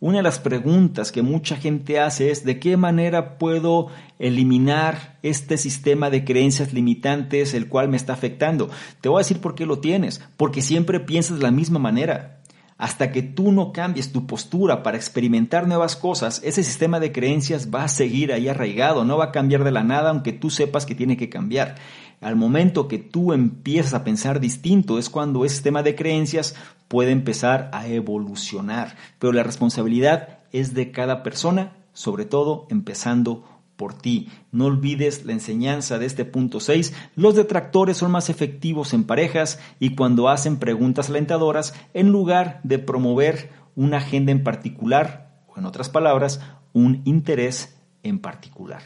Una 0.00 0.16
de 0.16 0.22
las 0.22 0.38
preguntas 0.38 1.12
que 1.12 1.20
mucha 1.20 1.56
gente 1.56 2.00
hace 2.00 2.30
es 2.30 2.42
de 2.42 2.58
qué 2.58 2.78
manera 2.78 3.36
puedo 3.36 3.88
eliminar 4.18 5.18
este 5.22 5.58
sistema 5.58 6.08
de 6.08 6.24
creencias 6.24 6.72
limitantes 6.72 7.52
el 7.52 7.68
cual 7.68 7.90
me 7.90 7.98
está 7.98 8.14
afectando. 8.14 8.70
Te 9.02 9.10
voy 9.10 9.18
a 9.18 9.24
decir 9.24 9.42
por 9.42 9.54
qué 9.54 9.66
lo 9.66 9.80
tienes, 9.80 10.22
porque 10.38 10.62
siempre 10.62 11.00
piensas 11.00 11.36
de 11.36 11.42
la 11.42 11.50
misma 11.50 11.78
manera. 11.78 12.39
Hasta 12.80 13.12
que 13.12 13.20
tú 13.20 13.52
no 13.52 13.72
cambies 13.72 14.10
tu 14.10 14.26
postura 14.26 14.82
para 14.82 14.96
experimentar 14.96 15.68
nuevas 15.68 15.96
cosas, 15.96 16.40
ese 16.42 16.64
sistema 16.64 16.98
de 16.98 17.12
creencias 17.12 17.68
va 17.68 17.84
a 17.84 17.88
seguir 17.88 18.32
ahí 18.32 18.48
arraigado, 18.48 19.04
no 19.04 19.18
va 19.18 19.26
a 19.26 19.32
cambiar 19.32 19.64
de 19.64 19.70
la 19.70 19.84
nada 19.84 20.08
aunque 20.08 20.32
tú 20.32 20.48
sepas 20.48 20.86
que 20.86 20.94
tiene 20.94 21.18
que 21.18 21.28
cambiar. 21.28 21.74
Al 22.22 22.36
momento 22.36 22.88
que 22.88 22.96
tú 22.96 23.34
empiezas 23.34 23.92
a 23.92 24.02
pensar 24.02 24.40
distinto 24.40 24.98
es 24.98 25.10
cuando 25.10 25.44
ese 25.44 25.56
sistema 25.56 25.82
de 25.82 25.94
creencias 25.94 26.54
puede 26.88 27.10
empezar 27.10 27.68
a 27.74 27.86
evolucionar. 27.86 28.96
Pero 29.18 29.34
la 29.34 29.42
responsabilidad 29.42 30.38
es 30.50 30.72
de 30.72 30.90
cada 30.90 31.22
persona, 31.22 31.76
sobre 31.92 32.24
todo 32.24 32.66
empezando 32.70 33.44
por 33.80 33.94
ti. 33.94 34.28
No 34.52 34.66
olvides 34.66 35.24
la 35.24 35.32
enseñanza 35.32 35.98
de 35.98 36.04
este 36.04 36.26
punto 36.26 36.60
6. 36.60 36.92
Los 37.16 37.34
detractores 37.34 37.96
son 37.96 38.10
más 38.10 38.28
efectivos 38.28 38.92
en 38.92 39.04
parejas 39.04 39.58
y 39.78 39.94
cuando 39.94 40.28
hacen 40.28 40.58
preguntas 40.58 41.08
alentadoras 41.08 41.72
en 41.94 42.12
lugar 42.12 42.60
de 42.62 42.78
promover 42.78 43.48
una 43.76 43.96
agenda 43.96 44.32
en 44.32 44.44
particular 44.44 45.40
o 45.46 45.58
en 45.58 45.64
otras 45.64 45.88
palabras, 45.88 46.42
un 46.74 47.00
interés 47.06 47.74
en 48.02 48.18
particular. 48.18 48.82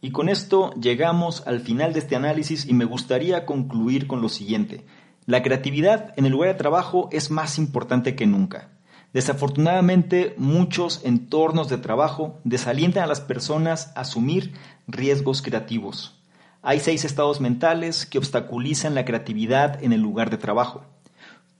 Y 0.00 0.12
con 0.12 0.28
esto 0.28 0.72
llegamos 0.74 1.44
al 1.48 1.58
final 1.58 1.92
de 1.92 1.98
este 1.98 2.14
análisis 2.14 2.68
y 2.68 2.74
me 2.74 2.84
gustaría 2.84 3.46
concluir 3.46 4.06
con 4.06 4.22
lo 4.22 4.28
siguiente. 4.28 4.86
La 5.26 5.42
creatividad 5.42 6.14
en 6.16 6.26
el 6.26 6.30
lugar 6.30 6.50
de 6.50 6.54
trabajo 6.54 7.08
es 7.10 7.32
más 7.32 7.58
importante 7.58 8.14
que 8.14 8.28
nunca. 8.28 8.68
Desafortunadamente, 9.12 10.34
muchos 10.38 11.00
entornos 11.04 11.68
de 11.68 11.78
trabajo 11.78 12.38
desalientan 12.44 13.04
a 13.04 13.06
las 13.06 13.20
personas 13.20 13.92
a 13.94 14.00
asumir 14.00 14.54
riesgos 14.86 15.42
creativos. 15.42 16.18
Hay 16.62 16.80
seis 16.80 17.04
estados 17.04 17.40
mentales 17.40 18.06
que 18.06 18.18
obstaculizan 18.18 18.94
la 18.94 19.04
creatividad 19.04 19.82
en 19.82 19.92
el 19.92 20.00
lugar 20.00 20.30
de 20.30 20.38
trabajo. 20.38 20.84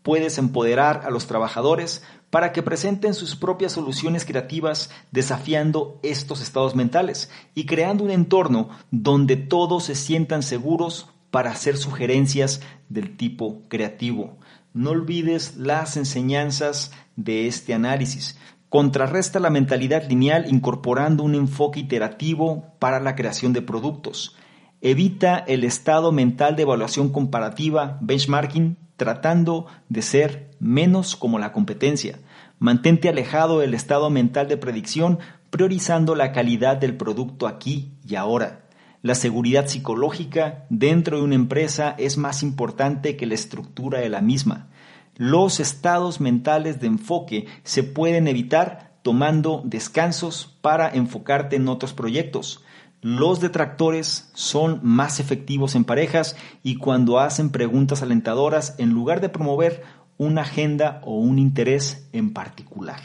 Puedes 0.03 0.39
empoderar 0.39 1.03
a 1.05 1.11
los 1.11 1.27
trabajadores 1.27 2.03
para 2.31 2.53
que 2.53 2.63
presenten 2.63 3.13
sus 3.13 3.37
propias 3.37 3.73
soluciones 3.73 4.25
creativas 4.25 4.91
desafiando 5.11 6.01
estos 6.03 6.41
estados 6.41 6.75
mentales 6.75 7.31
y 7.55 7.67
creando 7.67 8.05
un 8.05 8.11
entorno 8.11 8.71
donde 8.91 9.37
todos 9.37 9.85
se 9.85 9.95
sientan 9.95 10.43
seguros 10.43 11.09
para 11.31 11.51
hacer 11.51 11.77
sugerencias 11.77 12.63
del 12.89 13.17
tipo 13.17 13.63
creativo. 13.69 14.39
No 14.75 14.91
olvides 14.91 15.57
las 15.57 15.97
enseñanzas 15.97 16.93
de 17.17 17.47
este 17.47 17.75
análisis. 17.75 18.39
Contrarresta 18.71 19.39
la 19.39 19.51
mentalidad 19.51 20.09
lineal 20.09 20.47
incorporando 20.51 21.25
un 21.25 21.35
enfoque 21.35 21.81
iterativo 21.81 22.75
para 22.79 22.99
la 23.01 23.15
creación 23.15 23.53
de 23.53 23.61
productos. 23.61 24.35
Evita 24.81 25.37
el 25.37 25.65
estado 25.65 26.11
mental 26.11 26.57
de 26.57 26.63
evaluación 26.63 27.11
comparativa, 27.11 27.99
benchmarking, 28.01 28.79
tratando 28.97 29.67
de 29.91 30.01
ser 30.01 30.57
menos 30.59 31.17
como 31.17 31.39
la 31.39 31.53
competencia. 31.53 32.19
Mantente 32.59 33.11
alejado 33.11 33.59
del 33.59 33.75
estado 33.75 34.09
mental 34.09 34.49
de 34.49 34.57
predicción, 34.57 35.19
priorizando 35.51 36.15
la 36.15 36.33
calidad 36.33 36.79
del 36.79 36.97
producto 36.97 37.47
aquí 37.47 37.93
y 38.07 38.15
ahora. 38.15 38.62
La 39.03 39.17
seguridad 39.17 39.67
psicológica 39.67 40.65
dentro 40.71 41.17
de 41.17 41.25
una 41.25 41.35
empresa 41.35 41.97
es 41.99 42.19
más 42.19 42.45
importante 42.45 43.17
que 43.17 43.27
la 43.27 43.35
estructura 43.35 43.99
de 43.99 44.09
la 44.09 44.21
misma. 44.21 44.69
Los 45.17 45.59
estados 45.59 46.21
mentales 46.21 46.81
de 46.81 46.87
enfoque 46.87 47.47
se 47.65 47.83
pueden 47.83 48.29
evitar 48.29 48.93
tomando 49.03 49.61
descansos 49.65 50.57
para 50.61 50.89
enfocarte 50.89 51.57
en 51.57 51.67
otros 51.67 51.93
proyectos. 51.93 52.63
Los 53.01 53.41
detractores 53.41 54.31
son 54.35 54.79
más 54.85 55.19
efectivos 55.19 55.75
en 55.75 55.83
parejas 55.83 56.37
y 56.63 56.77
cuando 56.77 57.19
hacen 57.19 57.51
preguntas 57.51 58.03
alentadoras 58.03 58.77
en 58.79 58.91
lugar 58.91 59.21
de 59.21 59.29
promover 59.29 59.83
una 60.17 60.43
agenda 60.43 61.01
o 61.03 61.19
un 61.19 61.41
interés 61.41 62.09
en 62.13 62.33
particular. 62.33 63.01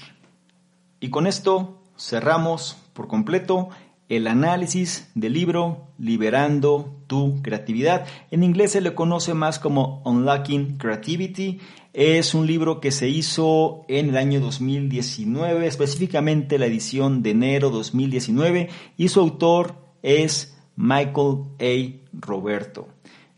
Y 0.99 1.09
con 1.09 1.25
esto 1.25 1.81
cerramos 1.97 2.77
por 2.93 3.07
completo 3.07 3.69
el 4.09 4.27
análisis 4.27 5.09
del 5.15 5.33
libro 5.33 5.87
Liberando 5.97 6.95
tu 7.07 7.41
creatividad. 7.41 8.05
En 8.31 8.43
inglés 8.43 8.71
se 8.71 8.81
le 8.81 8.93
conoce 8.93 9.33
más 9.33 9.59
como 9.59 10.01
Unlocking 10.05 10.77
Creativity. 10.77 11.59
Es 11.93 12.33
un 12.33 12.45
libro 12.45 12.79
que 12.79 12.91
se 12.91 13.09
hizo 13.09 13.83
en 13.87 14.09
el 14.09 14.17
año 14.17 14.39
2019, 14.39 15.65
específicamente 15.65 16.59
la 16.59 16.67
edición 16.67 17.23
de 17.23 17.31
enero 17.31 17.69
2019, 17.69 18.69
y 18.95 19.07
su 19.09 19.19
autor 19.19 19.75
es 20.03 20.57
Michael 20.75 21.45
A. 21.59 22.07
Roberto. 22.13 22.87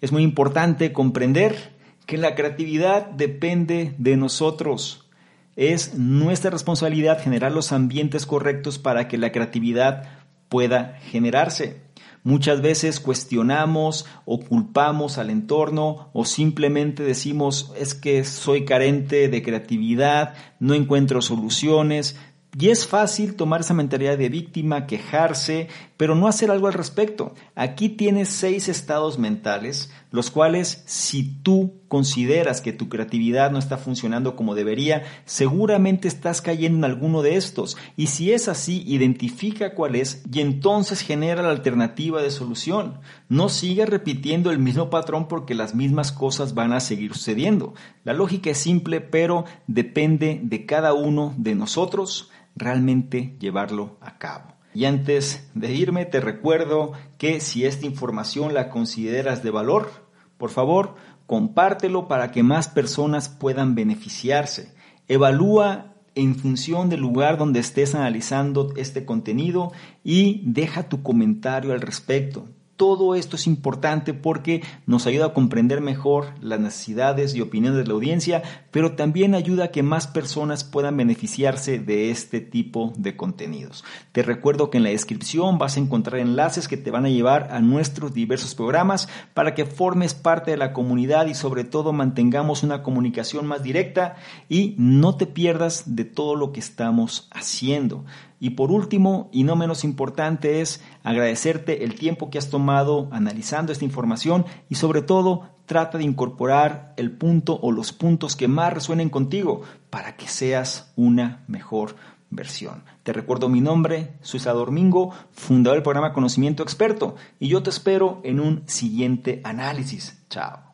Es 0.01 0.11
muy 0.11 0.24
importante 0.24 0.91
comprender 0.91 1.78
que 2.05 2.17
la 2.17 2.36
creatividad 2.36 3.07
depende 3.07 3.95
de 3.97 4.17
nosotros. 4.17 5.09
Es 5.55 5.95
nuestra 5.95 6.51
responsabilidad 6.51 7.22
generar 7.22 7.51
los 7.51 7.72
ambientes 7.72 8.26
correctos 8.26 8.78
para 8.80 9.07
que 9.07 9.17
la 9.17 9.32
creatividad 9.32 10.18
pueda 10.50 10.97
generarse. 11.04 11.82
Muchas 12.24 12.62
veces 12.62 13.00
cuestionamos 13.00 14.06
o 14.26 14.41
culpamos 14.41 15.18
al 15.18 15.30
entorno 15.30 16.10
o 16.14 16.26
simplemente 16.26 17.02
decimos 17.04 17.72
es 17.78 17.95
que 17.95 18.26
soy 18.26 18.66
carente 18.66 19.30
de 19.30 19.41
creatividad, 19.41 20.34
no 20.60 20.74
encuentro 20.74 21.22
soluciones, 21.22 22.18
y 22.58 22.70
es 22.70 22.88
fácil 22.88 23.36
tomar 23.36 23.62
esa 23.62 23.74
mentalidad 23.74 24.18
de 24.18 24.28
víctima, 24.28 24.88
quejarse, 24.88 25.70
pero 26.00 26.16
no 26.16 26.30
hacer 26.30 26.50
algo 26.50 26.68
al 26.68 26.74
respecto. 26.74 27.34
Aquí 27.56 27.89
tienes 27.89 28.30
seis 28.30 28.70
estados 28.70 29.20
mentales, 29.20 29.91
los 30.12 30.32
cuales 30.32 30.82
si 30.86 31.41
tú 31.43 31.82
consideras 31.89 32.62
que 32.62 32.72
tu 32.72 32.88
creatividad 32.88 33.52
no 33.52 33.60
está 33.60 33.78
funcionando 33.78 34.38
como 34.38 34.56
debería, 34.56 35.04
seguramente 35.26 36.08
estás 36.08 36.41
cayendo 36.41 36.78
en 36.78 36.86
alguno 36.86 37.22
de 37.22 37.36
estos. 37.36 37.76
Y 37.97 38.08
si 38.08 38.32
es 38.32 38.47
así, 38.47 38.82
identifica 38.88 39.76
cuál 39.76 39.97
es 39.97 40.24
y 40.32 40.39
entonces 40.39 41.02
genera 41.02 41.41
la 41.41 41.50
alternativa 41.50 42.22
de 42.22 42.32
solución. 42.32 43.02
No 43.28 43.50
sigas 43.50 43.89
repitiendo 43.89 44.52
el 44.52 44.60
mismo 44.60 44.89
patrón 44.89 45.28
porque 45.28 45.54
las 45.54 45.76
mismas 45.76 46.14
cosas 46.14 46.54
van 46.54 46.72
a 46.72 46.80
seguir 46.80 47.14
sucediendo. 47.14 47.74
La 48.06 48.14
lógica 48.14 48.52
es 48.52 48.58
simple, 48.58 49.02
pero 49.02 49.43
depende 49.68 50.39
de 50.43 50.66
cada 50.66 50.93
uno 50.93 51.34
de 51.38 51.56
nosotros 51.56 52.32
realmente 52.56 53.36
llevarlo 53.38 53.97
a 54.00 54.18
cabo. 54.18 54.59
Y 54.74 54.86
antes 54.86 55.49
de 55.55 55.74
irme, 55.74 56.05
te 56.05 56.20
recuerdo 56.20 56.93
que 57.17 57.39
si 57.39 57.65
esta 57.65 57.86
información 57.86 58.53
la 58.53 58.70
consideras 58.70 59.43
de 59.43 59.51
valor, 59.51 59.89
por 60.38 60.51
favor, 60.51 60.95
compártelo 61.26 62.07
para 62.07 62.32
que 62.32 62.43
más 62.43 62.67
personas 62.67 63.30
puedan 63.30 63.76
beneficiarse. 63.76 64.74
Evalúa 65.07 65.95
en 66.15 66.36
función 66.36 66.89
del 66.89 67.01
lugar 67.01 67.38
donde 67.38 67.59
estés 67.59 67.95
analizando 67.95 68.74
este 68.76 69.05
contenido 69.05 69.72
y 70.03 70.41
deja 70.45 70.89
tu 70.89 71.01
comentario 71.03 71.74
al 71.74 71.82
respecto. 71.82 72.47
Todo 72.80 73.13
esto 73.15 73.36
es 73.36 73.45
importante 73.45 74.13
porque 74.13 74.63
nos 74.86 75.05
ayuda 75.05 75.25
a 75.25 75.34
comprender 75.34 75.82
mejor 75.82 76.27
las 76.39 76.61
necesidades 76.61 77.36
y 77.36 77.41
opiniones 77.41 77.77
de 77.77 77.86
la 77.86 77.93
audiencia, 77.93 78.41
pero 78.71 78.93
también 78.93 79.36
ayuda 79.36 79.65
a 79.65 79.67
que 79.67 79.84
más 79.84 80.07
personas 80.07 80.63
puedan 80.63 80.95
beneficiarse 80.95 81.80
de 81.80 82.09
este 82.09 82.39
tipo 82.39 82.93
de 82.95 83.17
contenidos. 83.17 83.84
Te 84.13 84.23
recuerdo 84.23 84.69
que 84.69 84.77
en 84.77 84.86
la 84.86 84.91
descripción 84.91 85.57
vas 85.57 85.75
a 85.75 85.82
encontrar 85.82 86.21
enlaces 86.21 86.69
que 86.69 86.77
te 86.77 86.89
van 86.89 87.05
a 87.05 87.09
llevar 87.09 87.49
a 87.51 87.59
nuestros 87.59 88.13
diversos 88.13 88.55
programas 88.55 89.09
para 89.34 89.55
que 89.55 89.65
formes 89.65 90.13
parte 90.13 90.51
de 90.51 90.57
la 90.57 90.71
comunidad 90.71 91.27
y 91.27 91.34
sobre 91.34 91.65
todo 91.65 91.91
mantengamos 91.91 92.63
una 92.63 92.82
comunicación 92.82 93.45
más 93.45 93.61
directa 93.61 94.15
y 94.47 94.75
no 94.77 95.17
te 95.17 95.25
pierdas 95.25 95.97
de 95.97 96.05
todo 96.05 96.38
lo 96.38 96.53
que 96.53 96.61
estamos 96.61 97.27
haciendo. 97.32 98.05
Y 98.39 98.51
por 98.51 98.71
último, 98.71 99.29
y 99.31 99.43
no 99.43 99.55
menos 99.55 99.83
importante, 99.83 100.61
es 100.61 100.81
agradecerte 101.03 101.83
el 101.83 101.95
tiempo 101.95 102.29
que 102.29 102.37
has 102.37 102.49
tomado 102.49 103.09
analizando 103.11 103.71
esta 103.71 103.85
información 103.85 104.45
y 104.69 104.75
sobre 104.75 105.01
todo 105.01 105.49
trata 105.65 105.97
de 105.97 106.03
incorporar 106.03 106.93
el 106.97 107.11
punto 107.11 107.59
o 107.61 107.71
los 107.71 107.93
puntos 107.93 108.35
que 108.35 108.47
más 108.47 108.73
resuenen 108.73 109.09
contigo 109.09 109.61
para 109.89 110.15
que 110.15 110.27
seas 110.27 110.93
una 110.95 111.43
mejor 111.47 111.95
versión. 112.29 112.83
Te 113.03 113.13
recuerdo 113.13 113.49
mi 113.49 113.61
nombre, 113.61 114.13
soy 114.21 114.39
Salvador 114.39 114.71
Mingo, 114.71 115.13
fundador 115.31 115.77
del 115.77 115.83
programa 115.83 116.13
Conocimiento 116.13 116.63
Experto, 116.63 117.15
y 117.39 117.49
yo 117.49 117.63
te 117.63 117.69
espero 117.69 118.21
en 118.23 118.39
un 118.39 118.63
siguiente 118.67 119.41
análisis. 119.43 120.23
Chao. 120.29 120.68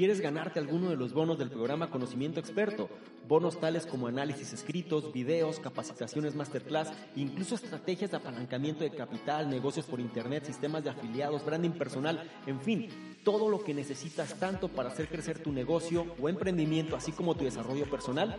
¿Quieres 0.00 0.22
ganarte 0.22 0.58
alguno 0.58 0.88
de 0.88 0.96
los 0.96 1.12
bonos 1.12 1.38
del 1.38 1.50
programa 1.50 1.90
Conocimiento 1.90 2.40
Experto? 2.40 2.88
Bonos 3.28 3.60
tales 3.60 3.84
como 3.84 4.06
análisis 4.06 4.54
escritos, 4.54 5.12
videos, 5.12 5.60
capacitaciones 5.60 6.34
masterclass, 6.34 6.90
incluso 7.16 7.54
estrategias 7.54 8.10
de 8.10 8.16
apalancamiento 8.16 8.82
de 8.82 8.92
capital, 8.92 9.50
negocios 9.50 9.84
por 9.84 10.00
internet, 10.00 10.46
sistemas 10.46 10.84
de 10.84 10.88
afiliados, 10.88 11.44
branding 11.44 11.72
personal, 11.72 12.26
en 12.46 12.62
fin, 12.62 12.88
todo 13.22 13.50
lo 13.50 13.62
que 13.62 13.74
necesitas 13.74 14.40
tanto 14.40 14.68
para 14.68 14.88
hacer 14.88 15.06
crecer 15.06 15.42
tu 15.42 15.52
negocio 15.52 16.06
o 16.18 16.30
emprendimiento, 16.30 16.96
así 16.96 17.12
como 17.12 17.34
tu 17.34 17.44
desarrollo 17.44 17.84
personal. 17.84 18.38